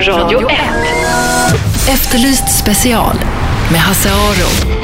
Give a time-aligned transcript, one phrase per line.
[0.00, 0.54] Radio 1.
[1.88, 3.16] Efterlyst special
[3.70, 4.80] med Hasse Aro.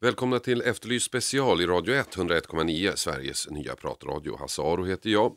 [0.00, 4.36] Välkomna till Efterlyst special i Radio 1, 101,9, Sveriges nya pratradio.
[4.40, 5.36] Hasse Aro heter jag.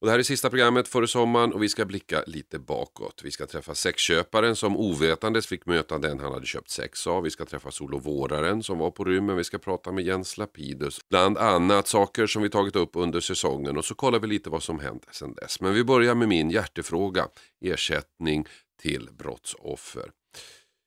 [0.00, 3.20] Och det här är sista programmet före sommaren och vi ska blicka lite bakåt.
[3.24, 7.22] Vi ska träffa sexköparen som ovetandes fick möta den han hade köpt sex av.
[7.22, 9.36] Vi ska träffa solovåraren som var på rymmen.
[9.36, 10.98] Vi ska prata med Jens Lapidus.
[11.10, 14.62] Bland annat saker som vi tagit upp under säsongen och så kollar vi lite vad
[14.62, 15.60] som hänt sedan dess.
[15.60, 17.28] Men vi börjar med min hjärtefråga.
[17.64, 18.46] Ersättning
[18.82, 20.10] till brottsoffer.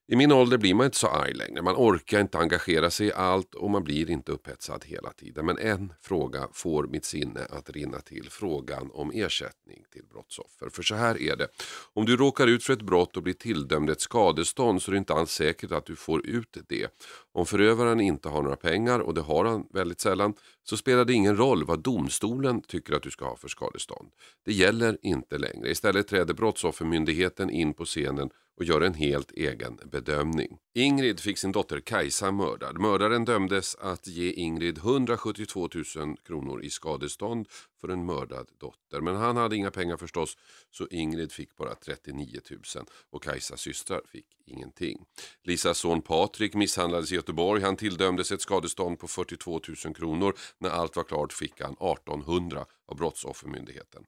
[0.09, 1.61] I min ålder blir man inte så arg längre.
[1.61, 5.45] Man orkar inte engagera sig i allt och man blir inte upphetsad hela tiden.
[5.45, 8.27] Men en fråga får mitt sinne att rinna till.
[8.29, 10.69] Frågan om ersättning till brottsoffer.
[10.69, 11.47] För så här är det.
[11.93, 14.97] Om du råkar ut för ett brott och blir tilldömd ett skadestånd så är det
[14.97, 16.87] inte alls säkert att du får ut det.
[17.33, 21.13] Om förövaren inte har några pengar, och det har han väldigt sällan, så spelar det
[21.13, 24.09] ingen roll vad domstolen tycker att du ska ha för skadestånd.
[24.45, 25.71] Det gäller inte längre.
[25.71, 30.57] Istället träder Brottsoffermyndigheten in på scenen och gör en helt egen bedömning.
[30.73, 32.79] Ingrid fick sin dotter Kajsa mördad.
[32.79, 37.47] Mördaren dömdes att ge Ingrid 172 000 kronor i skadestånd
[37.81, 39.01] för en mördad dotter.
[39.01, 40.37] Men han hade inga pengar förstås
[40.71, 42.39] så Ingrid fick bara 39
[42.75, 45.05] 000 och Kajsas systrar fick ingenting.
[45.43, 47.61] Lisas son Patrik misshandlades i Göteborg.
[47.61, 50.33] Han tilldömdes ett skadestånd på 42 000 kronor.
[50.57, 54.03] När allt var klart fick han 1800 av Brottsoffermyndigheten.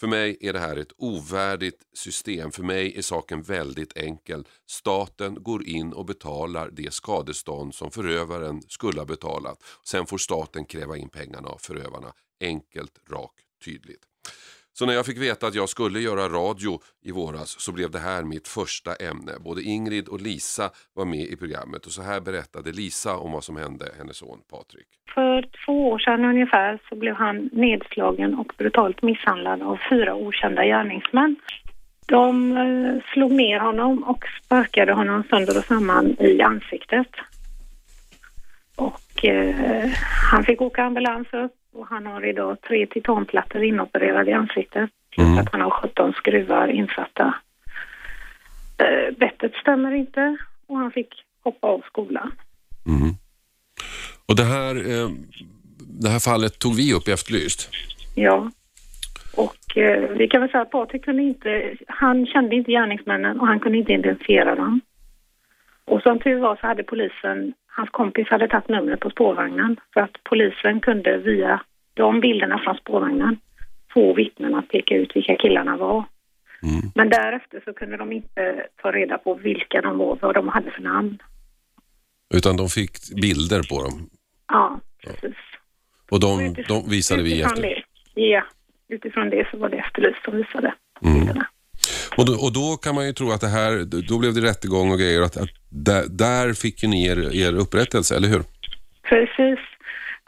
[0.00, 2.52] För mig är det här ett ovärdigt system.
[2.52, 4.46] För mig är saken väldigt enkel.
[4.66, 9.62] Staten går in och betalar det skadestånd som förövaren skulle ha betalat.
[9.84, 12.12] Sen får staten kräva in pengarna av förövarna.
[12.40, 14.07] Enkelt, rakt, tydligt.
[14.78, 17.98] Så när jag fick veta att jag skulle göra radio i våras så blev det
[17.98, 19.32] här mitt första ämne.
[19.40, 23.44] Både Ingrid och Lisa var med i programmet och så här berättade Lisa om vad
[23.44, 24.86] som hände hennes son Patrik.
[25.14, 30.64] För två år sedan ungefär så blev han nedslagen och brutalt misshandlad av fyra okända
[30.64, 31.36] gärningsmän.
[32.06, 37.12] De eh, slog ner honom och sparkade honom sönder och samman i ansiktet.
[38.76, 39.90] Och eh,
[40.30, 44.90] han fick åka ambulans upp och han har idag tre titanplattor inopererade i ansiktet.
[45.18, 45.38] Mm.
[45.38, 47.34] Att han har 17 skruvar insatta.
[48.78, 52.32] Eh, bettet stämmer inte och han fick hoppa av skolan.
[52.86, 53.14] Mm.
[54.26, 55.08] Och det här, eh,
[56.02, 57.70] det här fallet tog vi upp i Efterlyst?
[58.14, 58.50] Ja.
[59.36, 63.46] Och eh, vi kan väl säga att Patrik kunde inte, han kände inte gärningsmännen och
[63.46, 64.80] han kunde inte identifiera dem.
[65.84, 70.00] Och som tur var så hade polisen, hans kompis hade tagit numret på spårvagnen för
[70.00, 71.60] att polisen kunde via
[71.98, 73.36] de bilderna från spårvagnen
[73.94, 76.04] få vittnen att peka ut vilka killarna var.
[76.62, 76.90] Mm.
[76.94, 80.70] Men därefter så kunde de inte ta reda på vilka de var, vad de hade
[80.70, 81.18] för namn.
[82.34, 82.92] Utan de fick
[83.22, 84.10] bilder på dem?
[84.48, 85.22] Ja, precis.
[85.22, 85.58] Ja.
[86.10, 87.62] Och de, utifrån, de visade vi efter?
[87.62, 88.42] Det, ja,
[88.88, 91.14] utifrån det så var det Efterlyst som visade mm.
[91.14, 91.46] bilderna.
[92.16, 94.90] Och då, och då, kan man ju tro att det här, då blev det rättegång
[94.92, 98.42] och grejer, att, att där, där fick ju ni er, er upprättelse, eller hur?
[99.02, 99.58] Precis.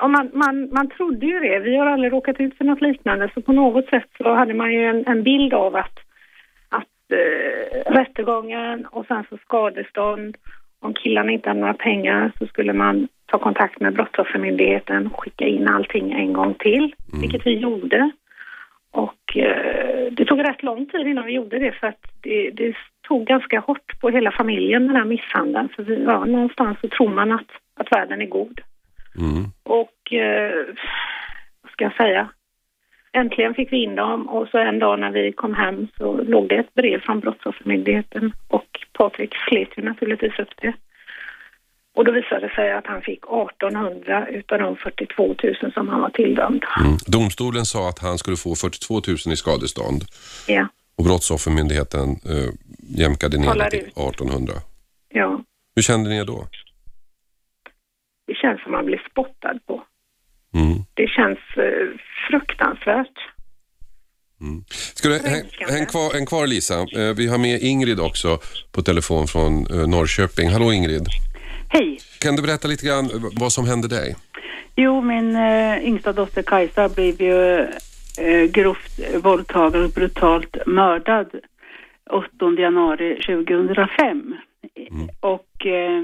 [0.00, 1.58] Och man, man, man trodde ju det.
[1.58, 4.72] Vi har aldrig råkat ut för något liknande, så på något sätt så hade man
[4.72, 5.98] ju en, en bild av att,
[6.68, 10.36] att äh, rättegången och sen så skadestånd.
[10.82, 15.44] Om killarna inte hade några pengar så skulle man ta kontakt med Brottsoffermyndigheten och skicka
[15.44, 17.20] in allting en gång till, mm.
[17.20, 18.10] vilket vi gjorde.
[18.90, 22.76] Och eh, det tog rätt lång tid innan vi gjorde det för att det, det
[23.08, 25.68] tog ganska hårt på hela familjen den här misshandeln.
[25.68, 28.60] För vi, ja, någonstans så tror man att, att världen är god.
[29.18, 29.44] Mm.
[29.62, 30.66] Och eh,
[31.62, 32.28] vad ska jag säga?
[33.12, 36.48] Äntligen fick vi in dem och så en dag när vi kom hem så låg
[36.48, 40.72] det ett brev från Brottsoffermyndigheten och Patrik slet ju naturligtvis upp det.
[41.94, 46.00] Och då visade det sig att han fick 1800 utav de 42 000 som han
[46.00, 46.64] var tilldömd.
[46.80, 46.96] Mm.
[47.06, 50.04] Domstolen sa att han skulle få 42 000 i skadestånd.
[50.48, 50.68] Ja.
[50.96, 52.50] Och Brottsoffermyndigheten eh,
[53.00, 54.52] jämkade ner det till 1800.
[55.08, 55.40] Ja.
[55.74, 56.46] Hur kände ni då?
[58.30, 59.82] Det känns som man blir spottad på.
[60.54, 60.78] Mm.
[60.94, 61.88] Det känns eh,
[62.28, 63.18] fruktansvärt.
[64.40, 64.64] Mm.
[64.68, 66.74] Ska du, häng, häng, kvar, häng kvar Lisa.
[66.74, 68.38] Eh, vi har med Ingrid också
[68.72, 70.48] på telefon från eh, Norrköping.
[70.48, 71.06] Hallå Ingrid.
[71.68, 71.98] Hej.
[72.18, 73.10] Kan du berätta lite grann
[73.40, 74.16] vad som hände dig?
[74.76, 77.60] Jo, min äh, yngsta dotter Kajsa blev ju
[78.18, 81.30] äh, grovt våldtagen och brutalt mördad
[82.10, 82.28] 8
[82.58, 84.34] januari 2005.
[84.90, 85.08] Mm.
[85.20, 86.02] Och, äh,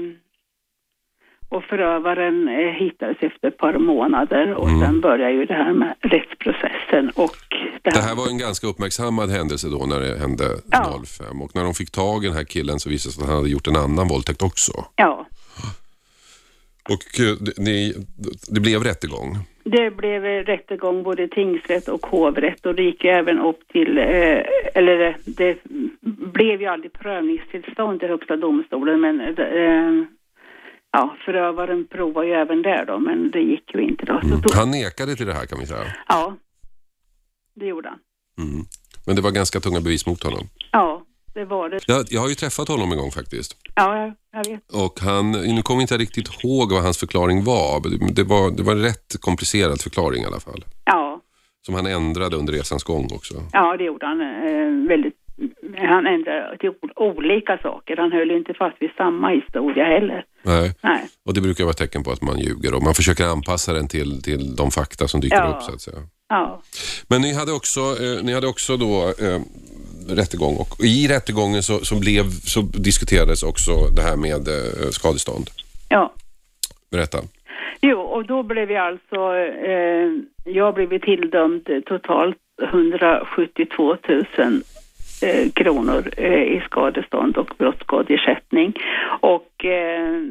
[1.49, 4.81] och förövaren äh, hittades efter ett par månader och mm.
[4.81, 7.09] sen började ju det här med rättsprocessen.
[7.15, 7.35] Och
[7.81, 8.01] det, här...
[8.01, 11.01] det här var en ganska uppmärksammad händelse då när det hände ja.
[11.05, 13.29] 05 och när de fick tag i den här killen så visade det sig att
[13.29, 14.71] han hade gjort en annan våldtäkt också.
[14.95, 15.25] Ja.
[16.89, 17.93] Och eh, det- ni,
[18.49, 19.37] det blev rättegång.
[19.63, 23.97] Det blev eh, rättegång både i tingsrätt och hovrätt och det gick även upp till,
[23.97, 24.41] eh,
[24.73, 25.57] eller det, det
[26.33, 30.05] blev ju aldrig prövningstillstånd till Högsta domstolen men eh,
[30.91, 34.19] ja, förövaren provade ju även där då men det gick ju inte då.
[34.23, 34.41] Mm.
[34.53, 35.95] Han nekade till det här kan vi säga.
[36.07, 36.37] ja,
[37.55, 37.99] det gjorde han.
[38.47, 38.65] Mm.
[39.05, 40.49] Men det var ganska tunga bevis mot honom.
[40.71, 41.03] Ja,
[41.33, 41.79] det var det.
[41.87, 43.57] Jag, jag har ju träffat honom en gång faktiskt.
[43.75, 44.71] Ja, jag vet.
[44.73, 47.99] Och han, nu kommer jag inte riktigt ihåg vad hans förklaring var.
[47.99, 50.65] men Det var, det var en rätt komplicerad förklaring i alla fall.
[50.85, 51.21] Ja,
[51.65, 53.33] Som han ändrade under resans gång också.
[53.53, 55.15] ja det gjorde han eh, väldigt.
[55.77, 57.97] Han ändrade till olika saker.
[57.97, 60.25] Han höll inte fast vid samma historia heller.
[60.43, 60.73] Nej.
[60.83, 61.01] Nej.
[61.25, 63.87] Och det brukar vara ett tecken på att man ljuger och man försöker anpassa den
[63.87, 65.47] till, till de fakta som dyker Ja.
[65.57, 65.97] upp så att säga.
[66.29, 66.61] Ja,
[67.09, 69.41] Men ni hade också, eh, ni hade också då eh,
[70.15, 75.49] rättegång och i rättegången så, så, blev, så diskuterades också det här med eh, skadestånd.
[75.89, 76.13] ja.
[76.91, 77.17] Berätta.
[77.81, 79.35] Jo, och då blev jag alltså,
[79.69, 80.09] eh,
[80.53, 84.25] jag blev tilldömd totalt 172 000
[85.21, 88.73] eh, kronor eh, i skadestånd och brottsskadeersättning.
[89.21, 90.21] Och eh,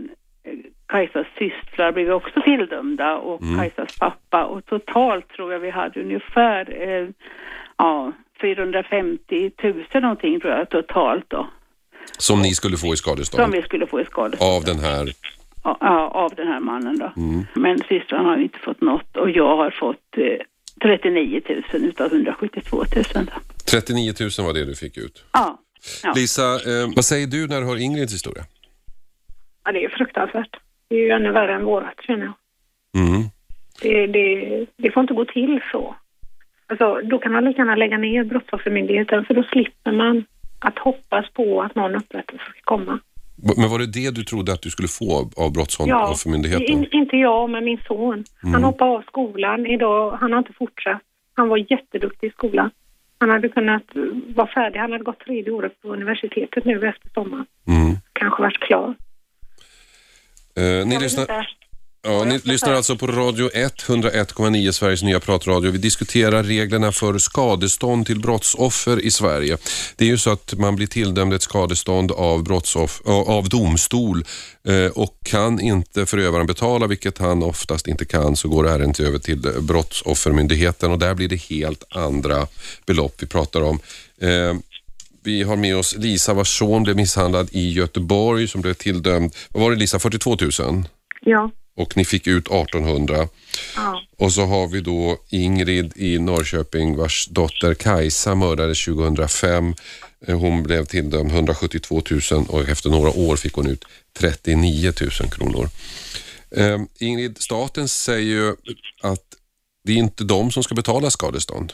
[0.89, 6.89] Kajsas systrar blev också tilldömda och Kajsas pappa och totalt tror jag vi hade ungefär
[6.89, 7.09] eh,
[7.77, 11.49] ja, 450 000 någonting tror jag totalt då
[12.19, 14.57] Som ni skulle få i som skadestånd vi skulle få i skadestånd.
[14.57, 15.09] av den här.
[15.65, 17.13] Ja, av den här mannen då.
[17.55, 20.47] Men systrarna har inte fått något och jag har fått eh,
[20.83, 21.41] 39
[21.73, 23.56] 000 utav 172 000 då.
[23.71, 25.25] 39 000 var det du fick ut.
[25.33, 25.59] Ja.
[26.03, 26.13] ja.
[26.17, 28.45] Lisa, eh, vad säger du när du hör Ingrids historia?
[29.65, 30.57] Ja, det är fruktansvärt.
[30.89, 32.35] Det är ju ännu värre än vårat känner jag.
[33.03, 33.23] Mm.
[33.83, 35.97] Det, det, det får inte gå till så.
[36.67, 40.25] Alltså, då kan man lika gärna lägga ner Brottsoffermyndigheten för då slipper man
[40.59, 42.99] att hoppas på att någon upprättelse ska komma.
[43.57, 46.67] Men var det det du trodde att du skulle få av Brottsoffermyndigheten?
[46.67, 48.25] in, inte jag, men min son.
[48.53, 50.19] Han hoppade av skolan idag.
[50.21, 51.03] Han har inte fortsatt.
[51.35, 52.71] Han var jätteduktig i skolan.
[53.19, 53.85] Han hade kunnat
[54.35, 54.79] vara färdig.
[54.79, 57.47] Han hade gått tredje året på universitetet nu efter sommaren.
[57.69, 57.97] Mm.
[58.13, 58.95] Kanske varit klar.
[60.57, 61.49] Eh, ni lyssnar.
[62.07, 65.71] Ja, ni lyssnar alltså på Radio 1, 101,9 Sveriges nya pratradio.
[65.71, 69.57] Vi diskuterar reglerna för skadestånd till brottsoffer i Sverige.
[69.97, 74.25] Det är ju så att man blir tilldömd ett skadestånd av, brottsoff, av domstol
[74.69, 79.19] eh, och kan inte förövaren betala, vilket han oftast inte kan, så går ärendet över
[79.19, 82.47] till eh, Brottsoffermyndigheten och där blir det helt andra
[82.87, 83.81] belopp vi pratar om.
[84.21, 84.55] Eh,
[85.25, 89.63] vi har med oss Lisa vars son blev misshandlad i Göteborg som blev tilldömd, vad
[89.63, 90.85] var det Lisa, 42 000?
[91.21, 91.51] Ja.
[91.77, 93.29] Och ni fick ut 1800.
[93.77, 94.03] ja.
[94.19, 99.75] Och så har vi då Ingrid i Norrköping vars dotter Kajsa mördades 2005.
[100.27, 103.85] Eh, Hon blev tilldömd 172 000 och efter några år fick hon ut
[104.19, 105.69] 39 000 kronor.
[106.57, 108.55] Eh, Ingrid, staten säger ju
[109.03, 109.23] att
[109.85, 111.73] det är inte de som ska betala skadestånd.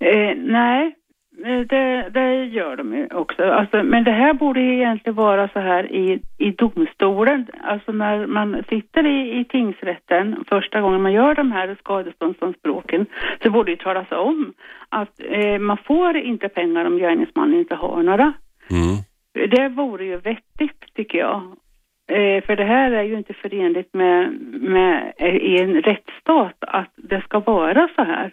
[0.00, 0.94] Eh, nej,
[1.44, 3.42] det, det gör de ju också.
[3.42, 7.46] Alltså, men det här borde egentligen vara så här i, i domstolen.
[7.62, 13.06] Alltså när man sitter i, i tingsrätten första gången man gör de här skadeståndsanspråken
[13.42, 14.52] så borde det talas om
[14.88, 18.32] att eh, man får inte pengar om gärningsmannen inte har några.
[18.70, 18.96] Mm.
[19.50, 21.42] Det vore ju vettigt tycker jag.
[22.08, 26.92] Eh, för det här är ju inte förenligt med, med eh, i en rättsstat att
[26.96, 28.32] det ska vara så här.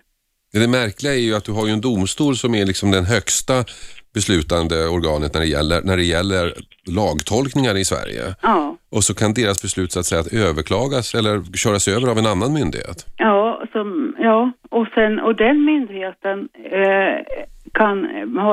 [0.54, 3.64] Det märkliga är ju att du har ju en domstol som är liksom den högsta
[4.14, 6.54] beslutande organet när det gäller, när det gäller
[6.88, 8.36] lagtolkningar i Sverige.
[8.42, 8.78] Ja.
[8.92, 12.26] Och så kan deras beslut så att säga att överklagas eller köras över av en
[12.26, 13.06] annan myndighet.
[13.18, 14.52] Ja, som, ja.
[14.70, 17.16] Och, sen, och den myndigheten eh,
[17.72, 18.06] kan,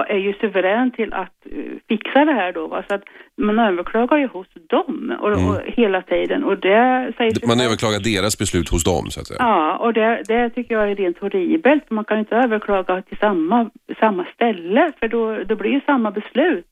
[0.09, 2.67] är ju suverän till att eh, fixa det här då.
[2.67, 2.85] Va?
[2.89, 3.03] Så att
[3.37, 6.45] man överklagar ju hos dem och, och hela tiden.
[6.45, 7.59] Och det säger Mm.
[7.59, 9.39] Man överklagar deras beslut hos dem så att säga.
[9.41, 11.91] Ja, och det, det tycker jag är rent horribelt.
[11.91, 13.71] Man kan inte överklaga till samma,
[14.01, 16.67] samma ställe för då, då blir ju samma beslut.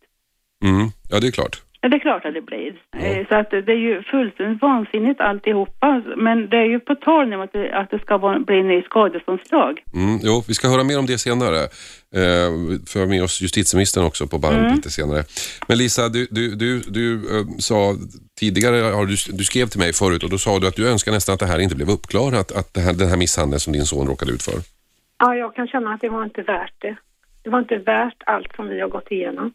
[0.64, 0.86] Mm.
[1.10, 1.65] Ja, det är klart.
[1.80, 2.72] Ja, det är klart att det blir.
[2.96, 6.02] Eh, Så att det är ju fullständigt vansinnigt alltihopa.
[6.16, 8.68] Men det är ju på tal nu att det, att det ska vara, bli en
[8.68, 9.82] ny skadeståndslag.
[9.94, 10.18] Mm.
[10.22, 11.58] Jo, vi ska höra mer om det senare.
[12.20, 12.50] Eh,
[12.92, 15.22] för med oss justitieministern också på band lite senare.
[15.68, 17.94] Men Lisa, du, du, du, du eh, sa
[18.40, 21.12] tidigare, har du, du skrev till mig förut och då sa du att du önskar
[21.12, 23.84] nästan att det här inte blev uppklarat, att det här, den här misshandeln som din
[23.86, 24.54] son råkade ut för.
[25.18, 26.96] Ja, jag kan känna att det var inte värt det.
[27.42, 29.52] Det var inte värt allt som vi har gått igenom.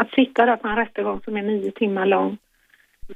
[0.00, 2.38] Att sitta där på en rättegång som är nio timmar lång,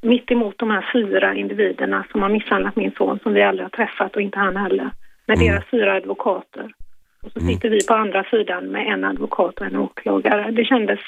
[0.03, 3.71] mitt emot de här fyra individerna som har misshandlat min son, som vi aldrig har
[3.71, 4.91] träffat och inte han heller,
[5.27, 6.75] med deras fyra advokater.
[7.23, 10.51] Och så sitter vi på andra sidan med en advokat och en åklagare.
[10.51, 11.01] Det kändes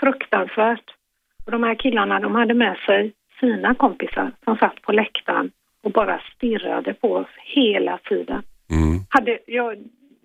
[0.00, 0.90] fruktansvärt.
[1.44, 5.50] Och de här killarna, de hade med sig sina kompisar som satt på läktaren
[5.82, 8.42] och bara stirrade på oss hela tiden.
[8.70, 9.00] Mm.
[9.08, 9.76] Hade, jag,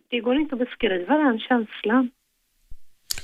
[0.09, 2.09] det går inte att beskriva den känslan.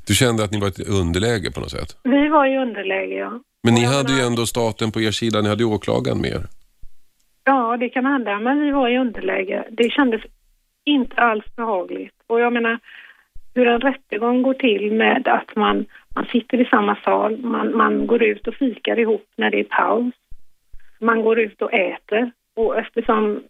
[0.08, 1.98] Du kände att ni var i ett underläge på något sätt?
[2.04, 3.40] Vi var i underläge, ja.
[3.64, 6.44] Men ni hade ju ändå staten på er sida, ni hade ju åklagaren med er.
[7.44, 9.64] Ja, det kan hända, men vi var i underläge.
[9.72, 10.22] Det kändes
[10.86, 12.16] inte alls behagligt.
[12.28, 12.80] Och jag menar,
[13.56, 15.86] hur en rättegång går till med att man,
[16.16, 19.64] man sitter i samma sal, man, man går ut och fikar ihop när det är
[19.64, 20.14] paus.
[21.00, 22.32] Man går ut och äter.
[22.56, 23.44] Och eftersom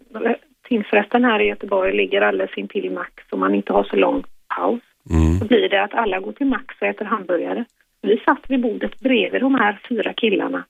[0.67, 4.81] tingsrätten här i Göteborg ligger alldeles intill Max och man inte har så lång paus,
[5.09, 5.39] Mm.
[5.39, 7.65] så blir det att alla går till Max och äter hamburgare.
[8.01, 10.65] Vi satt vid bordet bredvid de här fyra killarna.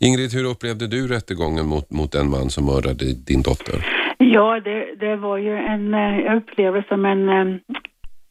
[0.00, 3.78] Ingrid, hur upplevde du rättegången mot, mot den man som mördade din dotter?
[4.18, 7.56] Ja, det, det var ju en, eh, jag upplevde som en, eh,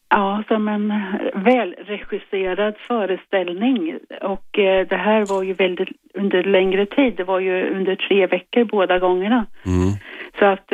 [0.09, 0.93] ja, som en
[1.35, 3.99] välregisserad föreställning.
[4.21, 7.13] Och eh, det här var ju väldigt under längre tid.
[7.17, 9.45] Det var ju under tre veckor båda gångerna.
[9.65, 9.91] Mm.
[10.39, 10.71] Så att,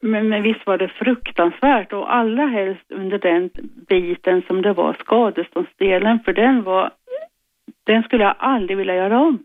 [0.00, 3.50] men, men visst var det fruktansvärt och allra helst under den
[3.88, 6.90] biten som det var skadeståndsdelen, för den var,
[7.86, 9.38] den skulle jag aldrig vilja göra om.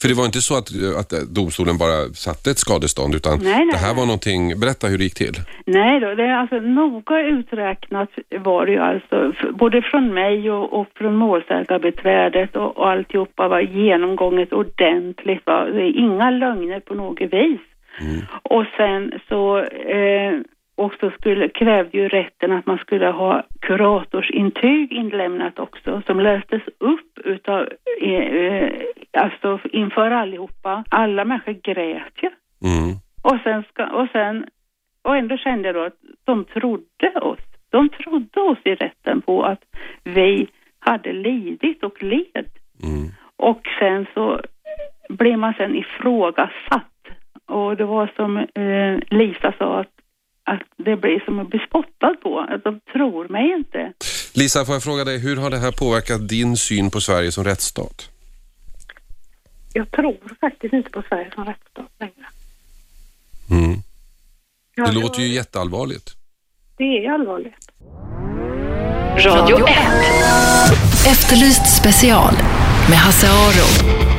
[0.00, 0.68] För det var inte så att,
[1.00, 4.98] att domstolen bara satte ett skadestånd utan Nej, nej, det här var någonting, berätta hur
[4.98, 5.36] det gick till.
[5.66, 8.10] Nej då, det är alltså noga uträknat
[8.40, 13.60] var det ju alltså, både från mig och, och från målsägarbiträdet och, och alltihopa var
[13.60, 15.46] genomgånget ordentligt.
[15.46, 15.64] Va?
[15.64, 17.60] Det är inga lögner på något vis.
[18.00, 18.26] Mm.
[18.42, 20.40] Och sen så eh,
[20.74, 27.18] också skulle, krävde ju rätten att man skulle ha kuratorsintyg inlämnat också som lästes upp
[27.24, 27.68] utav,
[28.02, 28.72] eh, eh,
[29.12, 30.84] alltså inför allihopa.
[30.88, 32.30] Alla människor grät ju.
[32.68, 32.96] Mm.
[33.22, 34.46] Och sen, ska, och sen,
[35.02, 37.40] och ändå kände jag då att de trodde oss.
[37.70, 39.62] De trodde oss i rätten på att
[40.04, 42.48] vi hade lidit och led.
[42.82, 43.08] Mm.
[43.36, 44.40] Och sen så
[45.08, 46.91] blev man sen ifrågasatt.
[47.58, 49.92] Och det var som eh, Lisa sa att,
[50.44, 52.40] att det blir som att bli spottad på.
[52.40, 53.92] Att de tror mig inte.
[54.34, 57.44] Lisa, får jag fråga dig, hur har det här påverkat din syn på Sverige som
[57.44, 58.08] rättsstat?
[59.72, 62.26] Jag tror faktiskt inte på Sverige som rättsstat längre.
[63.50, 63.78] Mm.
[64.74, 66.10] Ja, Det var- låter ju jätteallvarligt.
[66.76, 67.54] Det är allvarligt.
[69.26, 69.76] Radio 1.
[71.06, 72.34] Efterlyst special
[72.90, 74.11] med Hasse Aro.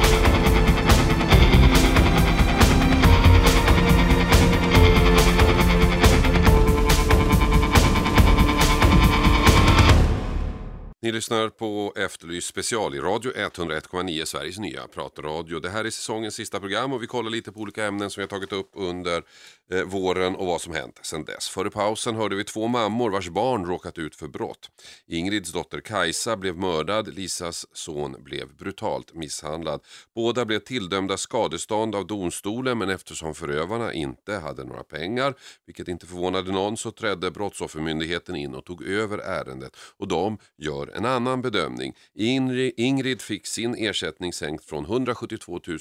[11.03, 15.59] Ni lyssnar på Efterlyst special i Radio 101,9 Sveriges nya pratradio.
[15.59, 18.23] Det här är säsongens sista program och vi kollar lite på olika ämnen som vi
[18.23, 19.23] har tagit upp under
[19.71, 21.49] eh, våren och vad som hänt sedan dess.
[21.49, 24.69] Före pausen hörde vi två mammor vars barn råkat ut för brott.
[25.07, 29.81] Ingrids dotter Kajsa blev mördad, Lisas son blev brutalt misshandlad.
[30.15, 35.33] Båda blev tilldömda skadestånd av domstolen men eftersom förövarna inte hade några pengar,
[35.65, 40.92] vilket inte förvånade någon, så trädde Brottsoffermyndigheten in och tog över ärendet och de gör
[40.95, 41.95] en annan bedömning.
[42.13, 45.79] Ingrid, fick sin ersättning sänkt från 172 000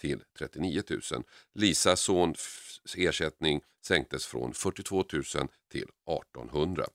[0.00, 1.00] till 39 000.
[1.54, 5.22] Lisas sons ersättning sänktes från 42 000
[5.72, 6.86] till 1800.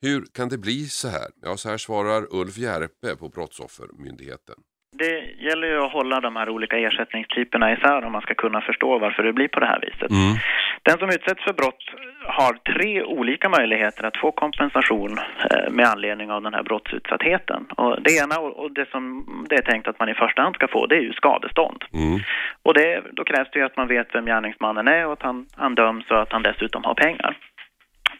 [0.00, 1.30] Hur kan det bli så här?
[1.42, 4.56] Ja, så här svarar Ulf Järpe på Brottsoffermyndigheten.
[4.92, 8.98] Det gäller ju att hålla de här olika ersättningstyperna isär om man ska kunna förstå
[8.98, 10.10] varför det blir på det här viset.
[10.10, 10.36] Mm.
[10.82, 11.84] Den som utsätts för brott
[12.26, 15.18] har tre olika möjligheter att få kompensation
[15.50, 17.66] eh, med anledning av den här brottsutsattheten.
[17.76, 19.04] Och det ena och och det som
[19.48, 21.84] det är tänkt att man i första hand ska få det är ju skadestånd.
[21.92, 22.20] Mm.
[22.62, 25.46] Och det, då krävs det ju att man vet vem gärningsmannen är och att han,
[25.56, 27.36] han döms och att han dessutom har pengar.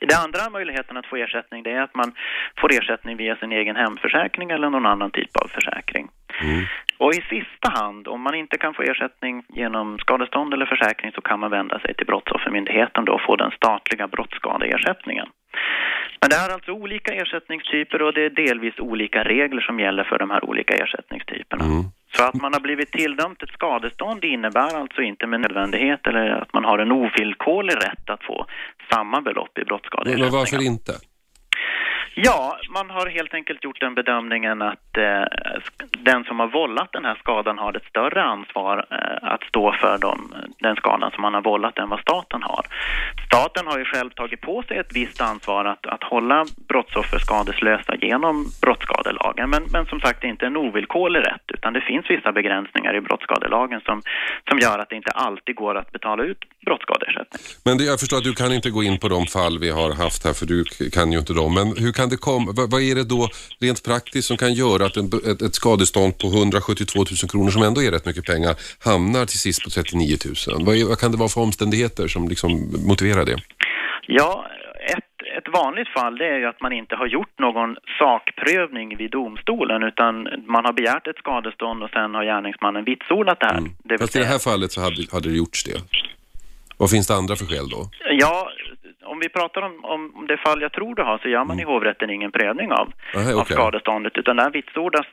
[0.06, 2.12] Den andra möjligheten att få ersättning det är att man
[2.60, 6.08] får ersättning via sin egen hemförsäkring eller någon annan typ av försäkring.
[6.42, 6.64] Mm.
[6.98, 11.20] Och i sista hand, om man inte kan få ersättning genom skadestånd eller försäkring så
[11.20, 15.28] kan man vända sig till Brottsoffermyndigheten då och få den statliga brottsskadeersättningen.
[16.20, 20.18] Men det är alltså olika ersättningstyper och det är delvis olika regler som gäller för
[20.18, 21.64] de här olika ersättningstyperna.
[21.64, 21.84] Mm.
[22.16, 26.52] Så att man har blivit tilldömt ett skadestånd innebär alltså inte med nödvändighet eller att
[26.52, 28.46] man har en ovillkorlig rätt att få
[28.92, 29.64] samma belopp i
[30.20, 30.92] Men varför inte?
[32.14, 35.24] Ja, man har helt enkelt gjort den bedömningen att eh,
[35.98, 39.98] den som har vållat den här skadan har ett större ansvar eh, att stå för
[39.98, 42.66] de, den skadan som man har vållat än vad staten har.
[43.26, 47.94] Staten har ju själv tagit på sig ett visst ansvar att, att hålla brottsoffer skadeslösa
[47.96, 52.10] genom brottsskadelagen, men, men som sagt det är inte en ovillkorlig rätt utan det finns
[52.10, 54.02] vissa begränsningar i brottsskadelagen som,
[54.48, 57.42] som gör att det inte alltid går att betala ut brottsskadeersättning.
[57.64, 59.94] Men det, jag förstår att du kan inte gå in på de fall vi har
[60.04, 61.54] haft här för du kan ju inte dem.
[61.54, 63.28] Men hur kan det komma, vad, vad är det då
[63.60, 67.62] rent praktiskt som kan göra att en, ett, ett skadestånd på 172 000 kronor som
[67.62, 68.54] ändå är rätt mycket pengar
[68.84, 70.16] hamnar till sist på 39
[70.48, 70.64] 000?
[70.66, 72.50] Vad, är, vad kan det vara för omständigheter som liksom
[72.86, 73.36] motiverar det?
[74.06, 74.46] Ja,
[74.96, 79.10] ett, ett vanligt fall det är ju att man inte har gjort någon sakprövning vid
[79.10, 83.60] domstolen utan man har begärt ett skadestånd och sen har gärningsmannen vitsordat det här.
[83.60, 85.78] Det vill Fast i det här fallet så hade, hade det gjorts det.
[86.76, 87.90] Vad finns det andra för skäl då?
[88.10, 88.48] Ja,
[89.12, 91.64] om vi pratar om, om det fall jag tror du har så gör man i
[91.72, 95.06] hovrätten ingen prövning av, Aha, av skadeståndet utan där vitsordas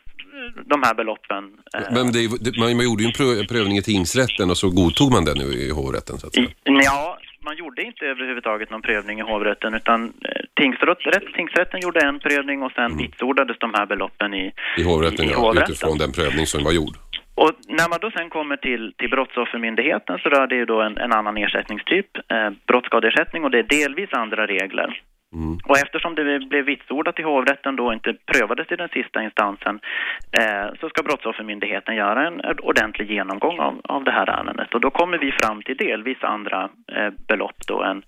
[0.65, 1.43] de här beloppen.
[1.75, 2.23] eh, Men det,
[2.61, 5.47] man, man gjorde ju en prö, prövning i tingsrätten och så godtog man den nu
[5.65, 6.47] i hovrätten så att säga.
[6.63, 11.99] Ja, man gjorde inte överhuvudtaget någon prövning i hovrätten utan eh, tingsrätt, rätt, tingsrätten gjorde
[11.99, 14.51] en prövning och sen vitsordades de här beloppen i, Mm.
[14.77, 15.71] I hovrätten, i, i ja, hovrätten.
[15.71, 16.95] utifrån den prövning som var gjord.
[17.41, 20.97] Och när man då sen kommer till, till Brottsoffermyndigheten så rör det ju då en,
[20.97, 25.01] en annan ersättningstyp, eh, brottsskadeersättning och det är delvis andra regler.
[25.65, 29.79] Och eftersom det blev vitsordat i hovrätten då inte prövades i den sista instansen
[30.39, 34.73] eh, så ska Brottsoffermyndigheten göra en ordentlig genomgång av, av det här ärendet.
[34.73, 38.03] Och då kommer vi fram till delvis andra eh, belopp då än,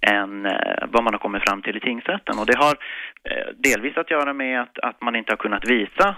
[0.00, 2.38] än eh, vad man har kommit fram till i tingsrätten.
[2.38, 2.74] Och det har
[3.30, 6.16] eh, delvis att göra med att, att man inte har kunnat visa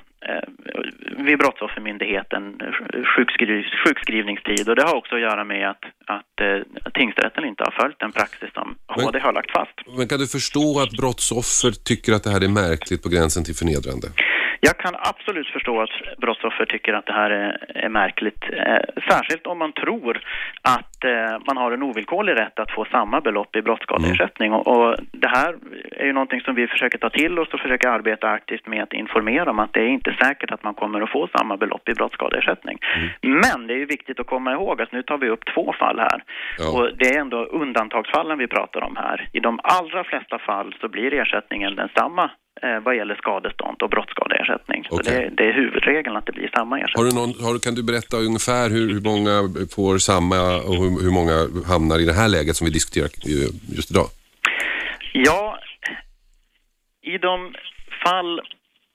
[1.27, 6.91] vid Brottsoffermyndigheten eh, sjukskriv, sjukskrivningstid och det har också att göra med att, att eh,
[6.95, 9.97] tingsrätten inte har följt den praxis som Men- HD har lagt fast.
[9.99, 13.55] Men kan du förstå att brottsoffer tycker att det här är märkligt på gränsen till
[13.55, 14.09] förnedrande?
[14.61, 18.45] Jag kan absolut förstå att brottsoffer tycker att det här är, är märkligt.
[18.53, 20.21] Eh, särskilt om man tror
[20.63, 24.53] att eh, man har en ovillkorlig rätt att få samma belopp i brottsskadeersättning.
[24.53, 25.57] Och, och det här
[25.91, 28.93] är ju någonting som vi försöker ta till oss och försöker arbeta aktivt med att
[28.93, 31.95] informera om att det är inte säkert att man kommer att få samma belopp i
[31.95, 32.79] brottsskadeersättning.
[33.23, 35.99] Men det är ju viktigt att komma ihåg att nu tar vi upp två fall
[35.99, 36.23] här.
[36.59, 36.73] Ja.
[36.73, 39.29] Och det är ändå undantagsfallen vi pratar om här.
[39.33, 42.31] I de allra flesta fall så blir ersättningen densamma
[42.85, 44.85] vad gäller skadestånd och brottsskadeersättning.
[44.89, 45.13] Så Okej.
[45.13, 47.05] det, det är huvudregeln att det blir samma ersättning.
[47.05, 49.35] Har du någon, har, kan du berätta ungefär hur, hur många
[49.75, 51.37] får samma och hur, hur många
[51.73, 54.07] hamnar i det här läget som vi diskuterar eh, just idag?
[55.13, 55.59] Ja,
[57.03, 57.55] i de
[58.05, 58.41] fall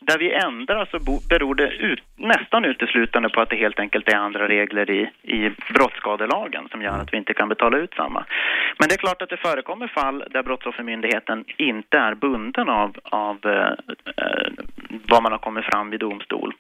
[0.06, 4.16] där vi ändrar så beror det ut, nästan uteslutande på att det helt enkelt är
[4.16, 8.26] andra regler i, i brottsskadelagen som gör att vi inte kan betala ut samma.
[8.80, 13.38] Men det är klart att det förekommer fall där Brottsoffermyndigheten inte är bunden av, av
[13.44, 13.72] eh,
[14.18, 14.52] eh
[15.08, 16.54] vad man har kommit fram vid domstol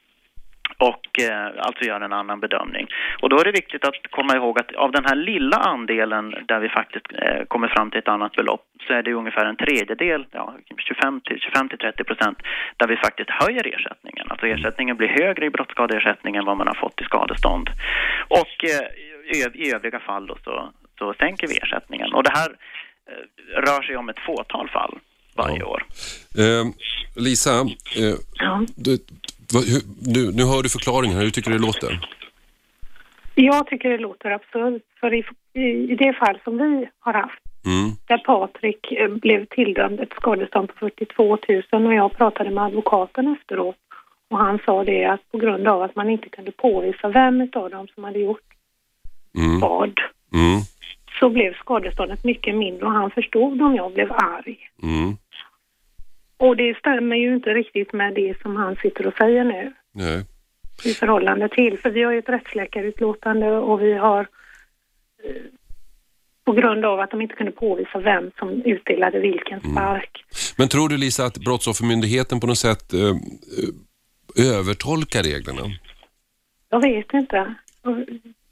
[0.77, 2.87] och eh, alltså gör en annan bedömning.
[3.21, 6.59] Och då är det viktigt att komma ihåg att av den här lilla andelen där
[6.59, 10.25] vi faktiskt eh, kommer fram till ett annat belopp så är det ungefär en tredjedel,
[10.31, 10.53] ja,
[10.87, 12.37] 25 till 25 till 30 procent,
[12.77, 14.27] där vi faktiskt höjer ersättningen.
[14.29, 17.69] Alltså ersättningen blir högre i brottsskadeersättning än vad man har fått i skadestånd.
[18.27, 18.87] Och eh,
[19.37, 22.13] i, i övriga fall då så, så sänker vi ersättningen.
[22.13, 22.49] Och det här
[23.09, 24.99] eh, rör sig om ett fåtal fall
[25.35, 25.65] varje Ja.
[25.65, 25.83] år.
[26.37, 26.65] Eh,
[27.15, 28.61] Lisa, eh, Ja.
[28.75, 28.97] du,
[30.15, 31.99] nu, nu hör du förklaringen, hur tycker du det låter?
[33.35, 35.23] Jag tycker det låter absurt, för i,
[35.91, 37.91] i, det fall som vi har haft, Mm.
[38.07, 41.37] där Patrik eh, blev tilldömd ett skadestånd på 42
[41.71, 43.75] 000 och jag pratade med advokaten efteråt
[44.29, 47.69] och han sa det att på grund av att man inte kunde påvisa vem av
[47.69, 48.39] dem som hade gjort
[49.37, 49.59] Mm.
[49.59, 49.99] vad
[50.33, 50.59] Mm.
[51.19, 54.57] så blev skadeståndet mycket mindre och han förstod om jag blev arg.
[54.83, 55.17] Mm.
[56.37, 60.25] Och det stämmer ju inte riktigt med det som han sitter och säger nu Nej.
[60.85, 64.19] i förhållande till, för vi har ju ett rättsläkarutlåtande och vi har
[65.23, 65.41] eh,
[66.45, 70.23] på grund av att de inte kunde påvisa vem som utdelade vilken spark.
[70.57, 75.61] Men tror du Lisa att Brottsoffermyndigheten på något sätt eh, eh, övertolkar reglerna?
[76.69, 77.55] Jag vet inte.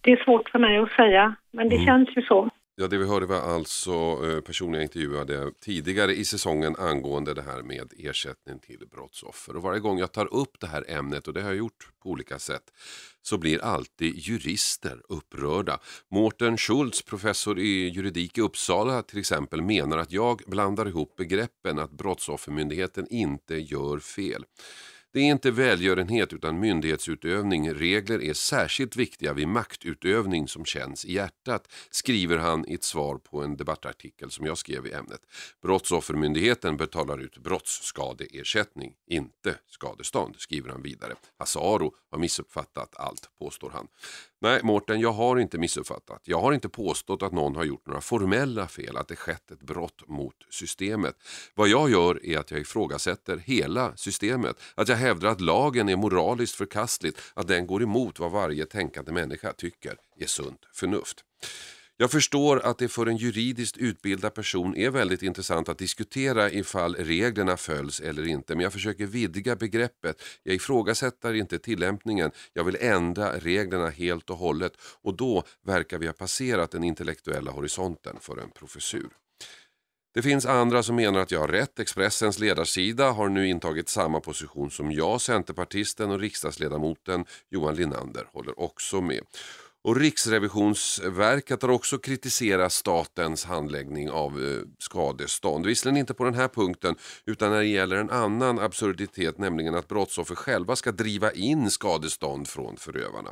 [0.02, 2.50] Det är svårt för mig att säga, men det känns ju så.
[2.76, 7.42] Ja, det vi hörde var alltså eh, personer jag intervjuade tidigare i säsongen angående det
[7.42, 9.56] här med ersättning till brottsoffer.
[9.56, 12.10] Och varje gång jag tar upp det här ämnet, och det har jag gjort på
[12.10, 12.64] olika sätt,
[13.22, 15.80] så blir alltid jurister upprörda.
[16.12, 21.80] Mårten Schultz, professor i juridik i Uppsala till exempel, menar att jag blandar ihop begreppen
[21.80, 24.46] att Brottsoffermyndigheten inte gör fel.
[25.14, 27.74] Det är inte välgörenhet utan myndighetsutövning.
[27.74, 33.18] Regler är särskilt viktiga vid maktutövning som känns i hjärtat, skriver han i ett svar
[33.18, 35.22] på en debattartikel som jag skrev i ämnet.
[35.62, 41.16] Brottsoffermyndigheten betalar ut brottsskadeersättning, inte skadestånd, skriver han vidare.
[41.38, 43.88] Hasse Aro har missuppfattat allt, påstår han.
[44.44, 46.22] Nej, Mårten, jag har inte missuppfattat.
[46.24, 49.62] Jag har inte påstått att någon har gjort några formella fel, att det skett ett
[49.62, 51.16] brott mot systemet.
[51.56, 54.56] Vad jag gör är att jag ifrågasätter hela systemet.
[54.76, 59.12] Att jag hävdar att lagen är moraliskt förkastligt, att den går emot vad varje tänkande
[59.12, 61.24] människa tycker är sunt förnuft.
[62.02, 66.96] Jag förstår att det för en juridiskt utbildad person är väldigt intressant att diskutera ifall
[66.96, 68.56] reglerna följs eller inte.
[68.56, 70.22] Men jag försöker vidga begreppet.
[70.44, 72.32] Jag ifrågasätter inte tillämpningen.
[72.54, 74.74] Jag vill ändra reglerna helt och hållet.
[75.02, 79.10] Och då verkar vi ha passerat den intellektuella horisonten för en professur.
[80.14, 81.80] Det finns andra som menar att jag har rätt.
[81.80, 85.22] Expressens ledarsida har nu intagit samma position som jag.
[85.22, 89.24] Centerpartisten och riksdagsledamoten Johan Linander håller också med.
[89.84, 95.66] Och Riksrevisionsverket har också kritiserat statens handläggning av eh, skadestånd.
[95.66, 99.88] Visserligen inte på den här punkten utan när det gäller en annan absurditet, nämligen att
[99.88, 103.32] brottsoffer själva ska driva in skadestånd från förövarna.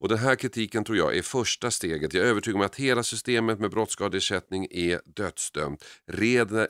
[0.00, 2.14] Och Den här kritiken tror jag är första steget.
[2.14, 5.84] Jag är övertygad om att hela systemet med brottsskadeersättning är dödsdömt.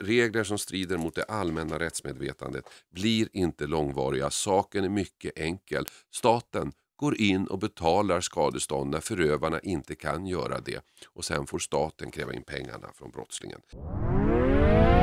[0.00, 4.30] Regler som strider mot det allmänna rättsmedvetandet blir inte långvariga.
[4.30, 5.86] Saken är mycket enkel.
[6.14, 10.80] Staten går in och betalar skadestånd när förövarna inte kan göra det
[11.14, 13.60] och sen får staten kräva in pengarna från brottslingen.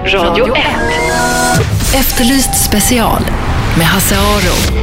[0.06, 0.66] Radio 1.
[1.96, 3.22] Efterlyst special
[3.78, 4.83] med Hasse Aro.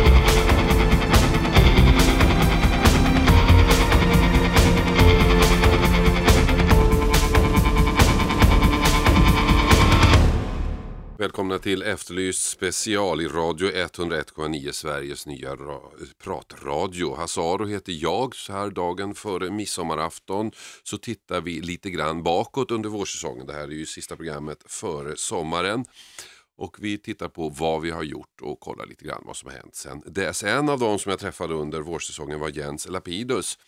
[11.51, 15.57] Välkomna till Efterlyst special i Radio 101,9 Sveriges nya
[16.23, 17.15] pratradio.
[17.15, 18.37] Hassaro heter jag.
[18.37, 23.47] Så här dagen före midsommarafton så tittar vi lite grann bakåt under vårsäsongen.
[23.47, 25.85] Det här är ju sista programmet före sommaren.
[26.61, 29.57] Och vi tittar på vad vi har gjort och kollar lite grann vad som har
[29.57, 30.43] hänt sen dess.
[30.43, 33.59] En av dem som jag träffade under vårsäsongen var Jens Lapidus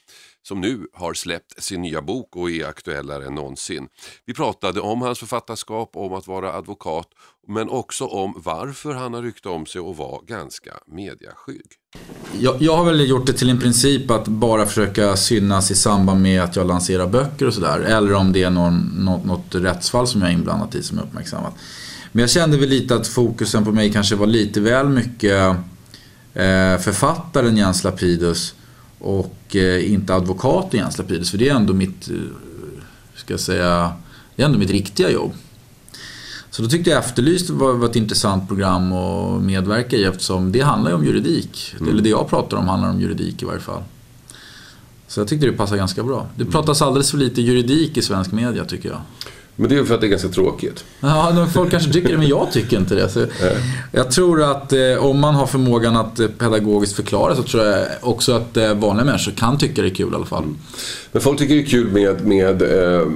[0.42, 3.88] som nu har släppt sin nya bok och är aktuellare än någonsin.
[4.26, 7.08] Vi pratade om hans författarskap, om att vara advokat
[7.48, 11.66] men också om varför han har ryckt om sig och var ganska mediaskygg.
[12.38, 16.22] Jag, jag har väl gjort det till en princip att bara försöka synas i samband
[16.22, 17.80] med att jag lanserar böcker och sådär.
[17.80, 21.02] Eller om det är någon, något, något rättsfall som jag är inblandad i som är
[21.02, 21.54] uppmärksammat.
[22.12, 25.56] Men jag kände väl lite att fokusen på mig kanske var lite väl mycket
[26.34, 28.54] eh, författaren Jens Lapidus
[28.98, 31.30] och eh, inte advokaten Jens Lapidus.
[31.30, 32.16] För det är ändå mitt, eh,
[33.14, 33.92] ska jag säga,
[34.36, 35.32] det är ändå mitt riktiga jobb.
[36.50, 40.60] Så då tyckte jag Efterlyst var, var ett intressant program att medverka i eftersom det
[40.60, 41.74] handlar ju om juridik.
[41.76, 41.88] Mm.
[41.88, 43.82] Eller det jag pratar om handlar om juridik i varje fall.
[45.08, 46.26] Så jag tyckte det passade ganska bra.
[46.36, 49.00] Det pratas alldeles för lite juridik i svensk media tycker jag.
[49.56, 50.84] Men det är för att det är ganska tråkigt.
[51.00, 53.08] Ja, folk kanske tycker det, men jag tycker inte det.
[53.08, 53.26] Så
[53.92, 57.86] jag tror att eh, om man har förmågan att eh, pedagogiskt förklara så tror jag
[58.00, 60.42] också att eh, vanliga människor kan tycka det är kul i alla fall.
[60.42, 60.58] Mm.
[61.12, 63.06] Men folk tycker det är kul med, med eh,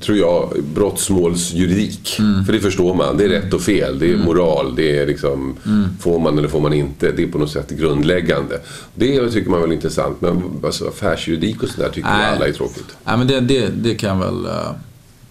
[0.00, 2.16] tror jag, brottsmålsjuridik.
[2.18, 2.44] Mm.
[2.44, 3.16] För det förstår man.
[3.16, 3.98] Det är rätt och fel.
[3.98, 4.26] Det är mm.
[4.26, 4.74] moral.
[4.76, 5.88] Det är liksom, mm.
[6.00, 7.12] får man eller får man inte.
[7.12, 8.60] Det är på något sätt grundläggande.
[8.94, 10.20] Det tycker man väl är intressant.
[10.20, 12.36] Men alltså, affärsjuridik och sådär tycker Nej.
[12.36, 12.96] alla är tråkigt.
[13.04, 14.46] Nej, men det, det, det kan väl...
[14.46, 14.72] Uh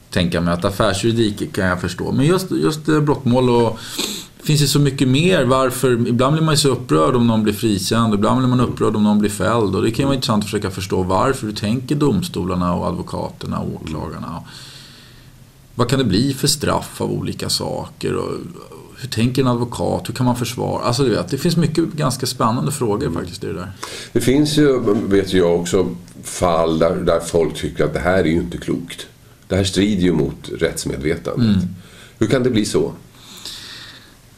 [0.09, 2.11] tänka mig att affärsjuridik kan jag förstå.
[2.11, 3.79] Men just, just eh, brottmål och
[4.39, 5.45] det finns ju så mycket mer.
[5.45, 6.07] Varför?
[6.07, 8.13] Ibland blir man ju så upprörd om någon blir frikänd.
[8.13, 9.75] Ibland blir man upprörd om någon blir fälld.
[9.75, 11.45] Och det kan ju vara intressant att försöka förstå varför.
[11.45, 14.43] Hur tänker domstolarna och advokaterna och åklagarna?
[15.75, 18.15] Vad kan det bli för straff av olika saker?
[18.15, 18.31] Och
[18.97, 20.09] hur tänker en advokat?
[20.09, 20.83] Hur kan man försvara?
[20.83, 23.71] Alltså du vet, det finns mycket ganska spännande frågor faktiskt i det där.
[24.11, 28.23] Det finns ju, vet jag också, fall där, där folk tycker att det här är
[28.23, 29.07] ju inte klokt.
[29.49, 31.55] Det här strider ju mot rättsmedvetandet.
[31.55, 31.75] Mm.
[32.17, 32.93] Hur kan det bli så?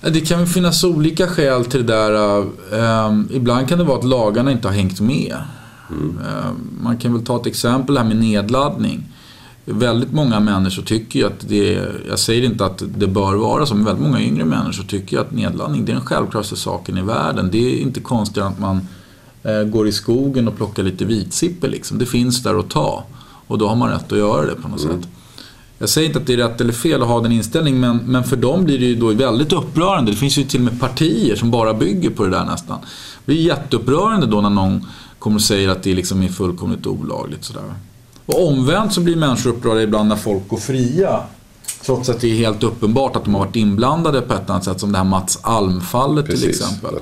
[0.01, 2.37] Det kan finnas olika skäl till det där.
[3.07, 5.37] Um, ibland kan det vara att lagarna inte har hängt med.
[5.89, 6.09] Mm.
[6.09, 9.03] Um, man kan väl ta ett exempel här med nedladdning.
[9.65, 13.65] Väldigt många människor tycker ju att det är, jag säger inte att det bör vara
[13.65, 17.01] så, men väldigt många yngre människor tycker att nedladdning det är den självklaraste saken i
[17.01, 17.49] världen.
[17.51, 18.87] Det är inte konstigt att man
[19.43, 21.97] eh, går i skogen och plockar lite vitsipper liksom.
[21.97, 23.03] Det finns där att ta.
[23.51, 25.01] Och då har man rätt att göra det på något mm.
[25.01, 25.09] sätt.
[25.77, 28.23] Jag säger inte att det är rätt eller fel att ha den inställningen men, men
[28.23, 30.11] för dem blir det ju då väldigt upprörande.
[30.11, 32.79] Det finns ju till och med partier som bara bygger på det där nästan.
[32.81, 34.85] Det blir jätteupprörande då när någon
[35.19, 37.43] kommer och säger att det liksom är fullkomligt olagligt.
[37.43, 37.63] Sådär.
[38.25, 41.19] Och omvänt så blir människor upprörda ibland när folk går fria.
[41.85, 44.79] Trots att det är helt uppenbart att de har varit inblandade på ett annat sätt.
[44.79, 46.95] Som det här Mats Alm-fallet till exempel.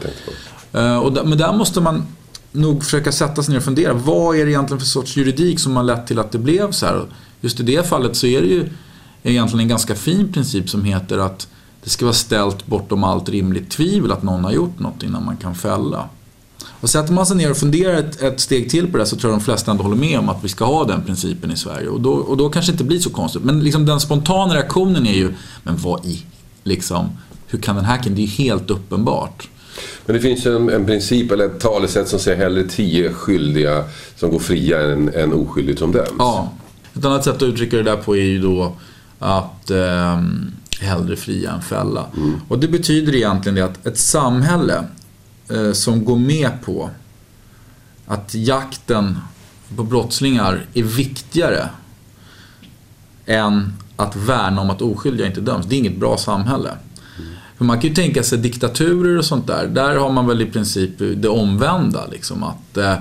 [0.76, 2.04] Uh, men där måste man
[2.52, 3.94] nog försöka sätta sig ner och fundera.
[3.94, 6.86] Vad är det egentligen för sorts juridik som har lett till att det blev så
[6.86, 7.06] här?
[7.42, 8.70] Just i det fallet så är det ju
[9.24, 11.48] egentligen en ganska fin princip som heter att
[11.84, 15.38] det ska vara ställt bortom allt rimligt tvivel att någon har gjort något innan man
[15.38, 16.10] kan fälla.
[16.82, 19.32] Och sätter man sig ner och funderar ett, ett, steg till på det så tror
[19.32, 21.88] jag de flesta ändå håller med om att vi ska ha den principen i Sverige.
[21.88, 23.44] Och då, och då kanske det inte blir så konstigt.
[23.44, 25.34] Men liksom den spontana reaktionen är ju,
[25.64, 26.26] men vad i,
[26.64, 27.10] liksom,
[27.48, 29.50] hur kan den här Det är ju helt uppenbart.
[30.06, 33.84] Men det finns en, en princip eller ett talesätt som säger hellre tio skyldiga
[34.16, 36.10] som går fria än, än oskyldigt som döms.
[36.20, 36.52] Ja.
[36.96, 38.76] Ett annat sätt att uttrycka det där på är ju då
[39.20, 40.22] att eh,
[40.80, 42.06] hellre fria än fälla.
[42.18, 42.42] Mm.
[42.48, 44.84] Och det betyder egentligen det att ett samhälle
[45.50, 46.90] eh, som går med på
[48.08, 49.18] att jakten
[49.76, 51.70] på brottslingar är viktigare
[53.26, 55.66] än att värna om att oskyldiga inte döms.
[55.66, 56.70] Det är inget bra samhälle.
[57.60, 59.68] För man kan ju tänka sig diktaturer och sånt där.
[59.68, 62.08] Där har man väl i princip det omvända.
[62.12, 62.94] Liksom, att eh,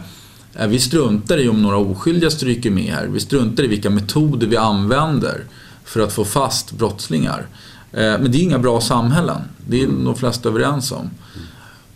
[0.55, 3.07] eh, Vi struntar i om några oskyldiga stryker med här.
[3.07, 5.45] Vi struntar i vilka metoder vi använder
[5.85, 7.47] för att få fast brottslingar.
[7.93, 9.41] Eh, men det är inga bra samhällen.
[9.67, 11.11] Det är de flesta överens om.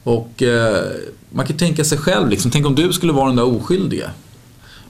[0.03, 0.85] Och eh,
[1.31, 4.11] man kan tänka sig själv, liksom, tänk om du skulle vara den där oskyldige.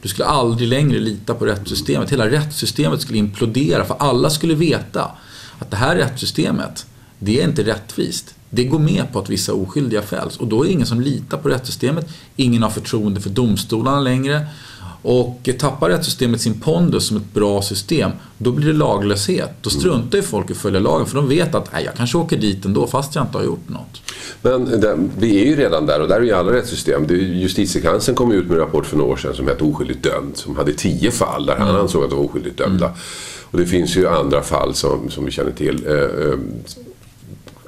[0.03, 2.13] Du skulle aldrig längre lita på rättssystemet.
[2.13, 5.11] Hela rättssystemet skulle implodera för alla skulle veta
[5.59, 6.87] att det här rättssystemet,
[7.25, 8.35] det är inte rättvist.
[8.51, 11.39] Det går med på att vissa oskyldiga fälls och då är det ingen som litar
[11.39, 12.09] på rättssystemet.
[12.37, 14.47] Ingen har förtroende för domstolarna längre.
[15.03, 19.51] Och tappar rättssystemet sin pondus som ett bra system, då blir det laglöshet.
[19.61, 22.19] Då struntar ju folk i att följa lagen för de vet att nej, jag kanske
[22.19, 24.03] åker dit ändå fast jag inte har gjort något.
[24.43, 27.07] Men det, vi är ju redan där och där är ju alla rättssystem.
[27.09, 30.37] Justitiekanslern kom ut med en rapport för några år sedan som hette Oskyldigt dömd.
[30.37, 31.81] Som hade tio fall där han mm.
[31.81, 32.87] ansåg att de var oskyldigt dömda.
[32.87, 32.99] Mm.
[33.51, 35.87] Och det finns ju andra fall som, som vi känner till.
[35.87, 36.39] Eh, eh,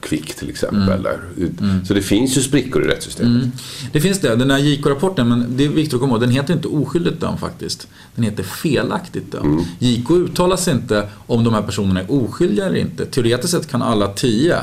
[0.04, 1.06] Kvick till exempel.
[1.06, 1.56] Mm.
[1.60, 1.84] Mm.
[1.84, 3.42] Så det finns ju sprickor i rättssystemet.
[3.42, 3.52] Mm.
[3.92, 4.36] Det finns det.
[4.36, 7.38] Den här JK-rapporten, men det är viktigt att komma ihåg, den heter inte oskyldigt dömd
[7.38, 7.88] faktiskt.
[8.14, 9.46] Den heter felaktigt dömd.
[9.46, 9.64] Mm.
[9.78, 13.06] JK uttalar sig inte om de här personerna är oskyldiga eller inte.
[13.06, 14.58] Teoretiskt sett kan alla tio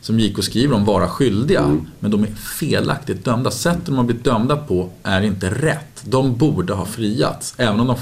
[0.00, 1.60] som JK skriver om vara skyldiga.
[1.60, 1.86] Mm.
[2.00, 3.50] Men de är felaktigt dömda.
[3.50, 6.02] Sättet de har blivit dömda på är inte rätt.
[6.04, 7.54] De borde ha friats.
[7.56, 7.96] Även om de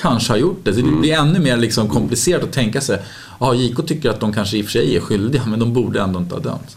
[0.00, 0.74] kanske har gjort det.
[0.74, 2.98] Så det blir ännu mer liksom komplicerat att tänka sig
[3.40, 6.00] Ja, JK tycker att de kanske i och för sig är skyldiga men de borde
[6.00, 6.76] ändå inte ha dömts.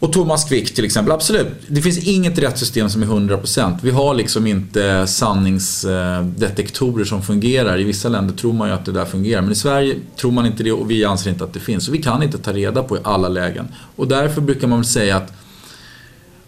[0.00, 1.46] Och Thomas Quick till exempel, absolut.
[1.66, 3.78] Det finns inget rättssystem som är 100%.
[3.82, 7.80] Vi har liksom inte sanningsdetektorer som fungerar.
[7.80, 9.42] I vissa länder tror man ju att det där fungerar.
[9.42, 11.84] Men i Sverige tror man inte det och vi anser inte att det finns.
[11.84, 13.68] Så vi kan inte ta reda på i alla lägen.
[13.96, 15.32] Och därför brukar man väl säga att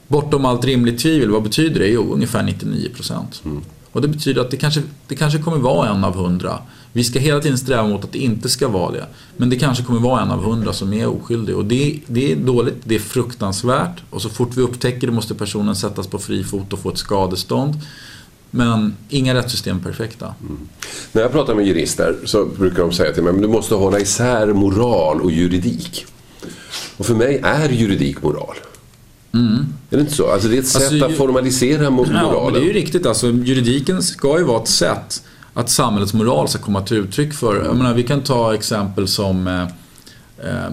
[0.08, 1.88] bortom allt rimligt tvivel, vad betyder det?
[1.88, 3.44] Jo, ungefär 99%.
[3.44, 3.62] Mm.
[3.92, 6.58] Och det betyder att det kanske, det kanske kommer vara en av hundra.
[6.92, 9.06] Vi ska hela tiden sträva mot att det inte ska vara det.
[9.36, 11.56] Men det kanske kommer vara en av hundra som är oskyldig.
[11.56, 14.02] Och det, det är dåligt, det är fruktansvärt.
[14.10, 16.98] Och så fort vi upptäcker det måste personen sättas på fri fot och få ett
[16.98, 17.74] skadestånd.
[18.50, 20.34] Men inga rättssystem är perfekta.
[20.40, 20.68] Mm.
[21.12, 23.98] När jag pratar med jurister så brukar de säga till mig att du måste hålla
[23.98, 26.06] isär moral och juridik.
[26.96, 28.56] Och för mig är juridik moral.
[29.32, 29.66] Mm.
[29.90, 30.30] Är det inte så?
[30.30, 32.16] Alltså det är ett sätt alltså, att formalisera moralen.
[32.16, 33.06] Ja, men det är ju riktigt.
[33.06, 35.22] Alltså, juridiken ska ju vara ett sätt
[35.54, 37.64] att samhällets moral ska komma till uttryck för.
[37.64, 39.62] Jag menar, vi kan ta exempel som eh,
[40.48, 40.70] eh,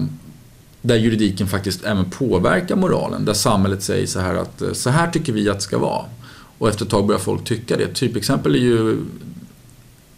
[0.82, 3.24] där juridiken faktiskt även påverkar moralen.
[3.24, 6.04] Där samhället säger så här att eh, så här tycker vi att det ska vara.
[6.58, 7.94] Och efter ett tag börjar folk tycka det.
[7.94, 8.98] Typexempel är ju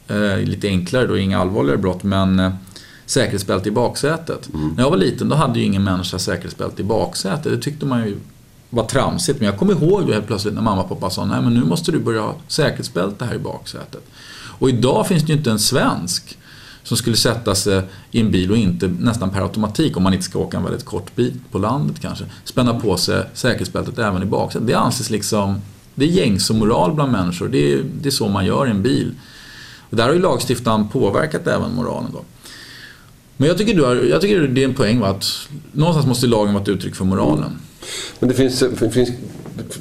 [0.08, 2.52] eh, lite enklare då, inga allvarligare brott men eh,
[3.10, 4.48] säkerhetsbälte i baksätet.
[4.54, 4.68] Mm.
[4.68, 7.44] När jag var liten då hade ju ingen människa säkerhetsbälte i baksätet.
[7.44, 8.16] Det tyckte man ju
[8.70, 9.38] var tramsigt.
[9.38, 11.64] Men jag kommer ihåg då helt plötsligt när mamma och pappa sa nej men nu
[11.64, 14.02] måste du börja ha säkerhetsbälte här i baksätet.
[14.58, 16.38] Och idag finns det ju inte en svensk
[16.82, 20.24] som skulle sätta sig i en bil och inte nästan per automatik, om man inte
[20.24, 24.26] ska åka en väldigt kort bit på landet kanske, spänna på sig säkerhetsbältet även i
[24.26, 24.66] baksätet.
[24.66, 25.60] Det anses liksom,
[25.94, 27.48] det är gängse moral bland människor.
[27.48, 29.14] Det är, det är så man gör i en bil.
[29.90, 32.24] Och där har ju lagstiftaren påverkat även moralen då.
[33.40, 35.06] Men jag tycker, du har, jag tycker det är en poäng va?
[35.08, 37.50] att någonstans måste lagen vara ett uttryck för moralen.
[38.18, 39.10] Men det finns, finns,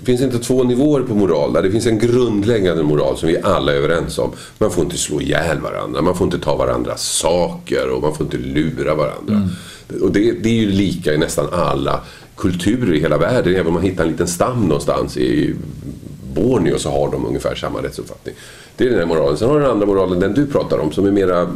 [0.03, 1.61] finns inte två nivåer på moral där.
[1.61, 4.31] Det finns en grundläggande moral som vi alla är överens om.
[4.57, 8.25] Man får inte slå ihjäl varandra, man får inte ta varandras saker och man får
[8.25, 9.33] inte lura varandra.
[9.33, 10.01] Mm.
[10.01, 12.01] Och det, det är ju lika i nästan alla
[12.37, 13.53] kulturer i hela världen.
[13.53, 15.55] Även om man hittar en liten stam någonstans i
[16.33, 18.35] Borneo så har de ungefär samma rättsuppfattning.
[18.77, 19.37] Det är den här moralen.
[19.37, 21.49] Sen har du den andra moralen, den du pratar om, som är mera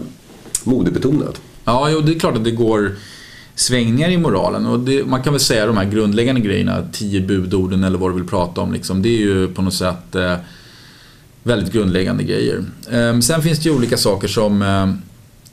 [0.63, 1.39] modebetonad.
[1.65, 2.95] Ja, jo, det är klart att det går
[3.55, 4.65] svängningar i moralen.
[4.65, 8.15] Och det, man kan väl säga de här grundläggande grejerna, tio budorden eller vad du
[8.15, 8.73] vill prata om.
[8.73, 10.35] Liksom, det är ju på något sätt eh,
[11.43, 12.63] väldigt grundläggande grejer.
[12.91, 14.83] Eh, sen finns det ju olika saker som eh,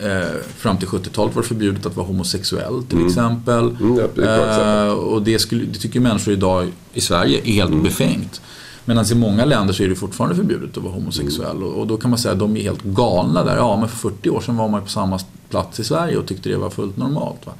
[0.09, 3.09] eh fram till 70-talet var det förbjudet att vara homosexuell till mm.
[3.09, 3.77] exempel.
[3.81, 7.70] Mm, ja, det eh, och det, skulle, det tycker människor idag i Sverige är helt
[7.70, 7.83] mm.
[7.83, 8.40] befängt.
[8.85, 11.57] Medan i många länder så är det fortfarande förbjudet att vara homosexuell.
[11.57, 11.69] Mm.
[11.69, 13.57] Och, då kan man säga att de är helt galna där.
[13.57, 16.49] Ja, men för 40 år sedan var man på samma plats i Sverige och tyckte
[16.49, 17.47] det var fullt normalt.
[17.47, 17.53] Va?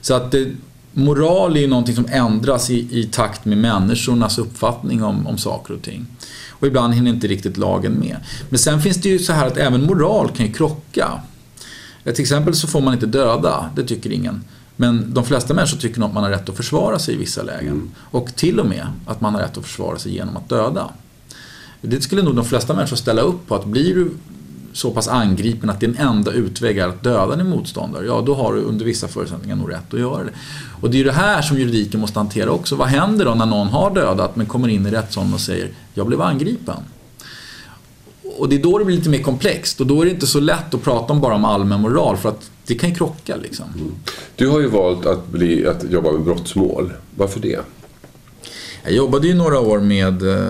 [0.00, 0.52] Så att det,
[0.92, 5.74] moral är ju någonting som ändras i, i takt med människornas uppfattning om, om saker
[5.74, 6.06] och ting.
[6.50, 8.16] Och ibland hinner inte riktigt lagen med.
[8.48, 11.20] Men sen finns det ju så här att även moral kan ju krocka.
[12.04, 14.44] Till exempel så får man inte döda, det tycker ingen.
[14.76, 17.42] Men de flesta människor tycker nog att man har rätt att försvara sig i vissa
[17.42, 17.72] lägen.
[17.72, 17.90] Mm.
[18.10, 20.90] Och till och med att man har rätt att försvara sig genom att döda.
[21.80, 23.54] Det skulle nog de flesta människor ställa upp på.
[23.54, 24.10] Att blir du
[24.76, 28.54] så pass angripen att din enda utväg är att döda din motståndare, ja då har
[28.54, 30.30] du under vissa förutsättningar nog rätt att göra det.
[30.80, 32.76] Och det är ju det här som juridiken måste hantera också.
[32.76, 36.06] Vad händer då när någon har dödat men kommer in i rättssalen och säger jag
[36.06, 36.76] blev angripen?
[38.38, 40.40] Och det är då det blir lite mer komplext och då är det inte så
[40.40, 43.64] lätt att prata om bara om allmän moral för att det kan ju krocka liksom.
[43.74, 43.94] Mm.
[44.36, 46.92] Du har ju valt att, bli, att jobba med brottsmål.
[47.16, 47.60] Varför det?
[48.84, 50.46] Jag jobbade ju några år med eh,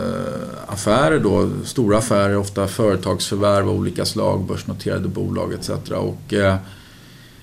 [0.67, 5.71] affärer då, stora affärer, ofta företagsförvärv av olika slag, börsnoterade bolag etc.
[5.91, 6.57] Och eh,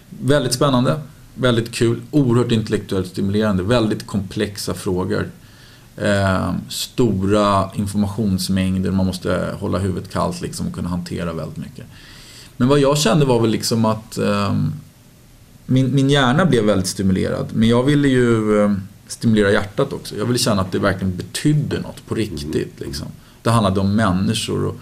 [0.09, 0.99] väldigt spännande,
[1.36, 5.29] väldigt kul, oerhört intellektuellt stimulerande, väldigt komplexa frågor.
[5.97, 11.86] Eh, stora informationsmängder, man måste hålla huvudet kallt liksom och kunna hantera väldigt mycket.
[12.57, 14.55] Men vad jag kände var väl liksom att eh,
[15.65, 17.47] min, min hjärna blev väldigt stimulerad.
[17.53, 18.73] Men jag ville ju eh,
[19.07, 20.17] stimulera hjärtat också.
[20.17, 22.73] Jag ville känna att det verkligen betydde något på riktigt.
[22.79, 23.07] Liksom.
[23.41, 24.65] Det handlade om människor.
[24.65, 24.75] Och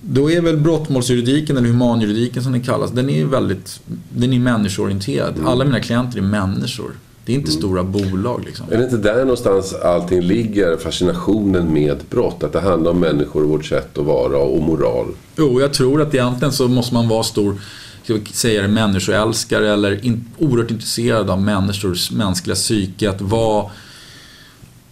[0.00, 5.34] då är väl brottmålsjuridiken, eller humanjuridiken som den kallas, den är väldigt den är människoorienterad.
[5.34, 5.46] Mm.
[5.46, 6.92] Alla mina klienter är människor.
[7.30, 7.60] Det är inte mm.
[7.60, 8.44] stora bolag.
[8.44, 8.66] Liksom.
[8.70, 12.42] Är det inte där någonstans allting ligger, fascinationen med brott?
[12.42, 15.06] Att det handlar om människor och vårt sätt att vara och moral?
[15.36, 17.54] Jo, jag tror att egentligen så måste man vara stor
[18.02, 23.10] ska vi säga det, människoälskare eller in, oerhört intresserad av människors mänskliga psyke.
[23.10, 23.70] Att vara,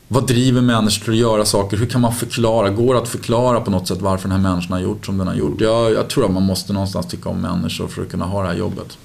[0.09, 1.77] vad driver människor till att göra saker?
[1.77, 2.71] Hur kan man förklara?
[2.71, 5.27] Går det att förklara på något sätt varför den här människan har gjort som den
[5.27, 5.61] har gjort?
[5.61, 8.49] Jag, jag tror att man måste någonstans tycka om människor för att kunna ha det
[8.49, 8.99] här jobbet.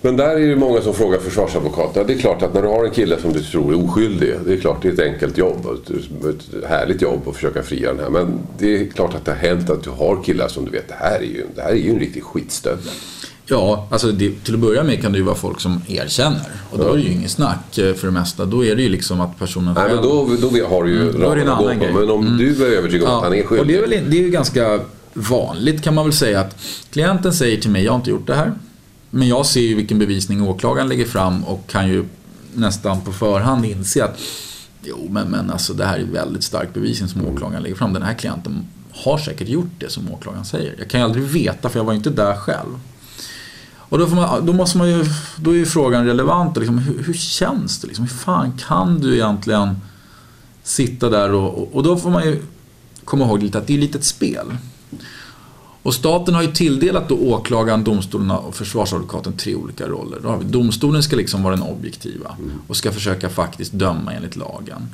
[0.00, 2.06] Men där är det många som frågar försvarsadvokaterna.
[2.06, 4.34] Det är klart att när du har en kille som du tror är oskyldig.
[4.46, 5.66] Det är klart det är ett enkelt jobb.
[6.28, 8.10] Ett härligt jobb att försöka fria den här.
[8.10, 10.88] Men det är klart att det har hänt att du har killar som du vet,
[10.88, 12.84] det här är ju, det här är ju en riktig skitstövel.
[13.46, 16.52] Ja, alltså det, till att börja med kan det ju vara folk som erkänner.
[16.70, 16.90] Och då ja.
[16.90, 18.44] är det ju inget snack eh, för det mesta.
[18.44, 19.86] Då är det ju liksom att personen själv...
[19.86, 21.92] Nej, men då, då har du ju mm, då är det en annan grej.
[21.92, 22.38] Men om mm.
[22.38, 23.18] du är övertygad om ja.
[23.18, 23.60] att han är skyldig.
[23.60, 24.80] Och det är, väl, det är ju ganska
[25.12, 26.56] vanligt kan man väl säga att
[26.90, 28.52] klienten säger till mig, jag har inte gjort det här.
[29.10, 32.04] Men jag ser ju vilken bevisning åklagaren lägger fram och kan ju
[32.54, 34.20] nästan på förhand inse att
[34.82, 37.92] jo men, men alltså det här är väldigt stark bevisning som åklagaren lägger fram.
[37.92, 40.74] Den här klienten har säkert gjort det som åklagaren säger.
[40.78, 42.78] Jag kan ju aldrig veta för jag var inte där själv.
[43.74, 45.04] Och då, man, då måste man ju,
[45.36, 46.56] då är ju frågan relevant.
[46.56, 47.86] Liksom, hur, hur, känns det?
[47.86, 48.04] Liksom?
[48.04, 49.80] Hur fan kan du egentligen
[50.62, 52.42] sitta där och, och, och då får man ju
[53.04, 54.46] komma ihåg lite att det är lite ett spel.
[55.88, 60.18] Och staten har ju tilldelat då åklagaren, domstolarna och försvarsadvokaten tre olika roller.
[60.22, 64.36] Då har vi, domstolen ska liksom vara den objektiva och ska försöka faktiskt döma enligt
[64.36, 64.88] lagen.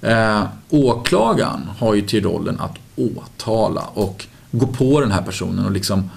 [0.00, 5.70] Eh, åklagaren har ju till rollen att åtala och gå på den här personen och
[5.70, 6.10] liksom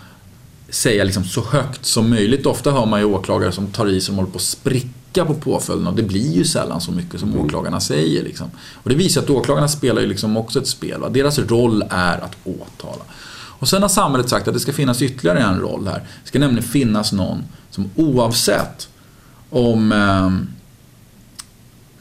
[0.69, 2.45] säga liksom så högt som möjligt.
[2.45, 5.87] Ofta hör man ju åklagare som tar i som håller på att spricka på påföljden
[5.87, 7.45] och det blir ju sällan så mycket som mm.
[7.45, 8.23] åklagarna säger.
[8.23, 8.51] Liksom.
[8.73, 11.01] Och det visar att åklagarna spelar ju liksom också ett spel.
[11.01, 11.09] Va?
[11.09, 13.03] Deras roll är att åtala.
[13.63, 15.99] Och sen har samhället sagt att det ska finnas ytterligare en roll här.
[16.23, 18.89] Det ska nämligen finnas någon som oavsett
[19.49, 20.31] om eh,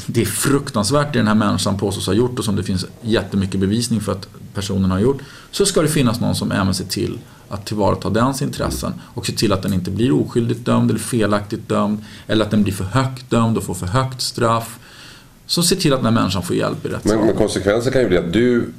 [0.07, 3.61] det är fruktansvärt det den här människan påstås ha gjort och som det finns jättemycket
[3.61, 5.19] bevisning för att personen har gjort.
[5.51, 9.33] Så ska det finnas någon som även ser till att tillvarata dens intressen och se
[9.33, 12.85] till att den inte blir oskyldigt dömd eller felaktigt dömd eller att den blir för
[12.85, 14.79] högt dömd och får för högt straff.
[15.47, 17.19] Som ser till att den här människan får hjälp i rättssalen.
[17.19, 18.73] Men, men konsekvensen kan ju bli att du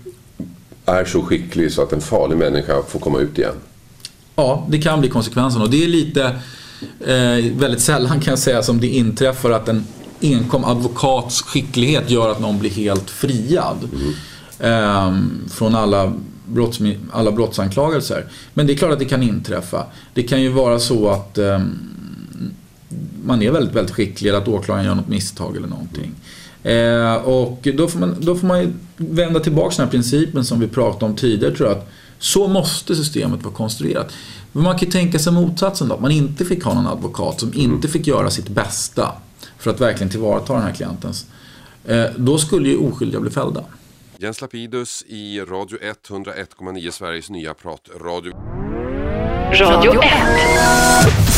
[0.86, 3.56] är så skicklig så att en farlig människa får komma ut igen.
[4.36, 6.24] Ja, det kan bli konsekvensen och det är lite
[7.00, 9.86] eh, väldigt sällan kan jag säga som det inträffar att en
[10.22, 13.90] enkom advokats skicklighet gör att någon blir helt friad.
[13.94, 14.14] Mm.
[14.60, 15.14] Eh,
[15.52, 16.14] från alla,
[16.46, 16.80] brotts,
[17.12, 18.26] alla brottsanklagelser.
[18.54, 19.86] Men det är klart att det kan inträffa.
[20.14, 21.60] Det kan ju vara så att eh,
[23.26, 26.12] man är väldigt, väldigt skicklig eller att åklagaren gör något misstag eller någonting.
[26.64, 30.68] Eh, och då får, man, då får man vända tillbaka den här principen som vi
[30.68, 31.78] pratade om tidigare tror jag.
[31.78, 34.14] Att så måste systemet vara konstruerat.
[34.52, 35.96] Men man kan ju tänka sig motsatsen då.
[35.96, 39.12] Att man inte fick ha någon advokat som inte fick göra sitt bästa
[39.58, 41.26] för att verkligen tillvarata den här klientens.
[41.86, 43.64] Eh, då skulle ju oskyldiga bli fällda.
[44.18, 48.34] Jens Lapidus i Radio 101,9 Sveriges nya pratradio.
[49.54, 50.12] Radio 1.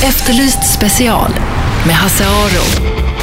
[0.04, 1.32] Efterlyst special
[1.86, 3.15] med Hasse Aro.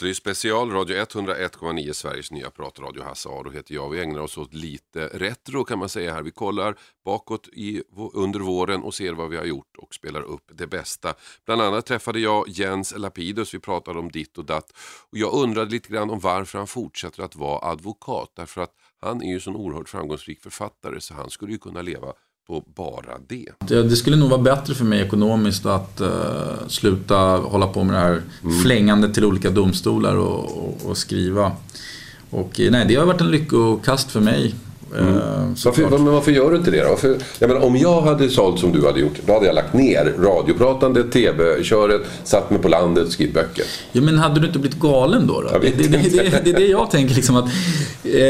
[0.00, 3.02] Efterlyst special, radio 101,9 Sveriges nya pratradio.
[3.02, 3.90] Hasse Aro heter jag.
[3.90, 6.22] Vi ägnar oss åt lite retro kan man säga här.
[6.22, 7.82] Vi kollar bakåt i,
[8.14, 11.14] under våren och ser vad vi har gjort och spelar upp det bästa.
[11.46, 14.72] Bland annat träffade jag Jens Lapidus, vi pratade om ditt och datt.
[15.10, 18.32] Och jag undrade lite grann om varför han fortsätter att vara advokat.
[18.36, 22.12] Därför att han är ju en oerhört framgångsrik författare så han skulle ju kunna leva
[22.50, 23.48] på bara det.
[23.66, 26.08] Det skulle nog vara bättre för mig ekonomiskt att uh,
[26.68, 28.62] sluta hålla på med det här mm.
[28.62, 31.52] flängandet till olika domstolar och, och, och skriva.
[32.30, 34.54] Och nej, det har varit en lyckokast för mig.
[34.98, 35.16] Mm.
[35.16, 35.22] Eh,
[35.64, 36.88] varför, men varför gör du inte det då?
[36.88, 39.74] Varför, jag menar, om jag hade sålt som du hade gjort, då hade jag lagt
[39.74, 43.64] ner radiopratande, tv-köret, satt mig på landet och skrivit böcker.
[43.92, 45.40] Ja, men hade du inte blivit galen då?
[45.40, 45.58] då?
[45.58, 47.48] Det, det, det, det, är det jag tänker liksom att...
[48.04, 48.20] Eh,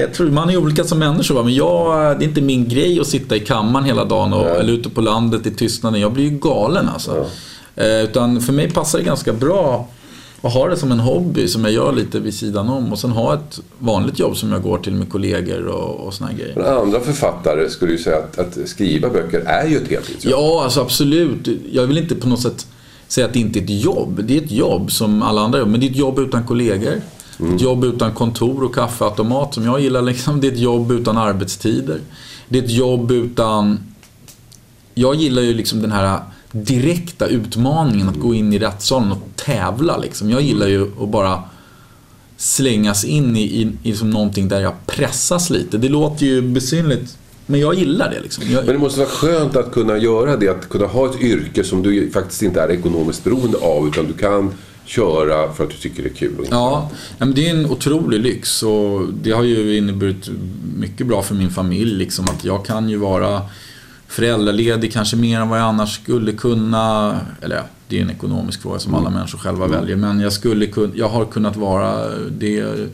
[0.00, 1.42] jag tror man är olika som människor, va?
[1.42, 4.72] men jag, det är inte min grej att sitta i kammaren hela dagen och, eller
[4.72, 6.00] ute på landet i tystnaden.
[6.00, 7.26] Jag blir ju galen alltså.
[7.74, 7.82] Ja.
[7.82, 9.88] Eh, utan för mig passar det ganska bra
[10.42, 13.10] och ha det som en hobby som jag gör lite vid sidan om och sen
[13.10, 16.54] ha ett vanligt jobb som jag går till med kollegor och, och såna grejer.
[16.56, 20.32] Men andra författare skulle ju säga att, att skriva böcker är ju ett heltidsjobb.
[20.32, 21.48] Ja, alltså absolut.
[21.72, 22.66] Jag vill inte på något sätt
[23.08, 24.24] säga att det inte är ett jobb.
[24.24, 27.00] Det är ett jobb som alla andra jobb, men det är ett jobb utan kollegor.
[27.40, 27.54] Mm.
[27.54, 30.02] Ett jobb utan kontor och kaffeautomat som jag gillar.
[30.02, 30.40] Liksom.
[30.40, 31.98] Det är ett jobb utan arbetstider.
[32.48, 33.78] Det är ett jobb utan...
[34.94, 36.20] Jag gillar ju liksom den här
[36.52, 39.96] direkta utmaningen att gå in i rättssalen och tävla.
[39.96, 40.30] Liksom.
[40.30, 41.42] Jag gillar ju att bara
[42.36, 45.78] slängas in i, i, i som någonting där jag pressas lite.
[45.78, 48.20] Det låter ju besynligt men jag gillar det.
[48.20, 48.44] Liksom.
[48.50, 48.64] Jag...
[48.64, 50.48] Men det måste vara skönt att kunna göra det.
[50.48, 53.88] Att kunna ha ett yrke som du faktiskt inte är ekonomiskt beroende av.
[53.88, 54.52] Utan du kan
[54.84, 56.46] köra för att du tycker det är kul.
[56.50, 58.62] Ja, men det är en otrolig lyx.
[58.62, 60.30] Och det har ju inneburit
[60.76, 61.94] mycket bra för min familj.
[61.94, 63.42] Liksom, att jag kan ju vara
[64.12, 67.20] föräldraledig kanske mer än vad jag annars skulle kunna.
[67.40, 69.18] Eller ja, det är en ekonomisk fråga som alla mm.
[69.18, 69.80] människor själva mm.
[69.80, 69.96] väljer.
[69.96, 72.08] Men jag, skulle kun, jag har kunnat vara
[72.38, 72.88] det.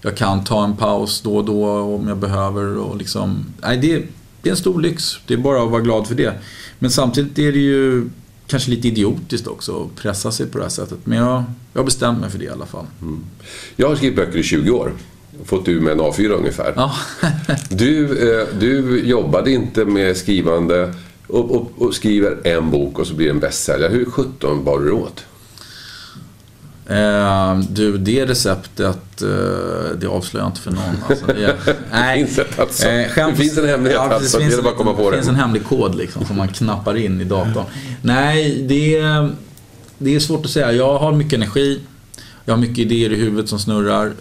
[0.00, 2.76] Jag kan ta en paus då och då om jag behöver.
[2.76, 4.02] Och liksom, nej, det,
[4.42, 5.18] det är en stor lyx.
[5.26, 6.34] Det är bara att vara glad för det.
[6.78, 8.10] Men samtidigt är det ju
[8.46, 10.98] kanske lite idiotiskt också att pressa sig på det här sättet.
[11.04, 12.86] Men jag, jag bestämt mig för det i alla fall.
[13.02, 13.24] Mm.
[13.76, 14.92] Jag har skrivit böcker i 20 år
[15.44, 16.72] fått ur med en A4 ungefär.
[16.76, 16.94] Ja.
[17.68, 20.94] du, eh, du jobbade inte med skrivande
[21.26, 23.92] och, och, och, skriver en bok och så blir det en bästsäljare.
[23.92, 25.24] Hur sjutton bar du åt?
[26.86, 29.28] Eh, du, det receptet, eh,
[29.98, 30.96] det avslöjar jag inte för någon.
[31.08, 31.56] Alltså, det,
[31.92, 32.88] nej, det, alltså.
[32.88, 34.38] eh, skämt, det finns en hemlighet ja, alltså.
[34.38, 35.16] Det, finns, bara komma på det.
[35.16, 37.64] finns en hemlig kod liksom, som man knappar in i datorn.
[38.02, 39.00] Nej, det,
[39.98, 40.72] det är svårt att säga.
[40.72, 41.80] Jag har mycket energi.
[42.44, 44.12] Jag har mycket idéer i huvudet som snurrar.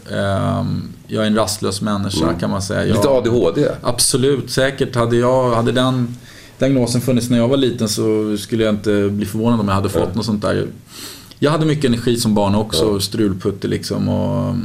[1.14, 2.39] Jag är en rastlös människa mm.
[2.39, 2.86] kan man säga.
[2.86, 3.70] Jag, Lite ADHD?
[3.82, 4.95] Absolut, säkert.
[4.95, 6.16] Hade, jag, hade den
[6.59, 9.89] diagnosen funnits när jag var liten så skulle jag inte bli förvånad om jag hade
[9.89, 10.16] fått mm.
[10.16, 10.68] något sånt där.
[11.39, 13.01] Jag hade mycket energi som barn också, mm.
[13.01, 14.09] strulputte liksom.
[14.09, 14.55] Och,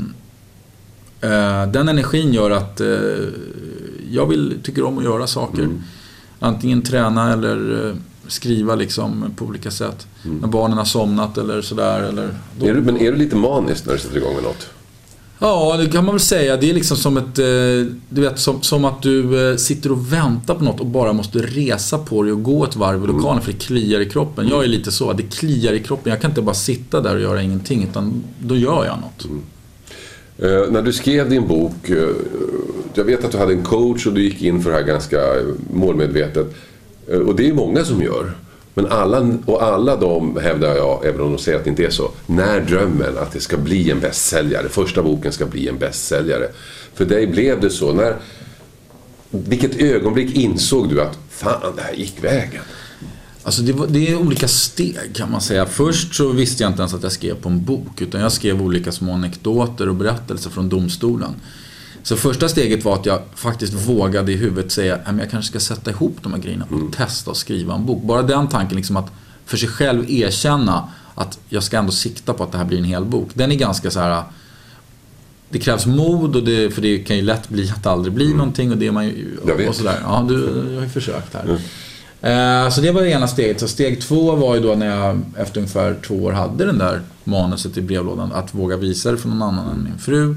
[1.24, 3.28] uh, den energin gör att uh,
[4.10, 5.62] jag vill, tycker om att göra saker.
[5.62, 5.82] Mm.
[6.40, 7.94] Antingen träna eller uh,
[8.26, 10.06] skriva liksom på olika sätt.
[10.24, 10.38] Mm.
[10.38, 12.02] När barnen har somnat eller sådär.
[12.02, 14.68] Eller då, är du, men är du lite manisk när du sätter igång med något?
[15.38, 16.56] Ja, det kan man väl säga.
[16.56, 17.38] Det är liksom som ett...
[17.38, 21.12] Eh, du vet, som, som att du eh, sitter och väntar på något och bara
[21.12, 23.16] måste resa på dig och gå ett varv i mm.
[23.16, 23.44] lokalen mm.
[23.44, 24.48] för det kliar i kroppen.
[24.48, 25.12] Jag är lite så.
[25.12, 26.10] Det kliar i kroppen.
[26.10, 29.24] Jag kan inte bara sitta där och göra ingenting utan då gör jag något.
[29.24, 29.42] Mm.
[30.42, 32.08] Uh, när du skrev din bok, uh,
[32.94, 35.18] jag vet att du hade en coach och du gick in för det här ganska
[35.72, 36.54] målmedvetet.
[37.26, 38.34] Och det är många som gör.
[38.78, 41.90] Men alla, och alla de hävdar jag, även om de säger att det inte är
[41.90, 44.68] så, när drömmen att det ska bli en bästsäljare.
[44.68, 46.48] Första boken ska bli en bästsäljare.
[46.94, 47.92] För dig blev det så.
[47.92, 48.16] När,
[49.30, 52.62] vilket ögonblick insåg du att fan, det här gick vägen?
[53.42, 55.66] Alltså det, var, det, är olika steg kan man säga.
[55.66, 58.00] Först så visste jag inte ens att jag skrev på en bok.
[58.00, 61.34] Utan jag skrev olika små anekdoter och berättelser från domstolen.
[62.08, 65.74] Så första steget var att jag faktiskt vågade i huvudet säga att jag kanske ska
[65.74, 66.90] sätta ihop de här grejerna och mm.
[66.90, 68.02] testa att skriva en bok.
[68.02, 69.10] Bara den tanken liksom att
[69.46, 72.84] för sig själv erkänna att jag ska ändå sikta på att det här blir en
[72.84, 73.28] hel bok.
[73.34, 74.22] Den är ganska så här.
[75.48, 78.26] Det krävs mod och det, för det kan ju lätt bli att det aldrig blir
[78.26, 78.38] mm.
[78.38, 79.38] någonting och det är man ju...
[79.42, 79.98] Och, och sådär.
[80.02, 81.44] Ja, du, du har ju försökt här.
[82.22, 82.64] Mm.
[82.66, 83.60] Eh, så det var det ena steget.
[83.60, 87.00] Så steg två var ju då när jag efter ungefär två år hade den där
[87.24, 88.32] manuset i brevlådan.
[88.32, 90.36] Att våga visa det för någon annan än min fru.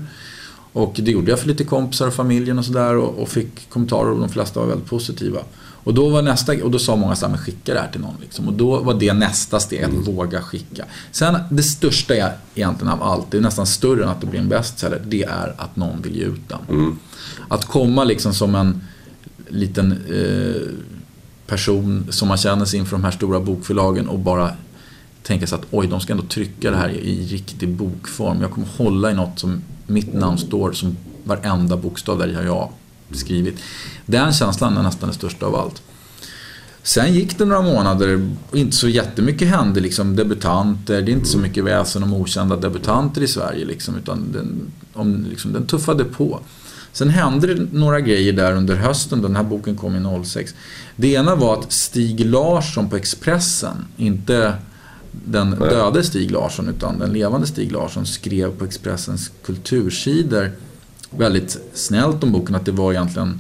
[0.73, 4.11] Och det gjorde jag för lite kompisar och familjen och sådär och, och, fick kommentarer
[4.11, 5.39] och de flesta var väldigt positiva.
[5.83, 8.15] Och då, var nästa, och då sa många att skicka det här till någon.
[8.21, 8.47] Liksom.
[8.47, 10.03] Och då var det nästa steg, att mm.
[10.03, 10.85] våga skicka.
[11.11, 14.39] Sen det största är egentligen av allt, det är nästan större än att det blir
[14.39, 16.59] en bestseller, det är att någon vill ge ut den.
[16.69, 16.99] Mm.
[17.47, 18.81] Att komma liksom som en
[19.47, 20.61] liten eh,
[21.47, 24.51] person som man känner sig inför de här stora bokförlagen och bara
[25.23, 28.41] tänka sig att oj, de ska ändå trycka det här i riktig bokform.
[28.41, 32.69] Jag kommer hålla i något som mitt namn står som varenda bokstav där har jag
[33.11, 33.59] skrivit.
[34.05, 35.81] Den känslan är nästan den största av allt.
[36.83, 39.79] Sen gick det några månader och inte så jättemycket hände.
[39.79, 43.65] Liksom, debutanter, det är inte så mycket väsen om okända debutanter i Sverige.
[43.65, 46.39] Liksom, utan den, om, liksom, den tuffade på.
[46.91, 50.55] Sen hände det några grejer där under hösten, den här boken kom i 06.
[50.95, 54.53] Det ena var att Stig Larsson på Expressen, inte
[55.11, 60.51] den döde Stig Larsson utan den levande Stig Larsson skrev på Expressens kultursidor
[61.09, 63.39] väldigt snällt om boken att det var egentligen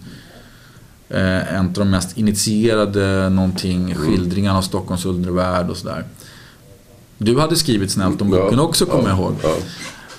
[1.09, 3.95] eh, en av de mest initierade någonting, mm.
[3.95, 6.05] skildringarna av Stockholms undervärld och sådär.
[7.17, 9.35] Du hade skrivit snällt om boken ja, också kommer ja, jag ihåg.
[9.43, 9.57] Ja.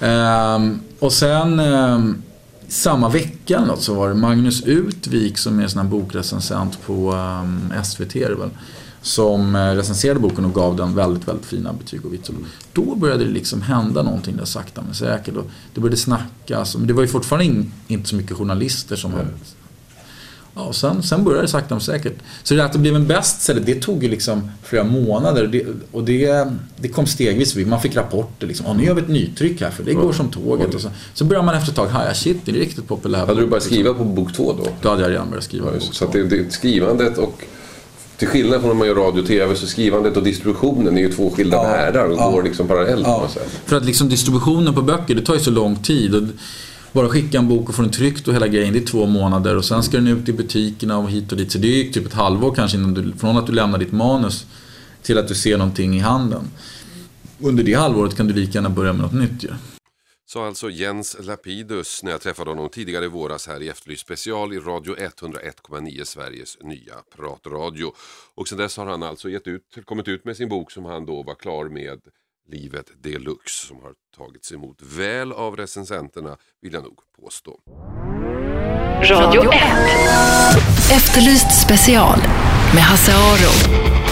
[0.06, 2.22] Ehm, och sen ehm,
[2.68, 7.12] samma vecka något, så var det Magnus Utvik som är en sån här bokrecensent på
[7.12, 8.50] um, SVT väl,
[9.02, 12.36] som eh, recenserade boken och gav den väldigt, väldigt fina betyg och vitsord.
[12.72, 15.36] Då började det liksom hända någonting där sakta men säkert.
[15.36, 16.76] Och det började snackas.
[16.76, 19.26] Men det var ju fortfarande in, inte så mycket journalister som mm.
[20.54, 22.14] Ja, och sen, sen började det sakta men säkert.
[22.42, 25.46] Så det att det blev en bestseller, det tog ju liksom flera månader.
[25.46, 27.56] Det, och det, det kom stegvis.
[27.56, 28.76] Man fick rapporter liksom.
[28.76, 30.74] nu gör vi ett nytryck här för det går som tåget.
[30.74, 33.28] Och så, så började man efter ett tag, ja shit, det är riktigt populärt.
[33.28, 34.66] Hade du börjat skriva på bok två då?
[34.82, 37.44] Då hade jag redan börjat skriva ja, på bok Så det, det, skrivandet och
[38.22, 41.12] till skillnad från när man gör radio och tv så skrivandet och distributionen är ju
[41.12, 43.14] två skilda ja, världar och ja, går liksom parallellt ja.
[43.14, 43.60] på något sätt.
[43.64, 46.14] För att liksom distributionen på böcker, det tar ju så lång tid.
[46.14, 46.22] Och
[46.92, 49.56] bara skicka en bok och få den tryckt och hela grejen, det är två månader
[49.56, 51.52] och sen ska den ut i butikerna och hit och dit.
[51.52, 54.46] Så det är typ ett halvår kanske innan du, från att du lämnar ditt manus
[55.02, 56.42] till att du ser någonting i handen.
[57.40, 59.48] Under det halvåret kan du lika gärna börja med något nytt ju.
[60.26, 64.52] Sa alltså Jens Lapidus när jag träffade honom tidigare i våras här i Efterlyst special
[64.52, 67.92] i Radio 101,9 Sveriges nya pratradio.
[68.34, 71.06] Och sen dess har han alltså gett ut, kommit ut med sin bok som han
[71.06, 72.00] då var klar med
[72.48, 77.60] Livet Deluxe som har tagits emot väl av recensenterna vill jag nog påstå.
[79.02, 79.52] Radio 1
[80.92, 82.18] Efterlyst special
[82.74, 84.11] med Hasse Aro.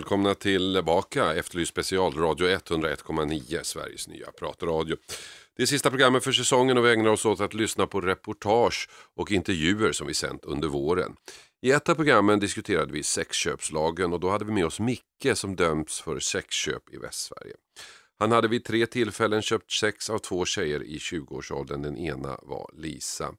[0.00, 4.96] Välkomna tillbaka, Efterlyst special, Radio 101,9, Sveriges nya pratradio.
[5.56, 8.88] Det är sista programmet för säsongen och vi ägnar oss åt att lyssna på reportage
[9.16, 11.16] och intervjuer som vi sänt under våren.
[11.62, 15.56] I ett av programmen diskuterade vi sexköpslagen och då hade vi med oss Micke som
[15.56, 17.54] dömts för sexköp i Västsverige.
[18.18, 22.70] Han hade vid tre tillfällen köpt sex av två tjejer i 20-årsåldern, den ena var
[22.76, 23.34] Lisa.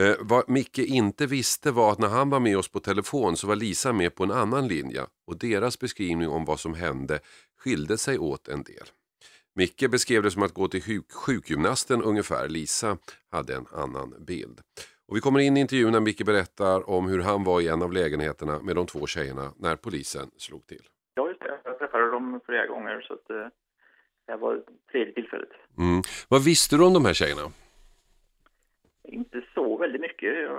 [0.00, 3.46] Eh, vad Micke inte visste var att när han var med oss på telefon så
[3.46, 7.20] var Lisa med på en annan linje och deras beskrivning om vad som hände
[7.58, 8.86] skilde sig åt en del.
[9.54, 12.48] Micke beskrev det som att gå till sjuk sjukgymnasten ungefär.
[12.48, 12.98] Lisa
[13.30, 14.60] hade en annan bild.
[15.08, 17.82] Och vi kommer in i intervjun när Micke berättar om hur han var i en
[17.82, 20.82] av lägenheterna med de två tjejerna när polisen slog till.
[21.14, 21.60] Ja, just det.
[21.64, 23.46] Jag träffade dem flera gånger så att, eh,
[24.26, 25.48] det var tredje tillfället.
[25.78, 26.02] Mm.
[26.28, 27.52] Vad visste du om de här tjejerna?
[29.04, 30.50] Inte så väldigt mycket.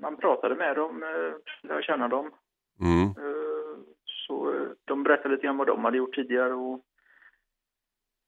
[0.00, 2.30] Man pratade med dem, eh, lärde känna dem.
[2.80, 3.02] Mm.
[3.02, 6.84] Eh, så eh, de berättade lite grann vad de hade gjort tidigare och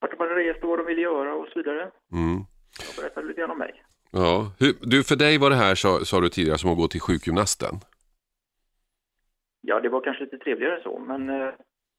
[0.01, 1.91] vart de hade rest och vad de ville göra och så vidare.
[2.13, 2.39] Mm.
[2.87, 3.83] Jag berättade lite grann om mig.
[4.11, 7.01] Ja, du, för dig var det här, sa, sa du tidigare, som att gå till
[7.01, 7.75] sjukgymnasten?
[9.61, 11.51] Ja, det var kanske lite trevligare så, men eh,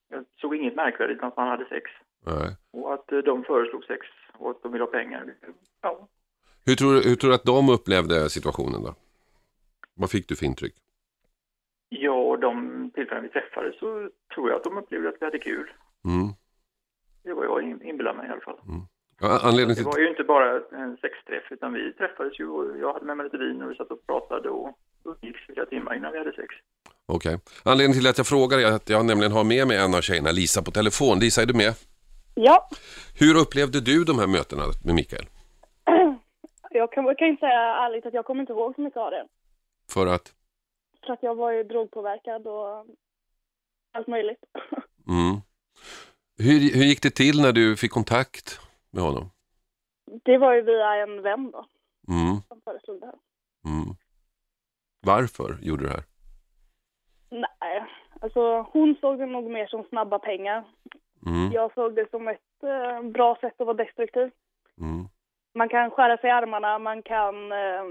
[0.09, 1.91] jag såg inget märkvärdigt att man hade sex.
[2.25, 2.55] Nej.
[2.71, 4.07] Och att eh, de föreslog sex
[4.37, 5.33] och att de ville ha pengar.
[5.81, 6.07] Ja.
[6.67, 8.95] Hur tror, hur tror du att de upplevde situationen då?
[9.93, 10.75] Vad fick du för intryck?
[11.89, 15.67] Ja, de tillfällen vi träffades så tror jag att de upplevde att vi hade kul.
[16.05, 16.27] Mm.
[17.23, 18.59] Det var jag inbillar mig i alla fall.
[18.67, 18.81] Mm.
[19.19, 19.75] Ja, till...
[19.75, 23.17] Det var ju inte bara en sexträff utan vi träffades ju och jag hade med
[23.17, 26.33] mig lite vin och vi satt och pratade och umgicks flera timmar innan vi hade
[26.33, 26.55] sex.
[27.05, 27.35] Okej.
[27.35, 27.37] Okay.
[27.63, 30.31] Anledningen till att jag frågar är att jag nämligen har med mig en av tjejerna,
[30.31, 31.19] Lisa, på telefon.
[31.19, 31.73] Lisa, är du med?
[32.35, 32.69] Ja.
[33.19, 35.25] Hur upplevde du de här mötena med Mikael?
[36.77, 39.11] Jag kan, jag kan inte säga ärligt att jag kommer inte ihåg så mycket av
[39.11, 39.27] det.
[39.89, 40.33] För att?
[41.05, 42.85] För att jag var ju drogpåverkad och
[43.91, 44.43] allt möjligt.
[45.09, 45.35] Mm.
[46.37, 48.59] Hur, hur gick det till när du fick kontakt
[48.91, 49.29] med honom?
[50.23, 51.65] Det var ju via en vän då.
[52.07, 52.35] Mm.
[52.47, 53.15] Som föreslog det här.
[53.65, 53.95] Mm.
[55.01, 56.03] Varför gjorde du det här?
[57.29, 57.85] Nej,
[58.21, 60.65] alltså hon såg det nog mer som snabba pengar.
[61.25, 61.51] Mm.
[61.51, 64.31] Jag såg det som ett eh, bra sätt att vara destruktiv.
[64.81, 65.07] Mm.
[65.57, 67.85] Man kan skära sig i armarna, man kan, eh,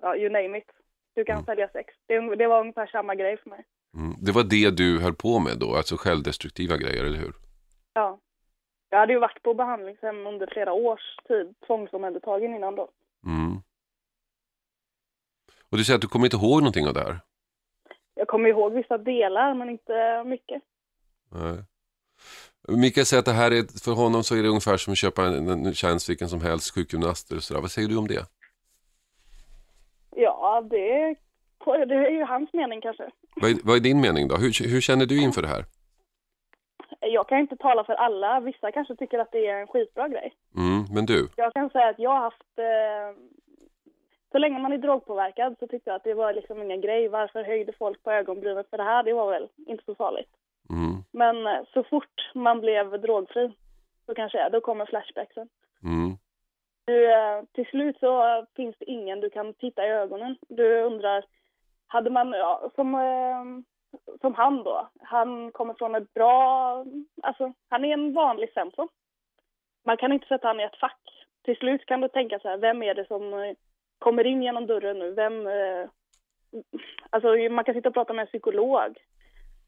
[0.00, 0.70] ja, you name it.
[1.14, 1.44] Du kan mm.
[1.44, 1.94] sälja sex.
[2.06, 3.64] Det, det var ungefär samma grej för mig.
[3.94, 4.14] Mm.
[4.18, 7.32] Det var det du höll på med då, alltså självdestruktiva grejer, eller hur?
[7.92, 8.18] Ja.
[8.90, 12.90] Jag hade ju varit på behandlingshem under flera års tid, tvångsomhändertagen innan då.
[13.26, 13.56] Mm.
[15.70, 17.20] Och du säger att du kommer inte ihåg någonting av det här?
[18.14, 20.62] Jag kommer ihåg vissa delar, men inte mycket.
[21.32, 21.64] Nej.
[22.68, 25.22] Mikael säger att det här är, för honom så är det ungefär som att köpa
[25.24, 27.60] en, en tjänst vilken som helst, sjukgymnast eller sådär.
[27.60, 28.26] Vad säger du om det?
[30.16, 31.14] Ja, det,
[31.86, 33.10] det är ju hans mening kanske.
[33.40, 34.36] Vad är, vad är din mening då?
[34.36, 35.64] Hur, hur känner du inför det här?
[37.00, 38.40] Jag kan inte tala för alla.
[38.40, 40.34] Vissa kanske tycker att det är en skitbra grej.
[40.56, 41.28] Mm, men du?
[41.36, 42.58] Jag kan säga att jag har haft...
[42.58, 43.22] Eh,
[44.32, 47.08] så länge man är drogpåverkad så tyckte jag att det var liksom ingen grej.
[47.08, 49.02] Varför höjde folk på ögonbrynen för det här?
[49.02, 50.30] Det var väl inte så farligt.
[50.70, 51.04] Mm.
[51.12, 53.52] Men eh, så fort man blev drogfri,
[54.06, 55.48] så kanske då kommer flashbacksen.
[55.84, 56.16] Mm.
[56.84, 60.36] Du, eh, till slut så finns det ingen du kan titta i ögonen.
[60.48, 61.24] Du undrar,
[61.86, 63.44] hade man, ja, som, eh,
[64.20, 66.84] som han då, han kommer från ett bra,
[67.22, 68.88] alltså han är en vanlig Svensson.
[69.84, 71.00] Man kan inte sätta han i ett fack.
[71.42, 73.54] Till slut kan du tänka så här, vem är det som
[73.98, 75.10] kommer in genom dörren nu?
[75.10, 75.48] Vem,
[77.10, 78.98] alltså man kan sitta och prata med en psykolog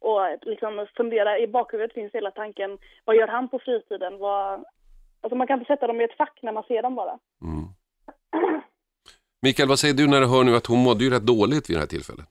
[0.01, 4.18] och liksom fundera, i bakhuvudet finns hela tanken, vad gör han på fritiden?
[4.18, 4.64] Vad,
[5.20, 7.18] alltså man kan inte sätta dem i ett fack när man ser dem bara.
[7.42, 7.64] Mm.
[9.42, 11.76] Mikael, vad säger du när du hör nu att hon mådde ju rätt dåligt vid
[11.76, 12.26] det här tillfället?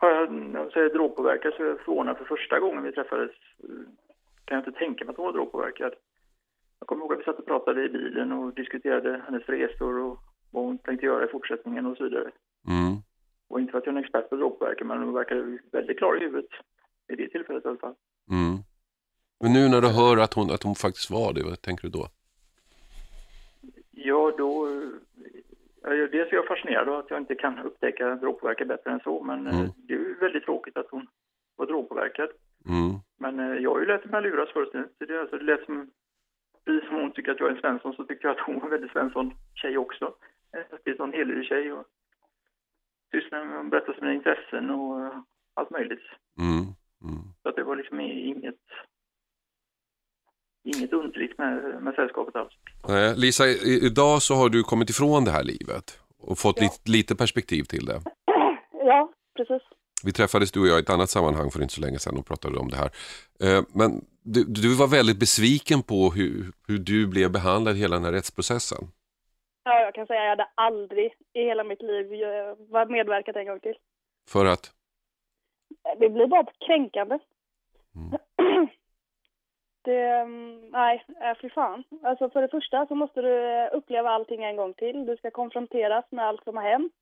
[0.00, 3.30] Ja, när jag säger drogpåverkad så är jag förvånad för första gången vi träffades.
[4.44, 5.92] Kan jag inte tänka mig att hon var drogpåverkad.
[6.78, 10.18] Jag kommer ihåg att vi satt och pratade i bilen och diskuterade hennes resor och
[10.50, 12.30] vad hon tänkte göra i fortsättningen och så vidare.
[12.68, 12.94] Mm.
[13.48, 16.16] Och inte för att jag är en expert på drogpåverkan, men hon verkade väldigt klar
[16.16, 16.50] i huvudet
[17.12, 17.94] i det tillfället i alla fall.
[18.30, 18.58] Mm.
[19.40, 21.90] Men nu när du hör att hon, att hon faktiskt var det, vad tänker du
[21.90, 22.06] då?
[23.90, 24.68] Ja, då...
[25.82, 29.22] ja, Dels är jag fascinerad av att jag inte kan upptäcka drogpåverkan bättre än så,
[29.22, 29.70] men eh, Mm.
[29.76, 31.06] det är ju väldigt tråkigt att hon
[31.56, 32.28] var drogpåverkad.
[32.68, 32.92] Mm.
[33.18, 34.48] Men eh, jag har ju lärt mig att luras.
[34.52, 34.64] Så
[34.98, 35.90] det, alltså, det lät som...
[36.64, 38.64] Precis som hon tycker att jag är en Svensson så tycker jag att hon var
[38.64, 40.14] en väldigt Svensson-tjej också.
[40.52, 41.84] En en sån helig tjej och
[43.14, 45.12] sysslar med att berätta om sina intressen och eh,
[45.54, 46.06] allt möjligt.
[46.40, 46.60] Mm.
[47.08, 47.22] Mm.
[47.42, 48.64] Så att det var liksom inget...
[50.76, 52.52] Inget underligt med, med sällskapet alls.
[52.88, 53.46] Nej, Lisa,
[53.88, 56.62] idag så har du kommit ifrån det här livet och fått Ja.
[56.62, 58.02] lite, lite perspektiv till det.
[58.86, 59.62] Ja, precis.
[60.04, 62.26] Vi träffades du och jag i ett annat sammanhang för inte så länge sedan och
[62.26, 62.90] pratade om det här.
[63.40, 63.90] Eh, Men
[64.22, 68.12] du, du var väldigt besviken på hur, hur du blev behandlad i hela den här
[68.12, 68.78] rättsprocessen.
[69.64, 73.46] Ja, jag kan säga att jag hade aldrig i hela mitt liv eh, medverkat en
[73.46, 73.76] gång till.
[74.28, 74.72] För att,
[75.98, 77.18] Det blir bara kränkande.
[77.96, 78.68] Mm.
[79.84, 81.84] Det, mm, nej, äh, fy fan.
[82.02, 85.06] Alltså för det första så måste du eh, uppleva allting en gång till.
[85.06, 86.92] Du ska konfronteras med allt som har hänt.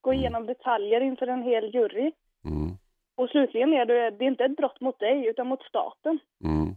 [0.00, 2.12] Gå igenom detaljer inför en hel jury.
[2.44, 2.70] mm,
[3.16, 6.18] Och slutligen är det, det är inte ett brott mot dig utan mot staten.
[6.44, 6.67] mm,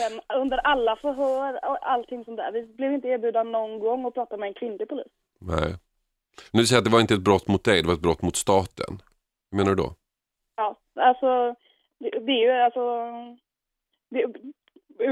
[0.00, 2.52] Sen under alla förhör och allting sånt där.
[2.52, 5.06] Vi blev inte erbjudna någon gång att prata med en kvinnlig polis.
[5.38, 5.74] nej.
[6.52, 8.36] Nu säger att det var inte ett brott mot dig, det var ett brott mot
[8.36, 8.92] staten.
[9.50, 9.90] Hur menar du då?
[10.56, 11.54] Ja, alltså
[11.98, 12.84] det, det är ju alltså...
[14.10, 14.26] Det,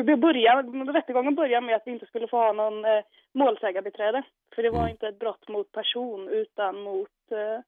[0.02, 3.02] det börjar, rättegången börjar med att vi inte skulle få ha någon eh,
[3.34, 4.22] målsägarbiträde.
[4.54, 4.90] För det var Mm.
[4.90, 7.60] inte ett brott mot person utan mot, eh,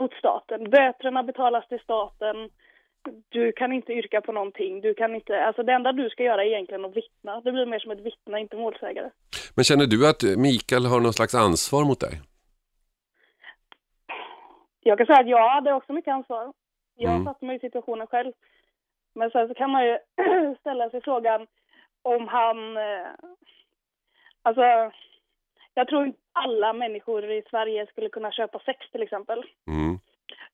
[0.00, 0.70] mot staten.
[0.70, 2.50] Böterna betalas till staten.
[3.28, 4.80] Du kan inte yrka på någonting.
[4.80, 7.40] Du kan inte, alltså det enda du ska göra är egentligen att vittna.
[7.40, 9.10] Det blir mer som ett vittne, inte målsägare.
[9.54, 12.20] Men känner du att Mikael har någon slags ansvar mot dig?
[14.82, 16.52] Jag kan säga att jag hade också mycket ansvar.
[16.96, 17.24] Jag Mm.
[17.24, 18.32] satte mig i situationen själv.
[19.14, 19.98] Men sen så kan man ju
[20.60, 21.46] ställa sig frågan
[22.02, 22.76] om han...
[22.76, 23.06] Eh,
[24.42, 24.62] alltså,
[25.74, 29.42] jag tror inte alla människor i Sverige skulle kunna köpa sex till exempel.
[29.66, 29.98] Mm.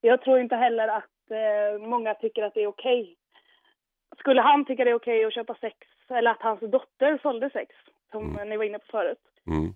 [0.01, 3.17] Jag tror inte heller att eh, många tycker att det är okej.
[4.19, 5.77] Skulle han tycka det är okej att köpa sex,
[6.11, 7.75] eller att hans dotter sålde sex,
[8.11, 8.49] som Mm.
[8.49, 9.19] ni var inne på förut.
[9.47, 9.75] Mm.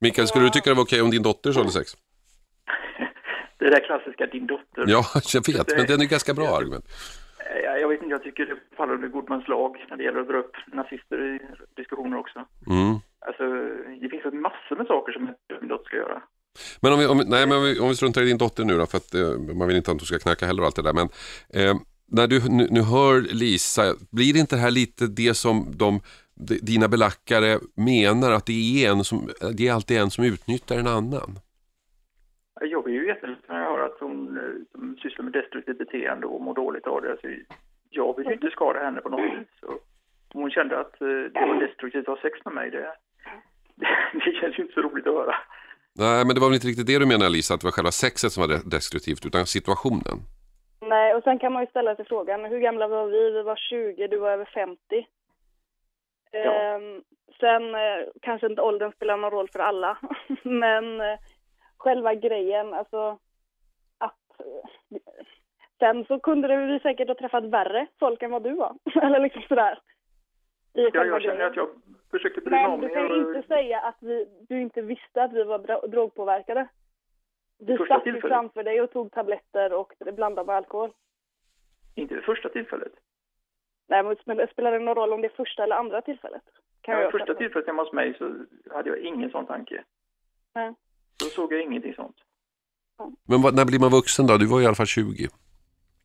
[0.00, 1.88] Mikael, skulle du tycka det var okej om din dotter sålde sex?
[3.58, 4.84] Det där klassiska din dotter.
[4.86, 5.02] Ja,
[5.34, 6.84] jag vet, men det är ett ganska bra argument.
[7.50, 10.20] Eh, Jag vet inte, jag tycker det faller under god mans lag när det gäller
[10.20, 11.38] att dra upp nazister i
[11.76, 12.38] diskussioner också.
[12.70, 12.94] Mm.
[13.26, 13.44] Alltså,
[14.00, 15.28] det finns massor med saker som
[15.60, 16.22] en dotter ska göra.
[16.82, 18.78] Men om vi, om, nej, men om, vi, om vi struntar i din dotter nu
[18.78, 20.82] då, för att eh, man vill inte att hon ska knacka heller och allt det
[20.82, 20.92] där.
[20.92, 21.08] Men
[21.54, 21.74] eh,
[22.12, 26.00] när du nu, nu hör Lisa, blir inte det här lite det som de,
[26.34, 30.78] de, dina belackare menar, att det är, en som, det är alltid en som utnyttjar
[30.78, 31.30] en annan?
[32.60, 34.42] Jag blir ju jätteledsen när jag hör att hon eh,
[34.72, 37.10] som sysslar med destruktivt beteende och mår dåligt av det.
[37.10, 37.26] Alltså,
[37.90, 39.62] jag vill ju inte skada henne på något vis.
[39.62, 39.78] Och
[40.34, 42.94] om hon kände att eh, det var destruktivt att ha sex med mig, det,
[44.24, 45.34] det känns ju inte så roligt att höra.
[45.98, 47.90] Nej, men det var väl inte riktigt det du menar Lisa, att det var själva
[47.90, 50.16] sexet som var de- destruktivt, utan situationen?
[50.80, 53.30] Nej, och sen kan man ju ställa sig frågan, hur gamla var vi?
[53.30, 54.78] Vi var 20, du var över 50.
[56.32, 56.38] Ja.
[56.38, 57.02] Ehm,
[57.40, 59.98] sen eh, kanske inte åldern spelar någon roll för alla,
[60.42, 61.18] men eh,
[61.78, 63.18] själva grejen, alltså
[63.98, 64.98] att eh,
[65.78, 69.42] sen så kunde vi säkert ha träffat värre folk än vad du var, eller liksom
[69.48, 69.78] sådär.
[70.74, 71.68] I Ja, jag känner att jag
[72.10, 72.94] försöker bry mig Men om du er.
[72.94, 76.68] kan ju och- inte säga att vi, du inte visste att vi var drogpåverkade.
[77.58, 78.34] Vi Första satt ju tillfället.
[78.34, 80.90] framför dig och tog tabletter och blandade med alkohol.
[81.94, 82.92] Inte vid första tillfället.
[83.88, 86.42] Nej, men spelar- det någon roll om det är första eller andra tillfället?
[86.80, 88.34] Kan Ja, jag första tillfället hemma hos mig så
[88.74, 89.84] hade jag ingen sån tanke.
[90.54, 90.74] Nej.
[91.20, 92.16] Då såg jag ingenting sånt.
[93.28, 94.36] Men vad, när blir man vuxen då?
[94.36, 95.28] Du var i alla fall 20.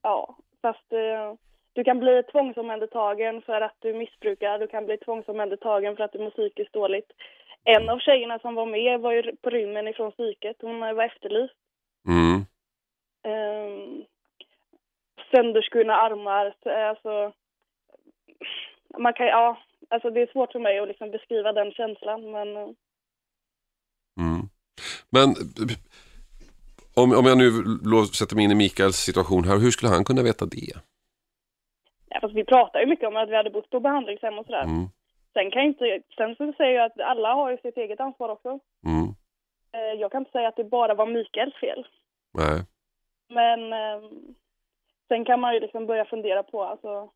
[0.02, 1.34] Ja, fast eh,
[1.76, 4.60] du kan bli tvångsomhändertagen för att du missbrukar.
[4.60, 7.12] Du kan bli tvångsomhändertagen för att du mår psykiskt dåligt.
[7.64, 10.58] En av tjejerna som var med var ju på rymmen ifrån psyket.
[10.62, 11.54] Hon var efterlyst.
[12.08, 12.46] Mm.
[13.34, 14.06] Um,
[15.32, 16.56] sönderskurna armar.
[16.64, 17.34] så, Alltså,
[18.98, 19.58] man kan, ja,
[19.90, 22.32] alltså det är svårt för mig att liksom beskriva den känslan.
[22.32, 22.70] Men eh,
[24.20, 24.50] Mm.
[25.10, 25.36] Men
[26.94, 27.52] om, om jag nu
[28.14, 30.74] sätter mig in i Mikaels situation här, hur skulle han kunna veta det?
[32.16, 34.64] Ja, fast vi pratar ju mycket om att vi hade bott på behandlingshem och sådär.
[34.64, 34.86] Mm.
[35.34, 38.30] Sen kan jag inte, sen så säger jag att alla har ju sitt eget ansvar
[38.30, 38.60] också.
[38.86, 39.08] Mm.
[39.72, 41.88] Eh, Jag kan inte säga att det bara var Mikaels fel.
[42.34, 42.62] Nej.
[43.30, 44.10] Men eh,
[45.08, 47.10] sen kan man ju liksom börja fundera på, alltså,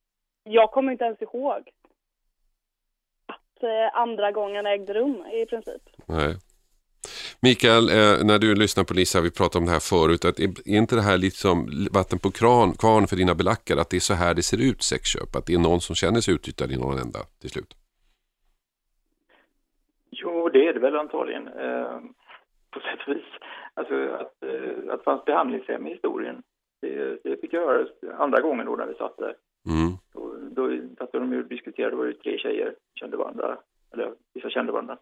[0.43, 1.70] jag kommer inte ens ihåg
[3.26, 5.82] att eh, andra gången ägde rum i princip.
[6.06, 6.36] Nej.
[7.42, 10.78] Mikael, eh, när du lyssnar på Lisa, vi pratade om det här förut, att är
[10.82, 11.56] inte det här lite som
[11.92, 14.82] vatten på kran, kvarn för dina belackare, att det är så här det ser ut
[14.84, 17.72] sexköp, att det är någon som känner sig utnyttjad i någon ända till slut?
[20.12, 21.48] Jo, det är det väl antagligen.
[21.48, 22.00] Eh,
[22.72, 23.32] på sätt och vis.
[23.74, 26.44] Alltså att, eh, att det fanns behandlingshem i historien.
[26.82, 27.88] Det, det fick jag höra
[28.18, 29.36] andra gången då när vi satt där.
[29.66, 29.92] Mm.
[30.14, 30.22] Då,
[30.52, 33.58] då satt de ju och diskuterade, det var ju tre tjejer kände varandra,
[33.94, 34.98] eller vissa kände varandra.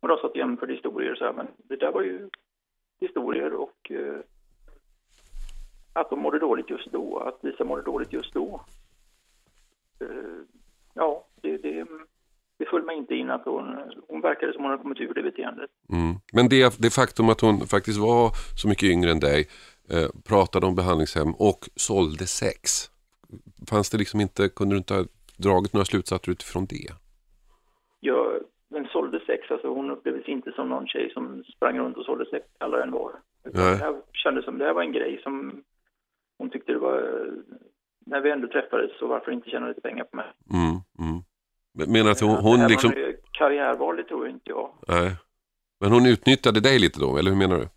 [0.00, 2.28] Och de satt jämförde historier och så här, men det där var ju
[3.00, 4.20] historier och eh,
[5.92, 8.64] att de mådde dåligt just då, att Lisa mådde dåligt just då.
[10.00, 10.08] Eh,
[10.94, 11.86] ja, det, det,
[12.58, 13.76] det föll mig inte in att hon,
[14.08, 15.70] hon verkade som hon hade kommit ur det beteendet.
[15.92, 16.14] Mm.
[16.32, 19.48] Men det, det faktum att hon faktiskt var så mycket yngre än dig,
[19.90, 22.90] eh, pratade om behandlingshem och sålde sex.
[23.70, 25.04] Fanns det liksom inte, kunde du inte ha
[25.36, 26.92] dragit några slutsatser utifrån det?
[28.00, 28.40] Jag,
[29.36, 32.82] sex, alltså hon upplevdes inte som någon tjej som sprang runt och sålde sex alla
[32.82, 33.12] en var.
[33.52, 35.62] Det här kändes som det här var en grej som
[36.38, 37.26] hon tyckte det var,
[38.06, 40.26] när vi ändå träffades så varför inte tjäna lite pengar på mig.
[40.52, 40.76] Mm.
[41.08, 41.22] Mm.
[41.74, 42.92] Men- Menar att hon, det hon här liksom...
[43.38, 44.70] karriärval, det tror inte jag.
[44.88, 45.10] Nej.
[45.80, 47.68] Men hon utnyttjade dig lite då, eller hur menar du?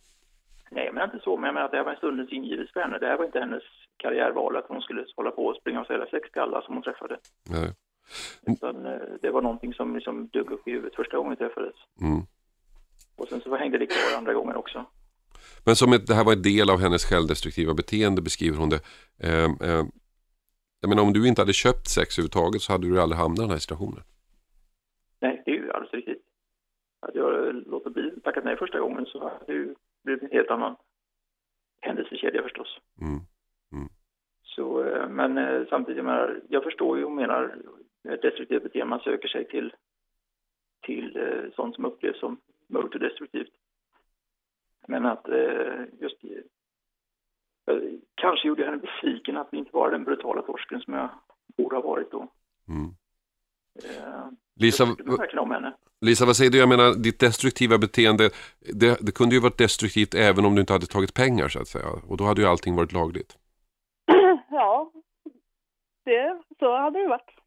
[0.72, 2.80] Nej, menar inte så, men jag menar att det här var en stundens ingivelse för
[2.80, 2.98] henne.
[2.98, 3.64] Det här var inte hennes
[3.98, 6.84] karriärval att hon skulle hålla på och springa och sälja sex till alla som hon
[6.84, 7.18] träffade.
[7.50, 7.74] Nej.
[8.42, 11.76] Utan eh, det var någonting som liksom dök upp i huvudet första gången vi träffades.
[12.02, 12.22] Mm.
[13.16, 14.86] Och sen så hängde det kvar andra gången också.
[15.66, 18.82] Men som ett, det här var en del av hennes självdestruktiva beteende beskriver hon det.
[19.24, 19.86] Eh, eh,
[20.82, 23.42] jag menar om du inte hade köpt sex överhuvudtaget så hade du aldrig hamnat i
[23.42, 24.04] den här situationen.
[25.20, 26.24] Nej, det är ju alldeles riktigt.
[27.02, 30.50] Hade jag låtit bli, tackat nej första gången så hade det ju blivit en helt
[30.50, 30.76] annan
[31.82, 32.80] händelsekedja förstås.
[33.02, 33.20] Mm.
[34.60, 37.56] Så, eh, men eh, samtidigt, jag, menar, jag förstår ju och menar
[38.04, 39.74] ett destruktivt beteende, man söker sig till,
[40.82, 42.38] till eh, sånt som upplevs som
[42.68, 43.54] mörkt och destruktivt.
[44.88, 47.76] Men att eh, just eh,
[48.16, 51.10] kanske gjorde jag henne besviken att inte vara den brutala torsken som jag
[51.58, 52.32] borde ha varit då.
[52.68, 52.90] Mm.
[53.84, 54.26] Eh,
[54.56, 54.86] Lisa.
[56.02, 56.58] Lisa, vad säger du?
[56.58, 58.30] Jag menar, ditt destruktiva beteende,
[58.60, 61.68] det, det kunde ju varit destruktivt även om du inte hade tagit pengar så att
[61.68, 61.86] säga.
[62.08, 63.38] Och då hade ju allting varit lagligt.
[64.50, 64.92] ja,
[66.06, 67.39] det, så hade det varit.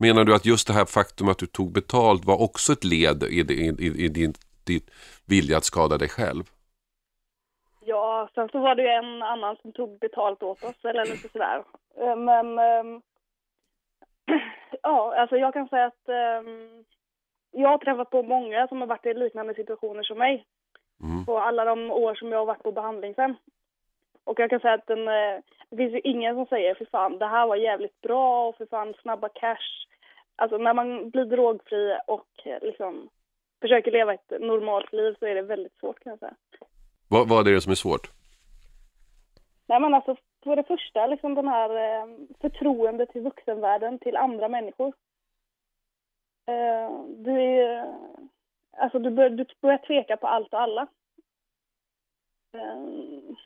[0.00, 3.22] Menar du att just det här faktum att du tog betalt var också ett led
[3.22, 4.32] i, i, i, i din,
[4.66, 4.80] din
[5.28, 6.44] vilja att skada dig själv?
[7.80, 11.28] Ja, sen så var det ju en annan som tog betalt åt oss, eller lite
[11.28, 11.64] sådär.
[12.00, 13.02] Eh, Men, ehm,
[14.82, 16.84] ja, alltså jag kan säga att ehm,
[17.50, 20.46] jag har träffat på många som har varit i liknande situationer som mig.
[21.02, 21.24] Mm.
[21.24, 23.34] På alla de år som jag har varit på behandlingshem.
[24.24, 25.40] Och jag kan säga att den, eh,
[25.70, 28.66] det finns ju ingen som säger för fan det här var jävligt bra och för
[28.66, 29.86] fan snabba cash.
[30.40, 33.08] Alltså när man blir drogfri och eh, liksom
[33.60, 36.34] försöker leva ett normalt liv så är det väldigt svårt kan jag säga.
[37.08, 38.10] Vad, vad är det som är svårt?
[39.66, 42.06] Nej men alltså för det första liksom den här eh,
[42.40, 44.92] förtroendet till vuxenvärlden, till andra människor.
[46.46, 47.94] Eh, du är,
[48.76, 50.86] alltså du börjar, du börjar tveka på allt och alla.
[52.54, 53.36] Eh,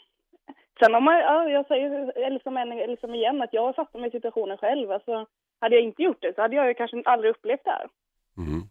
[0.79, 4.59] Sen om man, ja, jag säger liksom, en, liksom igen att jag fattar mig situationen
[4.59, 4.91] själv.
[4.91, 5.27] Alltså,
[5.61, 7.89] hade jag inte gjort det så hade jag kanske aldrig upplevt det här.
[8.39, 8.63] Mm.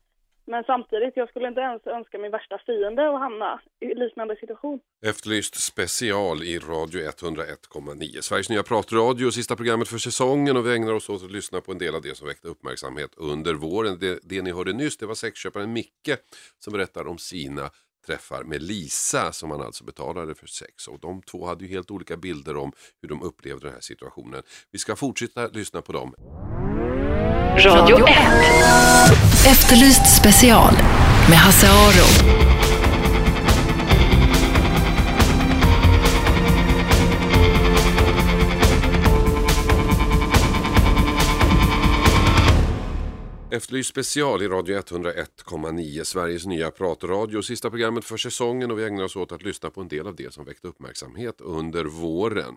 [0.45, 4.79] Men samtidigt, jag skulle inte ens önska min värsta fiende att hamna i liknande situation.
[5.05, 8.21] Efterlyst special i Radio 101,9.
[8.21, 11.71] Sveriges nya pratradio, sista programmet för säsongen och vi ägnar oss åt att lyssna på
[11.71, 13.97] en del av det som väckte uppmärksamhet under våren.
[13.99, 16.17] Det, det ni hörde nyss det var sexköparen Micke
[16.59, 17.69] som berättar om sina
[18.05, 20.87] träffar med Lisa som han alltså betalade för sex.
[20.87, 22.71] Och de två hade ju helt olika bilder om
[23.01, 24.43] hur de upplevde den här situationen.
[24.71, 26.15] Vi ska fortsätta lyssna på dem.
[27.57, 28.13] Radio 1.
[29.47, 30.73] Efterlyst special
[31.29, 32.33] med Hasse Aro.
[43.51, 47.41] Efterlyst special i Radio 101,9, Sveriges nya pratradio.
[47.41, 50.15] Sista programmet för säsongen och vi ägnar oss åt att lyssna på en del av
[50.15, 52.53] det som väckte uppmärksamhet under våren.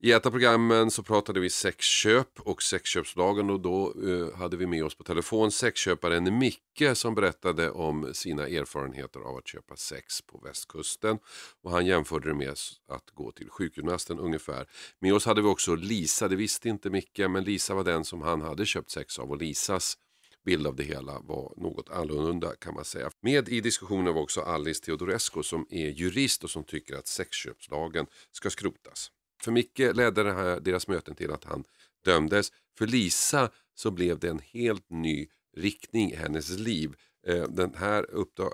[0.00, 4.66] I ett av programmen så pratade vi sexköp och sexköpslagen och då eh, hade vi
[4.66, 10.22] med oss på telefon sexköparen Micke som berättade om sina erfarenheter av att köpa sex
[10.22, 11.18] på västkusten.
[11.62, 12.50] Och han jämförde det med
[12.88, 14.68] att gå till sjukgymnasten ungefär.
[15.00, 18.22] Med oss hade vi också Lisa, det visste inte Micke, men Lisa var den som
[18.22, 19.96] han hade köpt sex av och Lisas
[20.44, 23.10] bild av det hela var något annorlunda kan man säga.
[23.20, 28.06] Med i diskussionen var också Alice Teodorescu som är jurist och som tycker att sexköpslagen
[28.32, 29.10] ska skrotas.
[29.44, 31.64] För Micke ledde det här, deras möten till att han
[32.04, 32.50] dömdes.
[32.78, 35.26] För Lisa så blev det en helt ny
[35.56, 36.88] riktning i hennes liv.
[37.26, 38.02] Eh, den här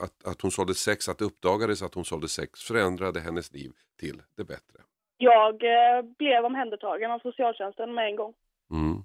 [0.05, 3.73] att, att hon sålde sex, att det uppdagades att hon sålde sex förändrade hennes liv
[4.01, 4.79] till det bättre.
[5.17, 8.35] Jag eh, blev omhändertagen av socialtjänsten med en gång.
[8.71, 8.97] Mm.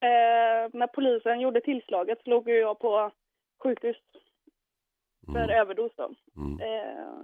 [0.00, 3.10] Eh, när polisen gjorde tillslaget så låg jag på
[3.62, 3.96] sjukhus
[5.26, 5.60] för Mm.
[5.60, 6.14] överdos då.
[6.36, 6.60] Mm.
[6.60, 7.18] Eh,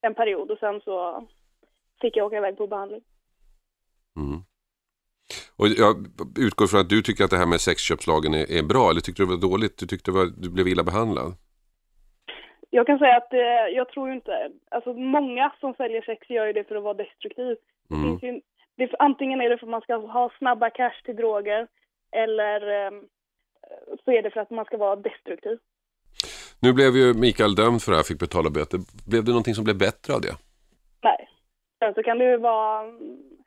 [0.00, 1.26] en period och sen så
[2.00, 3.00] fick jag åka iväg på behandling.
[4.16, 4.40] Mm.
[5.56, 5.96] Och jag
[6.38, 9.22] utgår från att du tycker att det här med sexköpslagen är, är bra eller tyckte
[9.22, 9.78] du det var dåligt?
[9.78, 11.34] Du tyckte det var, du blev illa behandlad?
[12.70, 16.46] Jag kan säga att eh, jag tror ju inte, alltså många som säljer sex gör
[16.46, 17.56] ju det för att vara destruktiv.
[17.88, 18.18] Det Mm.
[18.20, 18.40] finns ju,
[18.76, 21.66] det, antingen är det för att man ska ha snabba cash till droger
[22.12, 22.90] eller eh,
[24.04, 25.58] så är det för att man ska vara destruktiv.
[26.60, 28.78] Nu blev ju Mikael dömd för det här, fick betala böter.
[29.10, 30.34] Blev det någonting som blev bättre av det?
[31.02, 31.28] Nej.
[31.78, 32.84] Sen så kan det ju vara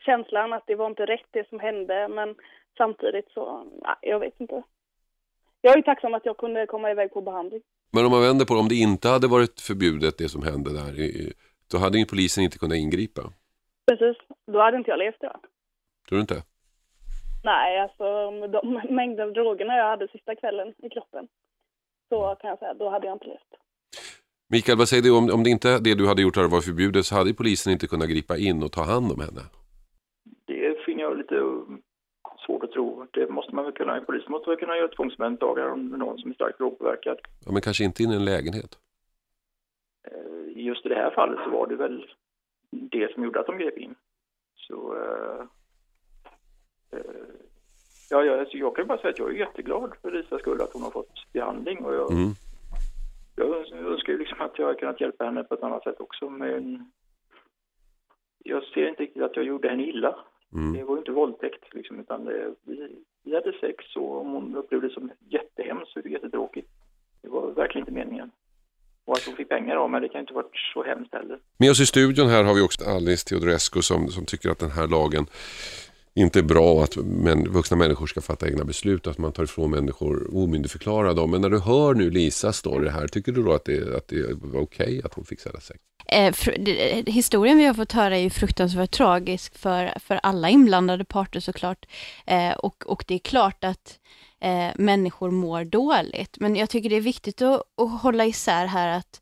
[0.06, 2.36] känslan att det var inte rätt det som hände men
[2.78, 4.64] samtidigt så, nej, jag vet inte.
[5.62, 7.62] Jag är tacksam att jag kunde komma iväg på behandling.
[7.91, 10.70] Men om man vänder på det, om det inte hade varit förbjudet det som hände
[10.74, 10.93] där,
[11.72, 13.22] då hade ju polisen inte kunnat ingripa.
[13.88, 15.39] Precis, då hade inte jag levt idag.
[16.10, 16.43] Tror du inte?
[17.43, 21.28] Nej, alltså med de mängder av drogerna jag hade sista kvällen i kroppen
[22.10, 23.51] så kan jag säga, då hade jag inte levt.
[24.49, 27.06] Mikael, vad säger du om, om det inte det du hade gjort hade varit förbjudet
[27.06, 29.41] så hade ju polisen inte kunnat gripa in och ta hand om henne?
[31.06, 31.36] Jag lite
[32.45, 33.08] svårt att tro.
[33.14, 36.36] Det måste man väl kunna, polisen måste väl kunna göra tvångsomhändertagande om någon som är
[36.36, 37.18] starkt drogpåverkad.
[37.45, 38.80] Ja, men kanske inte in i en lägenhet.
[40.08, 42.06] Eh, Just i det här fallet så var det väl
[42.72, 43.95] det som gjorde att de grep in.
[44.56, 44.95] Så...
[44.97, 45.41] eh,
[46.91, 47.06] eh,
[48.10, 50.74] ja, jag, alltså jag kan bara säga att jag är jätteglad för Lisas skull att
[50.74, 52.30] hon har fått behandling och jag, Mm.
[53.36, 56.30] jag önskar ju liksom att jag hade kunnat hjälpa henne på ett annat sätt också
[56.30, 56.91] men
[58.43, 60.16] jag ser inte riktigt att jag gjorde henne illa.
[60.56, 60.74] Mm.
[60.74, 62.89] Det var ju inte våldtäkt liksom, utan det, vi,
[63.24, 66.68] vi hade sex och om hon upplevde det som jättehemskt så är det jättetråkigt.
[67.22, 68.32] Det var verkligen inte meningen.
[69.06, 71.39] Och att hon fick pengar av mig, det kan inte varit så hemskt heller.
[71.58, 74.72] Med oss i studion här har vi också Alice Teodorescu som, som tycker att den
[74.72, 75.26] här lagen
[76.14, 79.43] inte är bra att men, vuxna människor ska fatta egna beslut och att man tar
[79.43, 81.32] ifrån människor omyndigförklara dem.
[81.32, 84.34] Men när du hör nu Lisas story här, tycker du då att det, att det
[84.41, 85.80] var okej att hon fick sälja sex?
[86.08, 86.34] Eh,
[87.06, 91.86] historien vi har fått höra är ju fruktansvärt tragisk för, för alla inblandade parter såklart.
[92.26, 93.99] Eh, och, och det är klart att
[94.39, 96.38] eh, människor mår dåligt.
[96.39, 99.22] Men jag tycker det är viktigt att, att hålla isär här att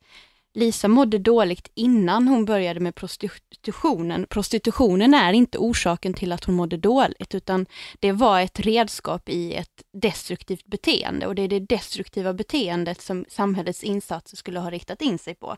[0.55, 4.25] Lisa mådde dåligt innan hon började med prostitutionen.
[4.29, 7.65] Prostitutionen är inte orsaken till att hon mådde dåligt, utan
[7.99, 13.25] det var ett redskap i ett destruktivt beteende och det är det destruktiva beteendet som
[13.29, 15.55] samhällets insatser skulle ha riktat in sig på.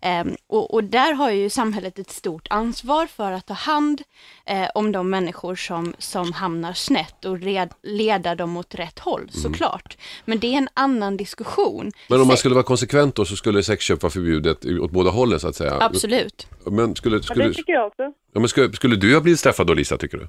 [0.00, 4.02] Ehm, och, och där har ju samhället ett stort ansvar för att ta hand
[4.46, 9.30] eh, om de människor som, som hamnar snett och red, leda dem åt rätt håll,
[9.32, 9.96] såklart.
[10.24, 11.92] Men det är en annan diskussion.
[12.08, 14.31] Men om man skulle vara konsekvent då så skulle sexköp vara förbjudet
[14.80, 15.78] åt båda hållen så att säga?
[15.80, 16.46] Absolut.
[16.66, 18.02] Men skulle, Ja, skulle, det tycker jag också.
[18.02, 20.28] ja, men skulle, skulle du ha blivit straffad då Lisa tycker du?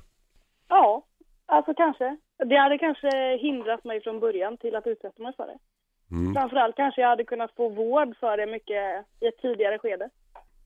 [0.68, 1.06] Ja,
[1.46, 2.18] alltså kanske.
[2.50, 5.58] Det hade kanske hindrat mig från början till att utsätta mig för det.
[6.16, 6.34] Mm.
[6.34, 10.10] Framförallt kanske jag hade kunnat få vård för det mycket i ett tidigare skede.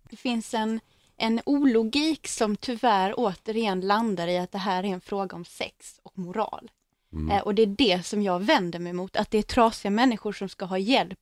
[0.09, 0.79] Det finns en
[1.17, 5.99] en ologik som tyvärr återigen landar i att det här är en fråga om sex
[6.03, 6.71] och moral.
[7.13, 7.31] Mm.
[7.31, 10.31] Eh, och det är det som jag vänder mig mot, att det är trasiga människor
[10.31, 11.19] som ska ha hjälp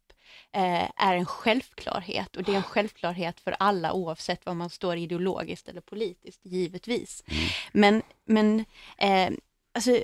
[0.55, 4.97] eh, är en självklarhet och det är en självklarhet för alla oavsett var man står
[4.97, 7.23] ideologiskt eller politiskt, givetvis.
[7.27, 7.43] Mm.
[7.71, 8.65] Men, men
[8.97, 9.37] eh,
[9.73, 9.99] alltså,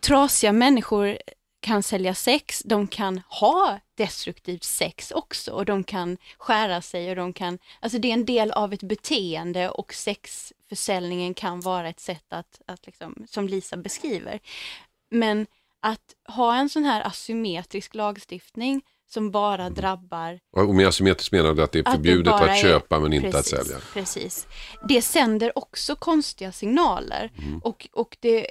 [0.00, 1.18] trasiga människor
[1.60, 7.16] kan sälja sex, de kan ha destruktivt sex också och de kan skära sig och
[7.16, 12.00] de kan, alltså det är en del av ett beteende och sexförsäljningen kan vara ett
[12.00, 14.40] sätt att, att liksom, som Lisa beskriver.
[15.10, 15.46] Men
[15.80, 20.40] att ha en sån här asymmetrisk lagstiftning som bara drabbar...
[20.56, 23.52] Och med asymmetriskt menar du att det är förbjudet att, att köpa men inte precis,
[23.52, 23.80] att sälja?
[23.92, 24.46] Precis.
[24.88, 27.58] Det sänder också konstiga signaler mm.
[27.58, 28.46] och, och det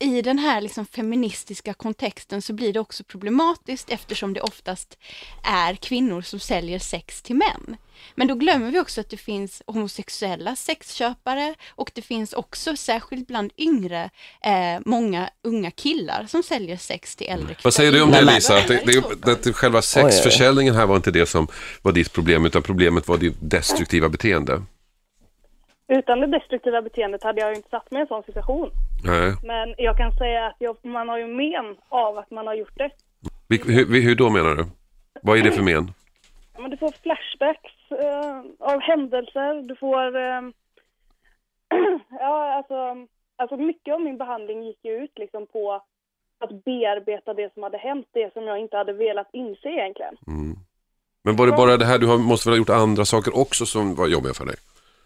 [0.00, 4.98] i den här liksom feministiska kontexten så blir det också problematiskt eftersom det oftast
[5.44, 7.76] är kvinnor som säljer sex till män.
[8.14, 13.26] Men då glömmer vi också att det finns homosexuella sexköpare och det finns också, särskilt
[13.26, 14.10] bland yngre,
[14.44, 17.60] eh, många unga killar som säljer sex till äldre killar.
[17.64, 18.58] Vad säger du om det Lisa?
[18.58, 18.82] Att, det,
[19.24, 21.48] det, att själva sexförsäljningen här var inte det som
[21.82, 24.62] var ditt problem utan problemet var ditt destruktiva beteende?
[25.98, 28.70] Utan det destruktiva beteendet hade jag inte satt mig i en sån situation.
[29.04, 29.34] Nej.
[29.42, 32.76] Men jag kan säga att jag, man har ju men av att man har gjort
[32.76, 32.90] det.
[33.48, 34.64] Hur, hur då menar du?
[35.22, 35.92] Vad är det för men?
[36.58, 39.62] Men du får flashbacks uh, av händelser.
[39.62, 40.16] Du får...
[40.16, 40.50] Uh,
[42.10, 45.82] ja, alltså, alltså mycket av min behandling gick ju ut liksom på
[46.40, 50.16] att bearbeta det som hade hänt, det som jag inte hade velat inse egentligen.
[50.26, 50.56] Mm.
[51.22, 53.66] Men var det bara det här, du har, måste väl ha gjort andra saker också
[53.66, 54.56] som var jobbiga för dig?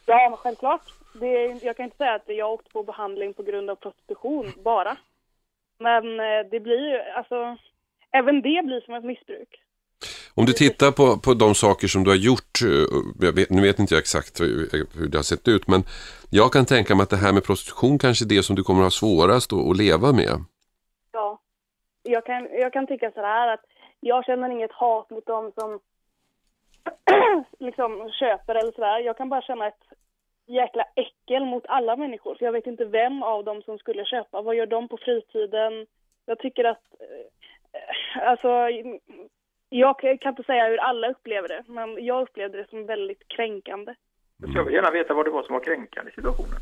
[0.07, 0.83] Ja, men självklart.
[1.21, 4.97] Det, jag kan inte säga att jag åkte på behandling på grund av prostitution bara.
[5.79, 7.57] Men eh, det blir ju, alltså,
[8.11, 9.61] även det blir som ett missbruk.
[10.35, 13.79] Om du tittar på, på de saker som du har gjort, eh, vet, nu vet
[13.79, 15.83] inte jag exakt hur, hur det har sett ut, men
[16.31, 18.81] jag kan tänka mig att det här med prostitution kanske är det som du kommer
[18.81, 20.45] att ha svårast att, att leva med.
[21.13, 21.41] Ja,
[22.03, 23.65] jag kan, jag kan tycka så här att
[24.01, 25.81] jag känner inget hat mot dem som
[27.59, 28.99] liksom köper eller sådär.
[28.99, 29.85] Jag kan bara känna ett
[30.47, 32.35] jäkla äckel mot alla människor.
[32.35, 34.43] För jag vet inte vem av dem som skulle köpa.
[34.43, 35.87] Vad gör de på fritiden?
[36.27, 38.49] Jag tycker att, eh, alltså,
[39.69, 43.95] jag kan inte säga hur alla upplever det, men jag upplevde det som väldigt kränkande.
[44.55, 46.61] Jag vill gärna veta vad det var som var kränkande i situationen.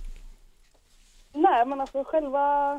[1.34, 2.76] Nej, men alltså själva...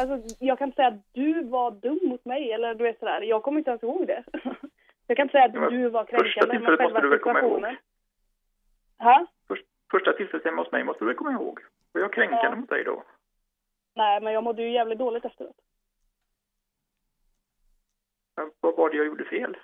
[0.00, 3.22] Alltså, jag kan inte säga att du var dum mot mig, eller du vet sådär.
[3.22, 4.24] Jag kommer inte ens ihåg det.
[5.10, 7.76] Jag kan inte säga att ja, du var kränkande, men själva situationen.
[8.98, 9.26] Ha?
[9.48, 11.60] Först, första tillfället hos mig måste du väl komma ihåg?
[11.92, 12.56] Var jag kränkande ja.
[12.56, 13.04] mot dig då?
[13.94, 15.56] Nej, men jag mådde ju jävligt dåligt efteråt.
[18.36, 19.56] Men vad var det jag gjorde fel?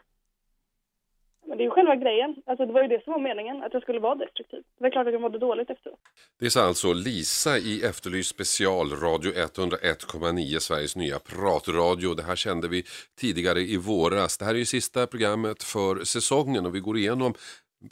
[1.46, 2.36] Men det är ju själva grejen.
[2.46, 4.62] Alltså det var ju det som var meningen, att jag skulle vara destruktiv.
[4.78, 5.98] Det var klart att jag mådde dåligt efteråt.
[6.40, 12.14] Det sa alltså Lisa i Efterlyst special, Radio 101,9, Sveriges nya pratradio.
[12.14, 12.84] Det här kände vi
[13.20, 14.38] tidigare i våras.
[14.38, 17.34] Det här är ju sista programmet för säsongen och vi går igenom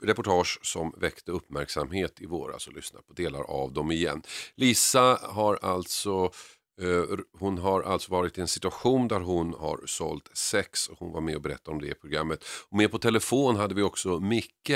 [0.02, 4.22] reportage som väckte uppmärksamhet i våras och lyssnar på delar av dem igen.
[4.56, 6.30] Lisa har alltså Eh,
[6.82, 11.12] Eh, hon har alltså varit i en situation där hon har sålt sex och hon
[11.12, 12.44] var med och berättade om det i programmet.
[12.68, 14.72] Och med på telefon hade vi också Micke,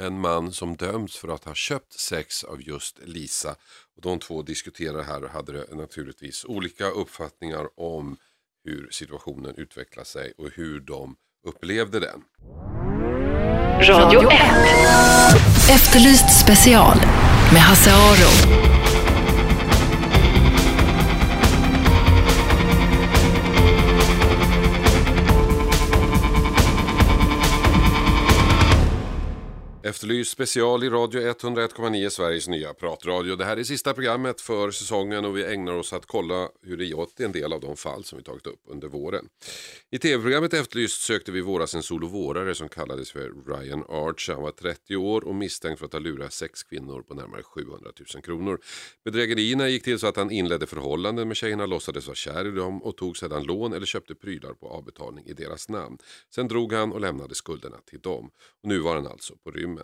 [0.00, 3.50] en man som dömts för att ha köpt sex av just Lisa.
[3.96, 8.16] Och de två diskuterade här och hade naturligtvis olika uppfattningar om
[8.64, 11.16] hur situationen utvecklar sig och hur de
[11.48, 12.22] upplevde den.
[13.88, 14.40] Radio 1
[15.70, 16.96] Efterlyst special
[17.52, 18.91] med Hasse Aro.
[29.92, 33.36] Efterlyst special i Radio 101,9 Sveriges nya pratradio.
[33.36, 36.90] Det här är sista programmet för säsongen och vi ägnar oss att kolla hur det
[36.90, 39.28] gått i en del av de fall som vi tagit upp under våren.
[39.90, 44.30] I tv-programmet Efterlyst sökte vi våras en solovårare som kallades för Ryan Arch.
[44.30, 47.90] Han var 30 år och misstänkt för att ha lurat sex kvinnor på närmare 700
[48.14, 48.58] 000 kronor.
[49.04, 52.82] Bedrägerierna gick till så att han inledde förhållanden med tjejerna, låtsades vara kär i dem
[52.82, 55.98] och tog sedan lån eller köpte prylar på avbetalning i deras namn.
[56.34, 58.30] Sen drog han och lämnade skulderna till dem.
[58.62, 59.81] Och nu var han alltså på rymmen.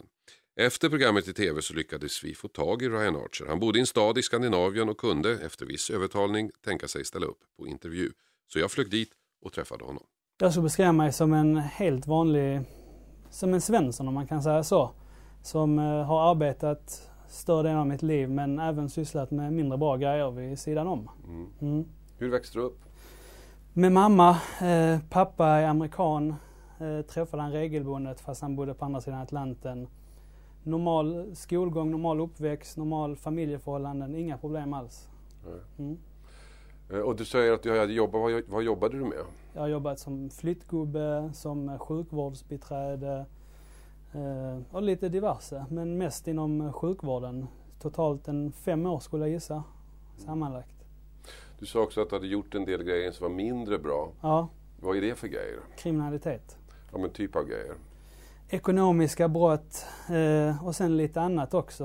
[0.56, 3.46] Efter programmet i tv så lyckades vi få tag i Ryan Archer.
[3.48, 7.26] Han bodde i en stad i Skandinavien och kunde, efter viss övertalning, tänka sig ställa
[7.26, 8.10] upp på intervju.
[8.52, 9.10] Så jag flög dit
[9.44, 10.02] och träffade honom.
[10.40, 12.60] Jag skulle beskriva mig som en helt vanlig,
[13.30, 14.90] som en Svensson om man kan säga så.
[15.42, 19.96] Som eh, har arbetat större delen av mitt liv men även sysslat med mindre bra
[19.96, 21.10] grejer vid sidan om.
[21.24, 21.46] Mm.
[21.60, 21.88] Mm.
[22.18, 22.80] Hur växte du upp?
[23.72, 24.30] Med mamma,
[24.60, 26.34] eh, pappa är amerikan.
[26.80, 29.88] Eh, träffade han regelbundet fast han bodde på andra sidan Atlanten
[30.62, 35.08] normal skolgång, normal uppväxt, normal familjeförhållanden, inga problem alls.
[35.78, 35.98] Mm.
[36.90, 39.24] Eh, och du säger att du hade jobbat, vad, vad jobbade du med?
[39.52, 43.26] Jag har jobbat som flyttgubbe, som sjukvårdsbiträde
[44.12, 45.64] eh, och lite diverse.
[45.70, 47.46] Men mest inom sjukvården.
[47.80, 49.64] Totalt en fem år skulle jag gissa,
[50.16, 50.74] sammanlagt.
[51.58, 54.12] Du sa också att du hade gjort en del grejer som var mindre bra.
[54.20, 54.48] Ja.
[54.80, 55.58] Vad är det för grejer?
[55.76, 56.57] Kriminalitet.
[56.92, 57.74] Ja men typ av grejer?
[58.48, 61.84] Ekonomiska brott eh, och sen lite annat också.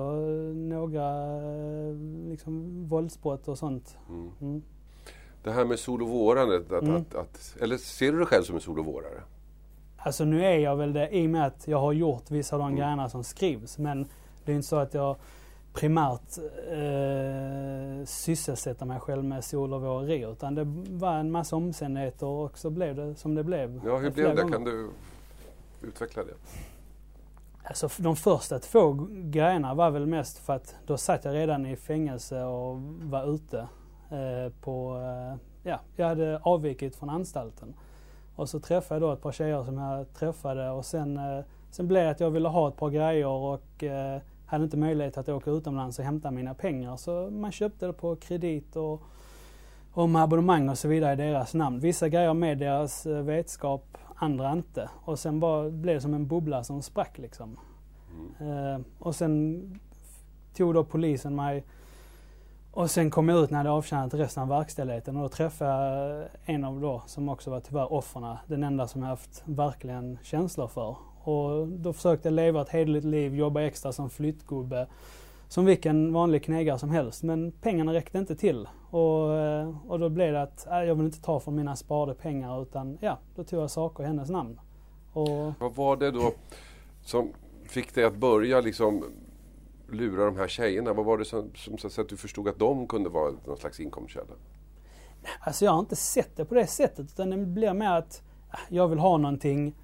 [0.53, 1.07] Några
[1.41, 1.95] eh,
[2.29, 3.97] liksom våldsbrott och sånt.
[4.09, 4.31] Mm.
[4.41, 4.61] Mm.
[5.43, 6.95] Det här med solovårandet, att, mm.
[6.95, 9.21] att, att, eller ser du dig själv som en solovårare?
[9.97, 12.59] Alltså nu är jag väl det i och med att jag har gjort vissa av
[12.59, 12.79] de mm.
[12.79, 13.77] grejerna som skrivs.
[13.77, 14.07] Men
[14.45, 15.15] det är inte så att jag
[15.73, 16.37] primärt
[16.71, 22.57] eh, sysselsätta mig själv med sol och våreri utan det var en massa omständigheter och
[22.57, 23.81] så blev det som det blev.
[23.85, 24.41] Ja, hur blev det?
[24.41, 24.53] Gånger.
[24.53, 24.89] Kan du
[25.81, 26.33] utveckla det?
[27.63, 31.75] Alltså de första två grejerna var väl mest för att då satt jag redan i
[31.75, 33.67] fängelse och var ute
[34.09, 35.39] eh, på, eh,
[35.71, 37.73] ja, jag hade avvikit från anstalten.
[38.35, 41.87] Och så träffade jag då ett par tjejer som jag träffade och sen, eh, sen
[41.87, 44.21] blev det att jag ville ha ett par grejer och eh,
[44.53, 48.15] hade inte möjlighet att åka utomlands och hämta mina pengar så man köpte det på
[48.15, 49.01] kredit och,
[49.93, 51.79] och med abonnemang och så vidare i deras namn.
[51.79, 54.89] Vissa grejer med deras eh, vetskap, andra inte.
[55.05, 57.59] Och sen bara blev det som en bubbla som sprack liksom.
[58.39, 58.73] Mm.
[58.73, 59.79] Eh, och sen
[60.53, 61.63] tog då polisen mig
[62.71, 65.71] och sen kom jag ut när jag hade avtjänat resten av verkställigheten och då träffade
[65.71, 70.19] jag en av då som också var tyvärr offren, den enda som jag haft verkligen
[70.23, 70.95] känslor för.
[71.23, 74.87] Och då försökte jag leva ett hederligt liv, jobba extra som flyttgubbe.
[75.47, 77.23] Som vilken vanlig knegare som helst.
[77.23, 78.67] Men pengarna räckte inte till.
[78.89, 82.13] Och, eh, och då blev det att äh, jag vill inte ta från mina sparade
[82.13, 84.59] pengar utan ja, då tog jag saker i hennes namn.
[85.13, 85.53] Och...
[85.59, 86.33] Vad var det då
[87.03, 89.05] som fick dig att börja liksom
[89.91, 90.93] lura de här tjejerna?
[90.93, 93.79] Vad var det som, som så att du förstod att de kunde vara någon slags
[93.79, 94.33] inkomstkälla?
[95.39, 98.21] Alltså jag har inte sett det på det sättet utan det blir mer att
[98.51, 99.75] äh, jag vill ha någonting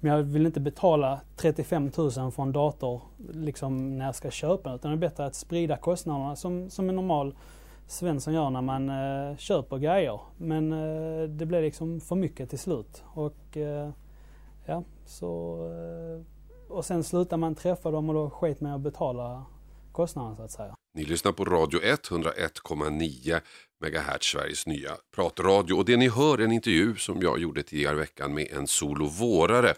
[0.00, 4.68] men jag vill inte betala 35 000 för en dator liksom när jag ska köpa
[4.68, 4.78] den.
[4.78, 7.34] Utan det är bättre att sprida kostnaderna som, som en normal
[7.86, 10.20] Svensson gör när man eh, köper grejer.
[10.36, 13.02] Men eh, det blev liksom för mycket till slut.
[13.06, 13.90] Och eh,
[14.66, 15.58] ja, så...
[15.72, 16.24] Eh,
[16.68, 19.44] och sen slutar man träffa dem och då sket man att betala
[19.92, 20.74] kostnaderna så att säga.
[20.94, 23.40] Ni lyssnar på Radio 101,9
[23.80, 25.74] Megahertz, Sveriges nya pratradio.
[25.74, 28.66] Och det ni hör är en intervju som jag gjorde tidigare i veckan med en
[28.66, 29.74] solovårare.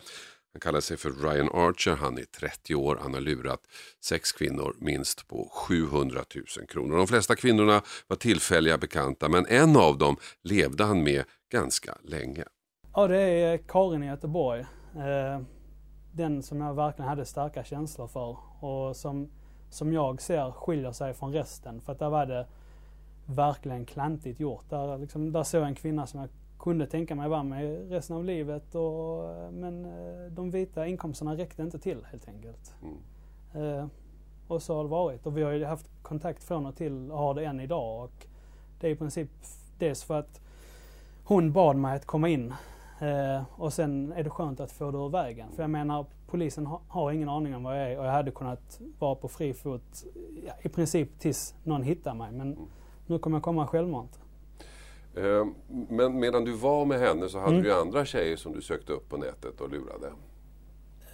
[0.52, 3.60] Han kallar sig för Ryan Archer, han är 30 år, han har lurat
[4.04, 6.20] sex kvinnor minst på 700
[6.58, 6.96] 000 kronor.
[6.96, 12.44] De flesta kvinnorna var tillfälliga bekanta men en av dem levde han med ganska länge.
[12.94, 14.60] Ja, det är Karin i Göteborg.
[14.96, 15.40] Eh,
[16.12, 19.30] den som jag verkligen hade starka känslor för och som
[19.70, 21.80] som jag ser skiljer sig från resten.
[21.80, 22.46] För att där var det
[23.34, 24.70] verkligen klantigt gjort.
[24.70, 26.28] Där, liksom, där såg jag en kvinna som jag
[26.58, 28.74] kunde tänka mig vara med resten av livet.
[28.74, 32.74] Och, men eh, de vita inkomsterna räckte inte till helt enkelt.
[32.82, 33.78] Mm.
[33.78, 33.86] Eh,
[34.48, 35.26] och så har det varit.
[35.26, 38.04] Och vi har ju haft kontakt från och till och har det än idag.
[38.04, 38.26] Och
[38.80, 39.30] det är i princip
[39.78, 40.40] dels för att
[41.24, 42.54] hon bad mig att komma in.
[43.00, 45.48] Eh, och sen är det skönt att få det ur vägen.
[45.52, 48.80] För jag menar, polisen har ingen aning om vad jag är och jag hade kunnat
[48.98, 50.04] vara på fri fot
[50.46, 52.32] ja, i princip tills någon hittar mig.
[52.32, 52.58] Men
[53.10, 54.20] nu kommer jag komma självmant.
[55.16, 55.46] Eh,
[55.88, 57.62] men medan du var med henne så hade mm.
[57.62, 60.06] du andra tjejer som du sökte upp på nätet och lurade?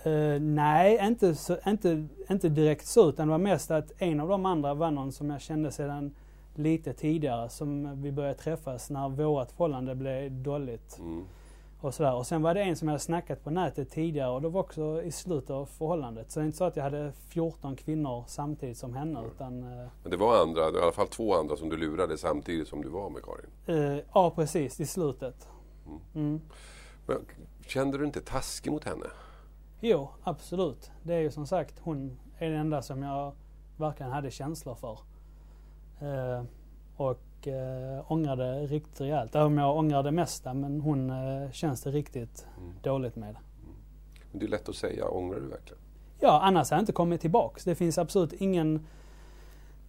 [0.07, 4.29] Uh, nej, inte, så, inte, inte direkt så utan det var mest att en av
[4.29, 6.15] de andra var någon som jag kände sedan
[6.55, 10.99] lite tidigare som vi började träffas när vårt förhållande blev dåligt.
[10.99, 11.25] Mm.
[11.87, 12.15] Och, sådär.
[12.15, 14.61] och sen var det en som jag hade snackat på nätet tidigare och det var
[14.61, 16.31] också i slutet av förhållandet.
[16.31, 19.19] Så det är inte så att jag hade 14 kvinnor samtidigt som henne.
[19.19, 19.31] Mm.
[19.31, 22.69] Utan, eh, Men det var andra, i alla fall två andra som du lurade samtidigt
[22.69, 23.79] som du var med Karin?
[23.81, 25.49] Uh, ja precis, i slutet.
[25.87, 26.01] Mm.
[26.15, 26.41] Mm.
[27.07, 27.17] Men,
[27.67, 29.07] kände du inte taskig mot henne?
[29.81, 30.91] Jo, absolut.
[31.03, 33.33] Det är ju som sagt, hon är den enda som jag
[33.77, 34.99] verkligen hade känslor för.
[36.03, 36.45] Uh,
[36.97, 39.35] och eh, ångrade riktigt rejält.
[39.35, 42.73] Även om jag ångrar det mesta men hon eh, känns det riktigt mm.
[42.83, 43.29] dåligt med.
[43.29, 43.75] Mm.
[44.31, 45.83] Men det är lätt att säga, ångrar du verkligen?
[46.21, 47.65] Ja, annars har jag inte kommit tillbaks.
[47.65, 48.87] Det finns absolut ingen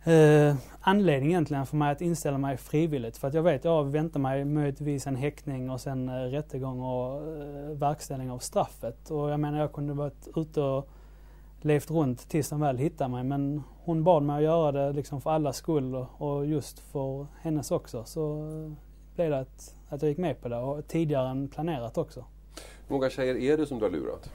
[0.04, 3.18] eh, anledning egentligen för mig att inställa mig frivilligt.
[3.18, 7.22] För att jag vet, jag väntar mig möjligtvis en häktning och sen eh, rättegång och
[7.22, 9.12] eh, verkställning av straffet.
[9.12, 10.90] Och jag menar, jag kunde varit ute och
[11.62, 13.24] levt runt tills de väl hittade mig.
[13.24, 17.72] Men hon bad mig att göra det liksom för allas skull och just för hennes
[17.72, 18.04] också.
[18.06, 18.36] Så
[19.16, 22.26] blev det att, att jag gick med på det och tidigare än planerat också.
[22.88, 24.30] Hur många tjejer är det som du har lurat?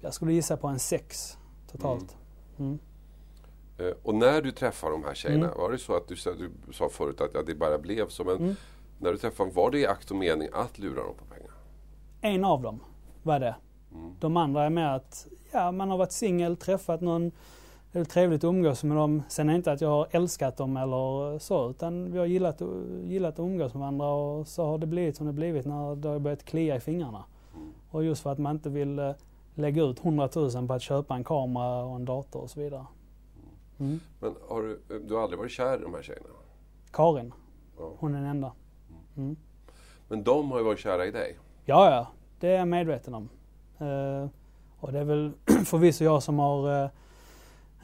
[0.00, 1.38] Jag skulle gissa på en sex.
[1.70, 2.16] totalt.
[2.58, 2.78] Mm.
[3.78, 5.58] Eh, och när du träffar de här tjejerna, Mm.
[5.58, 6.14] var det så att du,
[6.66, 8.54] du sa förut att ja, det bara blev så, men Mm.
[8.98, 11.50] när du träffade dem, var det i akt och mening att lura dem på pengar?
[12.20, 12.80] En av dem
[13.22, 13.54] var det.
[13.94, 14.14] Mm.
[14.20, 17.32] De andra är mer att ja, man har varit singel, träffat någon,
[17.92, 19.22] det är trevligt att umgås med dem.
[19.28, 22.62] Sen är det inte att jag har älskat dem eller så, utan vi har gillat,
[23.04, 26.08] gillat att umgås med varandra och så har det blivit som det blivit när det
[26.08, 27.24] har börjat klia i fingrarna.
[27.54, 27.72] Mm.
[27.90, 29.12] Och just för att man inte vill eh,
[29.54, 32.86] lägga ut 100 000 på att köpa en kamera och en dator och så vidare.
[33.78, 34.00] Mm.
[34.20, 36.26] Men har du, du har aldrig varit kär i de här tjejerna?
[36.92, 37.32] Karin,
[37.78, 37.90] Ja.
[37.98, 38.52] hon är den enda.
[39.16, 39.36] Mm.
[40.08, 41.38] Men de har ju varit kära i dig.
[41.64, 42.06] Ja, ja,
[42.40, 43.28] det är jag medveten om.
[43.78, 44.28] Eh,
[44.80, 45.32] och det är väl
[45.64, 46.90] förvisso jag som har eh,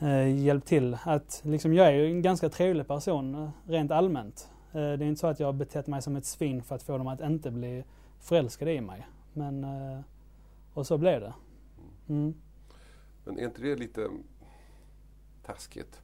[0.00, 0.98] eh, hjälpt till.
[1.04, 4.50] Att, liksom, jag är ju en ganska trevlig person eh, rent allmänt.
[4.72, 6.82] Eh, det är inte så att jag har betett mig som ett svin för att
[6.82, 7.84] få dem att inte bli
[8.20, 9.06] förälskade i mig.
[9.32, 10.00] Men, eh,
[10.72, 11.32] och så blev det.
[12.08, 12.34] Mm.
[13.24, 14.08] Men är inte det lite
[15.46, 16.02] taskigt?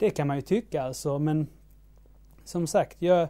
[0.00, 1.48] Det kan man ju tycka alltså, men
[2.44, 3.28] som sagt, jag,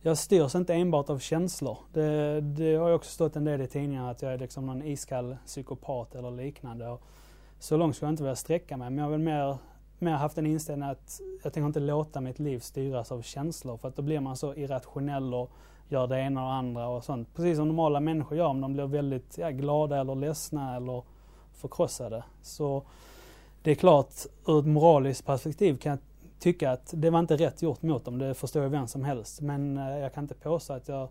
[0.00, 1.78] jag styrs inte enbart av känslor.
[1.92, 4.82] Det, det har ju också stått en del i tidningarna att jag är liksom någon
[4.82, 6.88] iskall psykopat eller liknande.
[6.88, 7.02] Och
[7.62, 9.56] så långt skulle jag inte vilja sträcka mig, men jag har väl mer,
[9.98, 13.88] mer haft en inställning att jag tänker inte låta mitt liv styras av känslor, för
[13.88, 15.50] att då blir man så irrationell och
[15.88, 17.34] gör det ena och det andra och sånt.
[17.34, 21.02] Precis som normala människor gör om de blir väldigt ja, glada eller ledsna eller
[21.52, 22.24] förkrossade.
[22.42, 22.82] Så
[23.62, 24.12] det är klart,
[24.46, 25.98] ur ett moraliskt perspektiv kan jag
[26.38, 28.18] tycka att det var inte rätt gjort mot dem.
[28.18, 29.40] Det förstår ju vem som helst.
[29.40, 31.08] Men eh, jag kan inte påstå att jag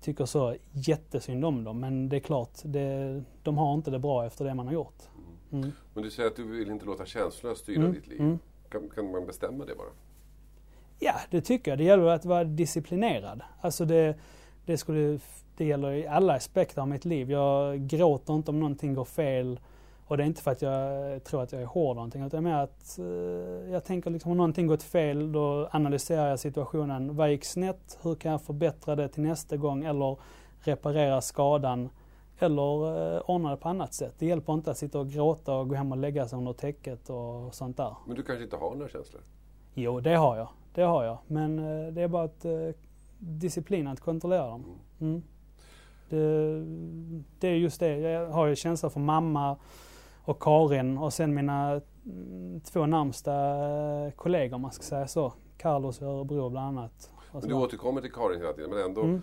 [0.00, 1.80] tycker så jättesynd om dem.
[1.80, 5.02] Men det är klart, det, de har inte det bra efter det man har gjort.
[5.52, 5.72] Mm.
[5.94, 8.20] Men du säger att du vill inte låta känslorna styra Mm, ditt liv.
[8.20, 8.38] mm.
[8.68, 9.88] Kan, kan man bestämma det bara?
[10.98, 11.78] Ja, det tycker jag.
[11.78, 13.42] Det gäller att vara disciplinerad.
[13.60, 14.16] Alltså det,
[14.66, 15.18] det, skulle,
[15.56, 17.30] det gäller i alla aspekter av mitt liv.
[17.30, 19.60] Jag gråter inte om någonting går fel.
[20.06, 22.22] Och det är inte för att jag tror att jag är hård eller någonting.
[22.26, 27.16] Utan mer att eh, jag tänker liksom om någonting gått fel då analyserar jag situationen.
[27.16, 27.98] Vad gick snett?
[28.02, 29.84] Hur kan jag förbättra det till nästa gång?
[29.84, 30.16] Eller
[30.60, 31.88] reparera skadan?
[32.38, 34.14] Eller eh, ordna det på annat sätt.
[34.18, 37.10] Det hjälper inte att sitta och gråta och gå hem och lägga sig under täcket
[37.10, 37.96] och sånt där.
[38.06, 39.22] Men du kanske inte har några känslor?
[39.74, 40.48] Jo, det har jag.
[40.74, 41.18] Det har jag.
[41.26, 42.52] Men eh, det är bara att eh,
[43.18, 44.64] disciplin att kontrollera dem.
[45.00, 45.22] Mm.
[46.08, 46.64] Det,
[47.38, 47.98] det är just det.
[47.98, 49.56] Jag har ju känsla för mamma
[50.24, 53.32] och Karin och sen mina mm, två närmsta
[54.16, 55.32] kollegor om man ska säga så.
[55.56, 57.10] Carlos i Örebro bland annat.
[57.32, 59.22] Men du återkommer till Karin hela tiden, men ändå Mm.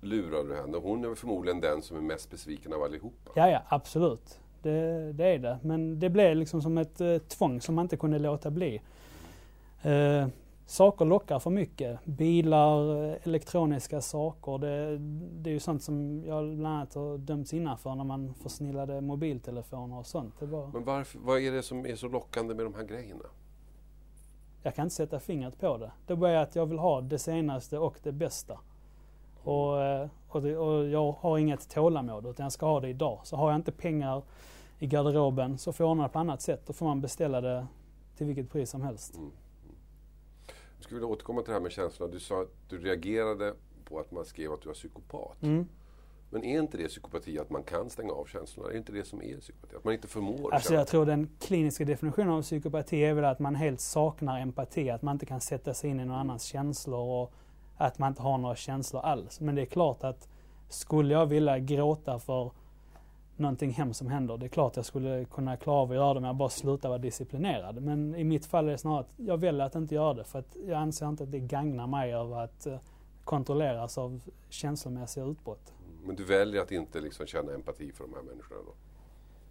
[0.00, 0.78] Lurar du henne.
[0.78, 3.30] Hon är förmodligen den som är mest besviken av allihopa.
[3.34, 4.40] Ja, ja, absolut.
[4.62, 5.58] Det, det är det.
[5.62, 8.80] Men det blev liksom som ett eh, tvång som man inte kunde låta bli.
[9.82, 10.26] Eh,
[10.66, 12.04] saker lockar för mycket.
[12.04, 14.58] Bilar, eh, elektroniska saker.
[14.58, 14.98] Det,
[15.42, 19.98] det är ju sånt som jag bland annat har dömts innanför när man försnillade mobiltelefoner
[19.98, 20.34] och sånt.
[20.42, 23.24] Var, Men varför, vad är det som är så lockande med de här grejerna?
[24.66, 25.90] jag kan inte sätta fingret på det.
[26.06, 28.58] Det är bara att jag vill ha det senaste och det bästa.
[29.46, 33.20] Och, eh, och, det, och jag har inget tålamod utan jag ska ha det idag.
[33.22, 34.22] Så har jag inte pengar
[34.78, 36.62] i garderoben så får jag ordna det på annat sätt.
[36.66, 37.66] Då får man beställa det
[38.16, 39.20] till vilket pris som helst.
[40.76, 42.12] Jag skulle vilja återkomma till det här med känslorna.
[42.12, 43.54] Du sa att du reagerade
[43.84, 45.42] på att man skrev att du var psykopat.
[45.42, 45.68] Mm.
[46.30, 48.70] Men är inte det psykopati att man kan stänga av känslorna?
[48.70, 49.76] Är inte det som är psykopati?
[49.76, 53.38] Att man inte förmår Alltså jag tror den kliniska definitionen av psykopati är väl att
[53.38, 57.22] man helt saknar empati, att man inte kan sätta sig in i någon annans känslor
[57.22, 57.32] och
[57.76, 59.40] att man inte har några känslor alls.
[59.40, 60.28] Men det är klart att
[60.68, 62.50] skulle jag vilja gråta för
[63.36, 66.18] någonting hemskt som händer, det är klart jag skulle kunna klara av att göra det
[66.18, 67.82] om jag bara slutar vara disciplinerad.
[67.82, 70.38] Men i mitt fall är det snarare att jag väljer att inte göra det för
[70.38, 72.78] att jag anser inte att det gagnar mig av att eh,
[73.24, 75.72] kontrolleras av känslomässiga utbrott.
[76.04, 78.72] Men du väljer att inte liksom känna empati för de här människorna då?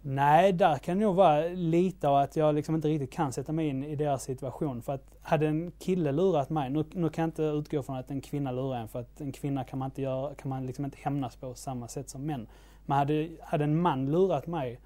[0.08, 3.52] Nej, där kan det nog vara lite av att jag liksom inte riktigt kan sätta
[3.52, 4.82] mig in i deras situation.
[4.82, 8.10] För att hade en kille lurat mig, nu, nu kan jag inte utgå från att
[8.10, 10.84] en kvinna lurar en för att en kvinna kan man inte, göra, kan man liksom
[10.84, 12.46] inte hämnas på samma sätt som män.
[12.86, 14.80] Men hade, hade en man lurat mig,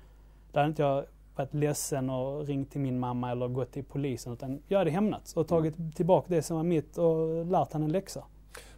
[0.52, 1.05] då hade inte jag
[1.36, 4.32] varit ledsen och ringt till min mamma eller gått till polisen.
[4.32, 7.92] Utan jag hade hämnats och tagit tillbaka det som var mitt och lärt han en
[7.92, 8.24] läxa.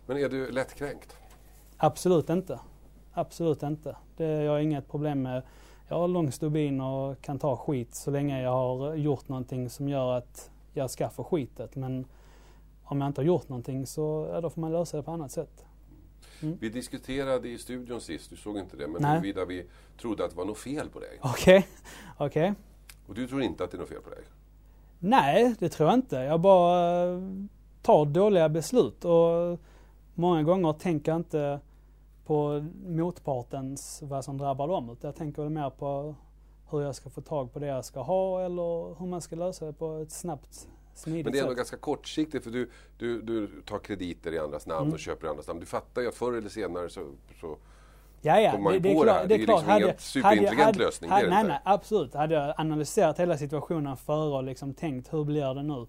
[0.07, 1.17] Men är du lättkränkt?
[1.77, 2.61] Absolut inte.
[3.13, 3.97] Absolut inte.
[4.17, 5.43] Det, jag har inget problem med
[5.93, 9.89] jag har lång stubin och kan ta skit så länge jag har gjort någonting som
[9.89, 11.77] gör att jag ska få skitet.
[11.77, 12.05] Men
[12.85, 15.33] om jag inte har gjort någonting så ja, då får man lösa det på annat
[15.33, 15.65] sätt.
[16.41, 19.65] Vi diskuterade i studion sist, du såg inte det, men huruvida vi
[20.01, 21.19] trodde att det var något fel på dig.
[21.23, 21.67] Okej,
[22.19, 22.55] okej.
[23.07, 24.23] Och du tror inte att det är något fel på dig?
[24.99, 26.17] Nej, det tror jag inte.
[26.17, 27.21] Jag bara eh,
[27.83, 29.61] tar dåliga beslut och
[30.15, 31.61] många gånger tänker jag inte
[32.27, 34.91] på motpartens, vad som drabbar dem.
[34.91, 36.15] Utan jag tänker väl mer på
[36.71, 39.67] hur jag ska få tag på det jag ska ha eller hur man ska lösa
[39.67, 41.57] det på ett snabbt Smidigt Men det är ändå sätt.
[41.57, 44.93] ganska kortsiktigt för du, du, du tar krediter i andras namn Mm.
[44.93, 45.61] och köper i andras namn.
[45.61, 47.01] Du fattar ju att förr eller senare så,
[47.41, 47.57] så
[48.21, 49.07] Ja, ja, kommer man det, ju det är på klart.
[49.17, 49.27] det här.
[49.29, 49.59] Det är ju klart.
[49.59, 51.11] liksom Hade- ingen superintelligent hade- lösning.
[51.11, 52.15] hade- det är det nej, nej, absolut.
[52.15, 55.87] Hade jag analyserat hela situationen före och liksom tänkt hur blir det nu?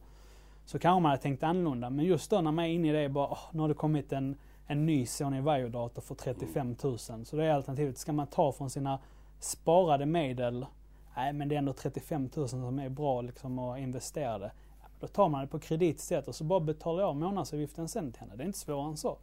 [0.66, 1.90] Så kanske man hade tänkt annorlunda.
[1.90, 4.12] Men just då när man är inne i det, bara, åh, nu har det kommit
[4.12, 4.36] en,
[4.74, 6.98] en ny Sony Vaio-dator för 35 000.
[7.00, 7.98] Så det är alternativet.
[7.98, 9.00] Ska man ta från sina
[9.40, 10.66] sparade medel?
[11.16, 14.52] Nej, men det är ändå 35 000 som är bra liksom att investera det.
[15.00, 18.20] Då tar man det på kredit istället och så bara betalar jag månadsavgiften sen till
[18.20, 18.36] henne.
[18.36, 19.18] Det är inte svårare än så.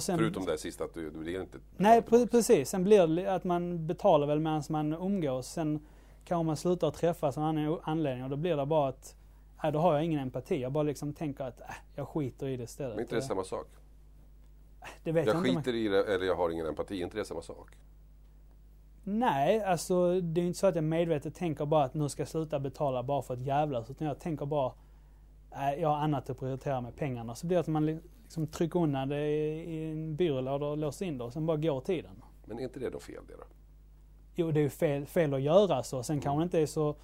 [0.00, 1.58] Sen- Förutom det sista att du, du blir inte...
[1.76, 2.68] Nej, pre- precis.
[2.68, 5.46] Sen blir det att man betalar väl medan man umgås.
[5.48, 5.86] Sen
[6.24, 9.16] kanske man slutar träffas av en annan anledning och då blir det bara att
[9.62, 10.60] nej, då har jag ingen empati.
[10.62, 11.66] Jag bara liksom tänker att äh,
[11.96, 12.94] jag skiter i det istället.
[12.96, 13.66] Men inte det samma sak?
[15.04, 17.00] Det vet jag jag skiter i det eller jag har ingen empati.
[17.00, 17.70] Är inte det samma sak?
[19.04, 22.28] Nej, alltså det är inte så att jag medvetet tänker bara att nu ska jag
[22.28, 23.90] sluta betala bara för att jävlas.
[23.90, 24.72] Utan jag tänker bara,
[25.50, 27.34] nej, jag har annat att prioritera med pengarna.
[27.34, 31.06] Så blir det att man li- liksom trycker undan det i en byrålåda och låser
[31.06, 32.22] in det och sen bara går tiden.
[32.44, 33.44] Men är inte det då fel det då?
[34.34, 36.02] Jo, det är ju fel, fel att göra så.
[36.02, 36.94] Sen kanske det inte är så,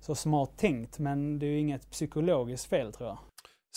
[0.00, 3.18] så smart tänkt, men det är ju inget psykologiskt fel tror jag.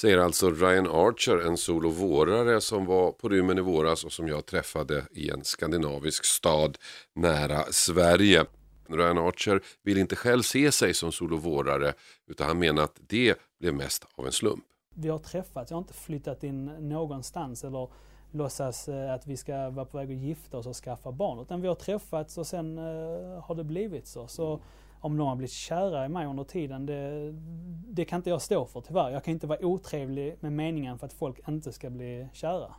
[0.02, 4.46] Säger alltså Ryan Archer, en solovårare som var på rymmen i våras och som jag
[4.46, 6.78] träffade i en skandinavisk stad
[7.16, 8.46] nära Sverige.
[8.90, 11.94] Ryan Archer vill inte själv se sig som solovårare
[12.28, 14.64] utan han menar att det blev mest av en slump.
[14.96, 17.90] Vi har träffats, jag har inte flyttat in någonstans eller
[18.32, 21.40] låtsas eh, att vi ska vara på väg att gifta oss och skaffa barn.
[21.40, 24.28] Utan vi har träffats och sen eh, har det blivit så.
[24.28, 24.62] Så
[25.00, 27.32] om de har blivit kära i mig under tiden, det,
[27.88, 29.10] det kan inte jag stå för tyvärr.
[29.10, 32.76] Jag kan inte vara otrevlig med meningen för att folk inte ska bli kära.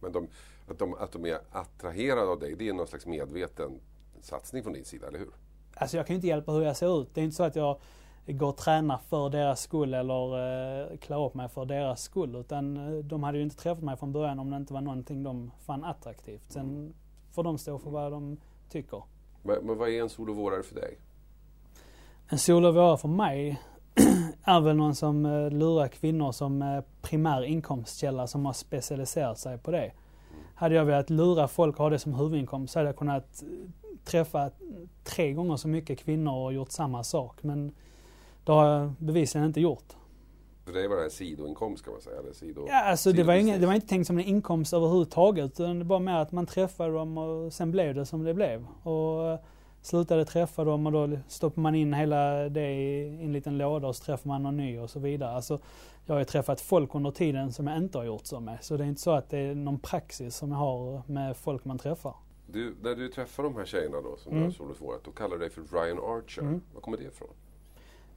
[0.00, 0.28] Men de,
[0.68, 3.80] att, de, att de är attraherade av dig, det är någon slags medveten
[4.20, 5.30] satsning från din sida, eller hur?
[5.74, 7.14] Alltså jag kan ju inte hjälpa hur jag ser ut.
[7.14, 7.80] Det är inte så att jag
[8.26, 10.38] går och tränar för deras skull eller
[10.92, 12.36] eh, klär upp mig för deras skull.
[12.36, 15.22] Utan eh, de hade ju inte träffat mig från början om det inte var någonting
[15.22, 16.42] de fann attraktivt.
[16.48, 16.94] Sen
[17.32, 18.36] får de stå för vad de
[18.68, 19.02] tycker.
[19.42, 20.98] Men, men vad är en solovårare för dig?
[22.32, 23.60] En solovårare för mig
[24.44, 29.58] är väl någon som eh, lurar kvinnor som eh, primär inkomstkälla som har specialiserat sig
[29.58, 29.92] på det.
[30.54, 33.48] Hade jag velat lura folk och ha det som huvudinkomst så hade jag kunnat eh,
[34.04, 34.50] träffa
[35.04, 37.42] tre gånger så mycket kvinnor och gjort samma sak.
[37.42, 37.74] Men
[38.44, 39.96] det har jag bevisligen inte gjort.
[40.64, 42.18] För dig var det en sidoinkomst kan man säga.
[42.18, 45.60] Eller sido, Ja, alltså det var, inga, det var inte tänkt som en inkomst överhuvudtaget.
[45.60, 48.66] Utan det var mer att man träffade dem och sen blev det som det blev.
[48.82, 49.38] Och
[49.82, 53.96] slutade träffa dem och då stoppar man in hela det i en liten låda och
[53.96, 55.30] så träffar man någon ny och så vidare.
[55.30, 55.58] Alltså,
[56.06, 58.58] jag har ju träffat folk under tiden som jag inte har gjort så med.
[58.60, 61.64] Så det är inte så att det är någon praxis som jag har med folk
[61.64, 62.14] man träffar.
[62.46, 64.42] Du, när du träffar de här tjejerna då som Mm.
[64.42, 66.42] du har solovårat, då kallar du dig för Ryan Archer.
[66.42, 66.60] Mm.
[66.74, 67.28] Var kommer det ifrån?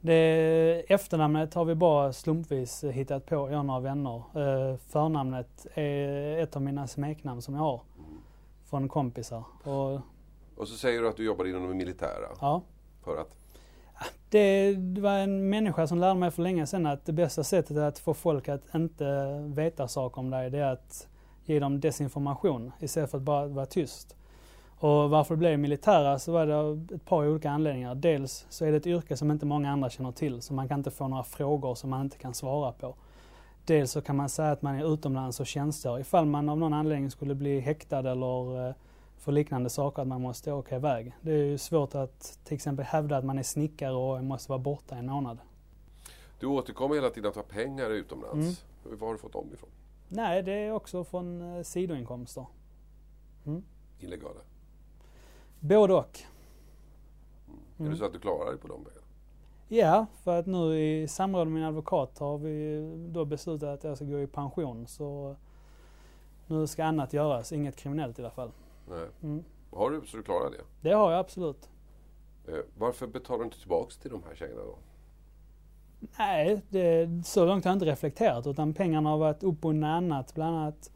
[0.00, 4.16] Det efternamnet har vi bara slumpvis hittat på, jag och några vänner.
[4.16, 7.80] Eh, förnamnet är ett av mina smeknamn som jag har.
[8.64, 9.44] Från kompisar.
[9.62, 10.00] Och
[10.56, 12.28] Och så säger du att du jobbar inom det militära.
[12.40, 12.62] Ja.
[13.04, 13.36] För att?
[14.28, 17.76] Det, det var en människa som lärde mig för länge sedan att det bästa sättet
[17.76, 21.08] att få folk att inte veta saker om dig, det är att
[21.44, 24.16] ge dem desinformation istället för att bara vara tyst.
[24.78, 27.94] Och varför det blev militära så var det ett par olika anledningar.
[27.94, 30.80] Dels så är det ett yrke som inte många andra känner till, så man kan
[30.80, 32.94] inte få några frågor som man inte kan svara på.
[33.64, 36.72] Dels så kan man säga att man är utomlands och tjänstgör ifall man av någon
[36.72, 38.74] anledning skulle bli häktad eller eh,
[39.24, 41.14] för liknande saker att man måste åka iväg.
[41.22, 44.58] Det är ju svårt att till exempel hävda att man är snickare och måste vara
[44.58, 45.38] borta en månad.
[46.40, 48.64] Du återkommer hela tiden att ha pengar utomlands.
[48.84, 48.98] Mm.
[48.98, 49.70] Var har du fått dem ifrån?
[50.08, 52.46] Nej, det är också från eh, sidoinkomster.
[53.46, 53.62] Mm.
[54.00, 54.40] Illegala?
[55.60, 56.18] Både och.
[57.78, 57.92] Är Mm.
[57.92, 59.06] det så att du klarar dig på de vägarna?
[59.68, 62.82] Ja, för att nu i samråd med min advokat har vi
[63.12, 64.86] då beslutat att jag ska gå i pension.
[64.86, 65.36] Så
[66.46, 68.50] nu ska annat göras, inget kriminellt i alla fall.
[68.88, 69.06] Nej.
[69.22, 69.44] Mm.
[69.70, 70.60] Har du så du klarar det?
[70.80, 71.68] Det har jag absolut.
[72.48, 74.78] Eh, varför betalar du inte tillbaks till de här tjejerna då?
[76.18, 80.56] Nej, det, så långt har jag inte reflekterat utan pengarna har varit uppbundna annat bland
[80.56, 80.90] annat.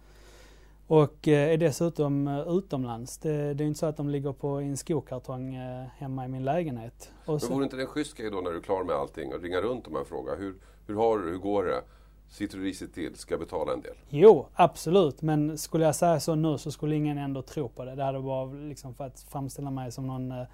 [0.86, 3.18] Och eh, är dessutom eh, utomlands.
[3.18, 6.44] Det, det är inte så att de ligger på en skokartong eh, hemma i min
[6.44, 7.12] lägenhet.
[7.26, 9.34] Och Men vore inte det en schysst grej då när du är klar med allting
[9.34, 10.54] och ringa runt dem och fråga hur,
[10.86, 11.82] hur har du hur går det?
[12.30, 13.14] Sitter du risigt till?
[13.14, 13.94] Ska betala en del?
[14.08, 15.22] Jo, absolut.
[15.22, 17.94] Men skulle jag säga så nu så skulle ingen ändå tro på det.
[17.94, 20.46] Det hade bara liksom för att framställa mig som någon eh,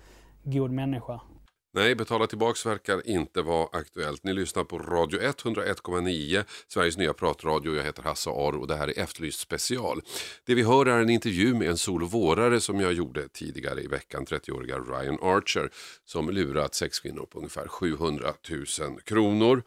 [0.45, 1.21] god människa.
[1.77, 4.25] Nej, betala tillbaks verkar inte vara aktuellt.
[4.25, 7.75] Ni lyssnar på Radio 101,9, Sveriges nya pratradio.
[7.75, 10.01] Jag heter Hasse Aro och det här är Efterlyst special.
[10.45, 14.27] Det vi hör är en intervju med en solovårare som jag gjorde tidigare i veckan,
[14.27, 15.71] 30-åriga Ryan Archer,
[16.05, 19.63] som lurat sex kvinnor på ungefär 700 000 kronor.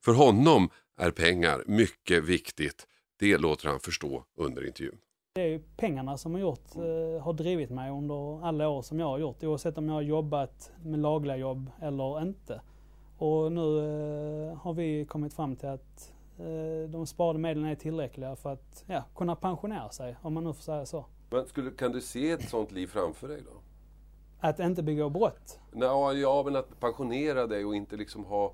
[0.00, 2.86] För honom är pengar mycket viktigt.
[3.18, 4.98] Det låter han förstå under intervjun.
[5.34, 9.06] Det är pengarna som har, gjort, eh, har drivit mig under alla år som jag
[9.06, 12.60] har gjort, oavsett om jag har jobbat med lagliga jobb eller inte.
[13.18, 18.36] Och nu eh, har vi kommit fram till att eh, de sparade medlen är tillräckliga
[18.36, 21.06] för att ja, kunna pensionera sig, om man nu får säga så.
[21.30, 23.60] Men skulle, kan du se ett sånt liv framför dig då?
[24.40, 25.60] Att inte begå brott?
[25.72, 28.52] Nå, ja, men att pensionera dig och inte liksom ha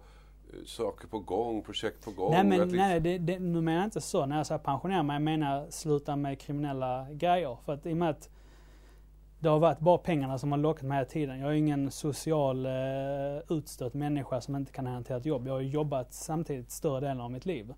[0.67, 2.31] saker på gång, projekt på gång?
[2.31, 5.15] Nej, men, nej det, det, nu menar jag inte så när jag säger pensionera mig.
[5.15, 7.57] Jag menar sluta med kriminella grejer.
[7.65, 8.31] För att i och med att
[9.39, 11.39] det har varit bara pengarna som har lockat mig hela tiden.
[11.39, 12.73] Jag är ingen social eh,
[13.49, 15.47] utstött människa som inte kan hantera ett jobb.
[15.47, 17.75] Jag har jobbat samtidigt större delen av mitt liv.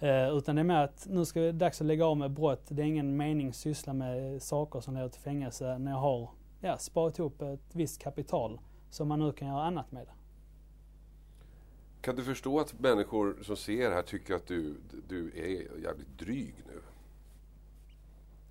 [0.00, 2.62] Eh, utan det är mer att nu ska det dags att lägga av med brott.
[2.68, 6.28] Det är ingen mening att syssla med saker som leder till fängelse när jag har
[6.60, 8.60] ja, sparat ihop ett visst kapital
[8.90, 10.06] som man nu kan göra annat med.
[12.02, 14.74] Kan du förstå att människor som ser här tycker att du,
[15.08, 16.80] du är jävligt dryg nu?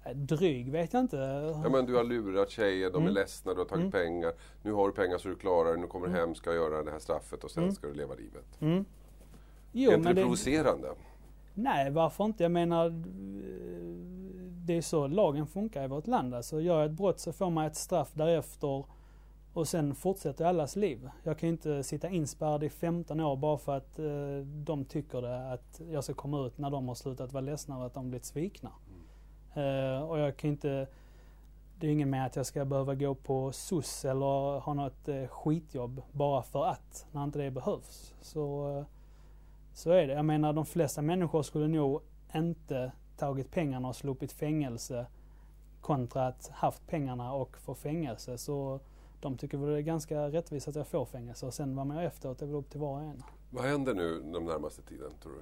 [0.04, 1.18] Äh, dryg vet jag inte.
[1.64, 3.08] Ja, men du har lurat tjejer, de mm.
[3.08, 3.92] är ledsna, du har tagit mm.
[3.92, 4.34] pengar.
[4.64, 6.28] Nu har du pengar så du klarar det, nu kommer du mm.
[6.28, 7.76] hem, ska göra det här straffet och sen mm.
[7.76, 8.62] ska du leva livet.
[8.62, 8.86] Mm.
[9.72, 10.90] Jo, är inte det, det provocerande?
[11.54, 12.44] Nej, varför inte?
[12.44, 12.90] Jag menar,
[14.66, 16.34] det är så lagen funkar i vårt land.
[16.34, 18.86] Alltså, gör jag ett brott så får man ett straff därefter
[19.54, 21.10] och sen fortsätter allas liv.
[21.24, 25.22] Jag kan ju inte sitta inspärrad i 15 år bara för att eh, de tycker
[25.22, 28.10] det, att jag ska komma ut när de har slutat vara ledsna över att de
[28.10, 28.72] blivit svikna.
[28.88, 29.96] Mm.
[29.96, 30.88] Eh, och jag kan inte,
[31.80, 35.28] det är ingen med att jag ska behöva gå på SUS eller ha något eh,
[35.28, 38.16] skitjobb bara för att, när inte det behövs.
[38.22, 38.86] Så, eh,
[39.74, 40.14] så är det.
[40.14, 42.02] Jag menar de flesta människor skulle nog
[42.36, 45.06] inte tagit pengarna och sluppit fängelse
[45.82, 48.38] kontra att haft pengarna och få fängelse.
[48.38, 48.80] Så
[49.22, 51.98] de tycker väl det är ganska rättvist att jag får fängelse och sen vad man
[51.98, 53.24] gör efteråt är väl upp till var och en.
[53.50, 55.42] Vad händer nu den närmaste tiden tror du?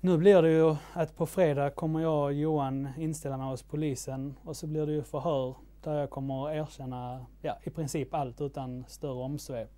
[0.00, 4.34] Nu blir det ju att på fredag kommer jag och Johan inställa mig hos polisen
[4.44, 8.40] och så blir det ju förhör där jag kommer att erkänna ja, i princip allt
[8.40, 9.70] utan större omsvep.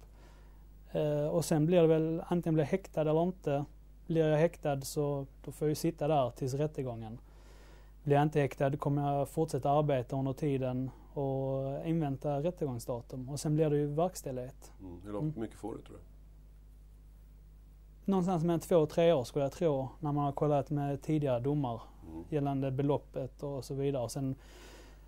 [0.92, 3.64] Eh, och sen blir det väl antingen blir häktad eller inte.
[4.06, 7.18] Blir jag häktad så då får jag sitta där tills rättegången.
[8.02, 13.28] Blir jag inte häktad kommer jag fortsätta arbeta under tiden och invänta rättegångsdatum.
[13.28, 14.72] Och sen blir det ju verkställighet.
[14.80, 15.00] Mm.
[15.04, 16.02] Hur långt, mycket får du tror du?
[18.04, 21.40] Någonstans mellan två och tre år skulle jag tro när man har kollat med tidigare
[21.40, 22.24] domar mm.
[22.28, 24.08] gällande beloppet och så vidare.
[24.08, 24.34] Sen,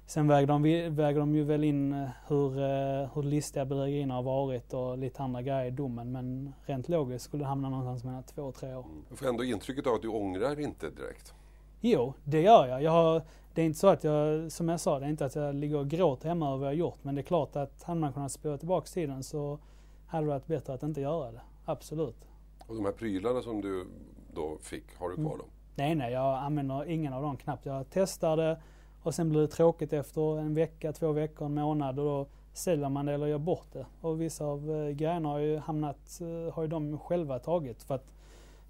[0.07, 0.63] sen väger, de,
[0.97, 5.23] väger de ju väl in eh, hur, eh, hur listiga bedrägerierna har varit och lite
[5.23, 6.13] andra grejer i domen.
[6.13, 8.85] Men rent logiskt skulle det hamna någonstans mellan två och tre år.
[8.85, 9.05] Mm.
[9.09, 11.35] Jag får ändå intrycket av att du ångrar inte direkt.
[11.81, 12.83] Jo, det gör jag.
[12.83, 13.23] jag har,
[13.57, 15.77] det är inte så att jag, som jag sa, det är inte att jag ligger
[15.77, 16.99] och gråter hemma över vad jag gjort.
[17.03, 19.59] Men det är klart att hade man kunnat spåra tillbaka tiden så
[20.07, 21.41] hade det varit bättre att inte göra det.
[21.65, 22.29] Absolut.
[22.67, 23.87] Och de här prylarna som du
[24.35, 25.39] då fick, har du kvar mm.
[25.39, 25.47] dem?
[25.75, 27.67] Nej, nej, jag använder ingen av dem knappt.
[27.67, 28.61] Jag testade
[29.03, 32.89] och sen blir det tråkigt efter en vecka, två veckor, en månad och då säljer
[32.89, 33.87] man det eller gör bort det.
[34.01, 37.95] Och vissa av eh, grejerna har ju hamnat, eh, har ju de själva tagit för
[37.95, 38.13] att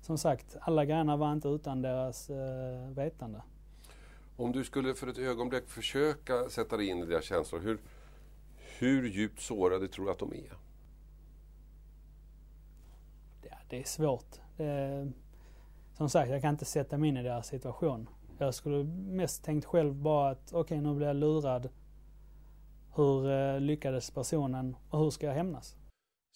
[0.01, 3.41] som sagt, alla grejerna var inte utan deras eh, vetande.
[4.37, 7.79] Om du skulle för ett ögonblick försöka sätta dig in i deras känslor, hur,
[8.79, 10.53] hur djupt sårade tror du att de är?
[13.43, 14.41] Ja, det är svårt.
[14.57, 15.13] Det,
[15.97, 18.09] som sagt, jag kan inte sätta mig in i deras situation.
[18.39, 21.69] Jag skulle mest tänkt själv bara att okej, okay, nu blir jag lurad.
[22.95, 25.77] Hur eh, lyckades personen och hur ska jag hämnas?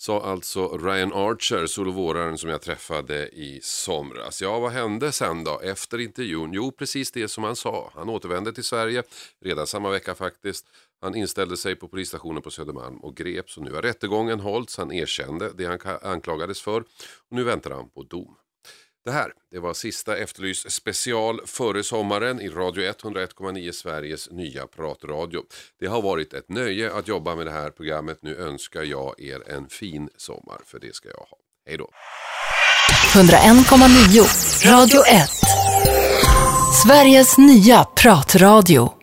[0.01, 4.43] Sa alltså Ryan Archer, solovåraren som jag träffade i somras.
[4.43, 6.53] Ja, vad hände sen då efter intervjun?
[6.53, 7.93] Jo, precis det som han sa.
[7.95, 9.03] Han återvände till Sverige
[9.41, 10.67] redan samma vecka faktiskt.
[11.01, 13.57] Han inställde sig på polisstationen på Södermalm och greps.
[13.57, 14.79] Och nu har rättegången hållits.
[14.79, 16.81] Han erkände det han anklagades för.
[16.81, 18.37] Och nu väntar han på dom.
[19.05, 25.43] Det här det var sista Efterlyst special före sommaren i Radio 101,9 Sveriges nya pratradio.
[25.81, 28.19] Det har varit ett nöje att jobba med det här programmet.
[28.23, 31.39] Nu önskar jag er en fin sommar, för det ska jag ha.
[31.67, 31.91] Hej då!
[33.13, 35.31] 101,9 Radio 1
[36.83, 39.00] Sveriges nya pratradio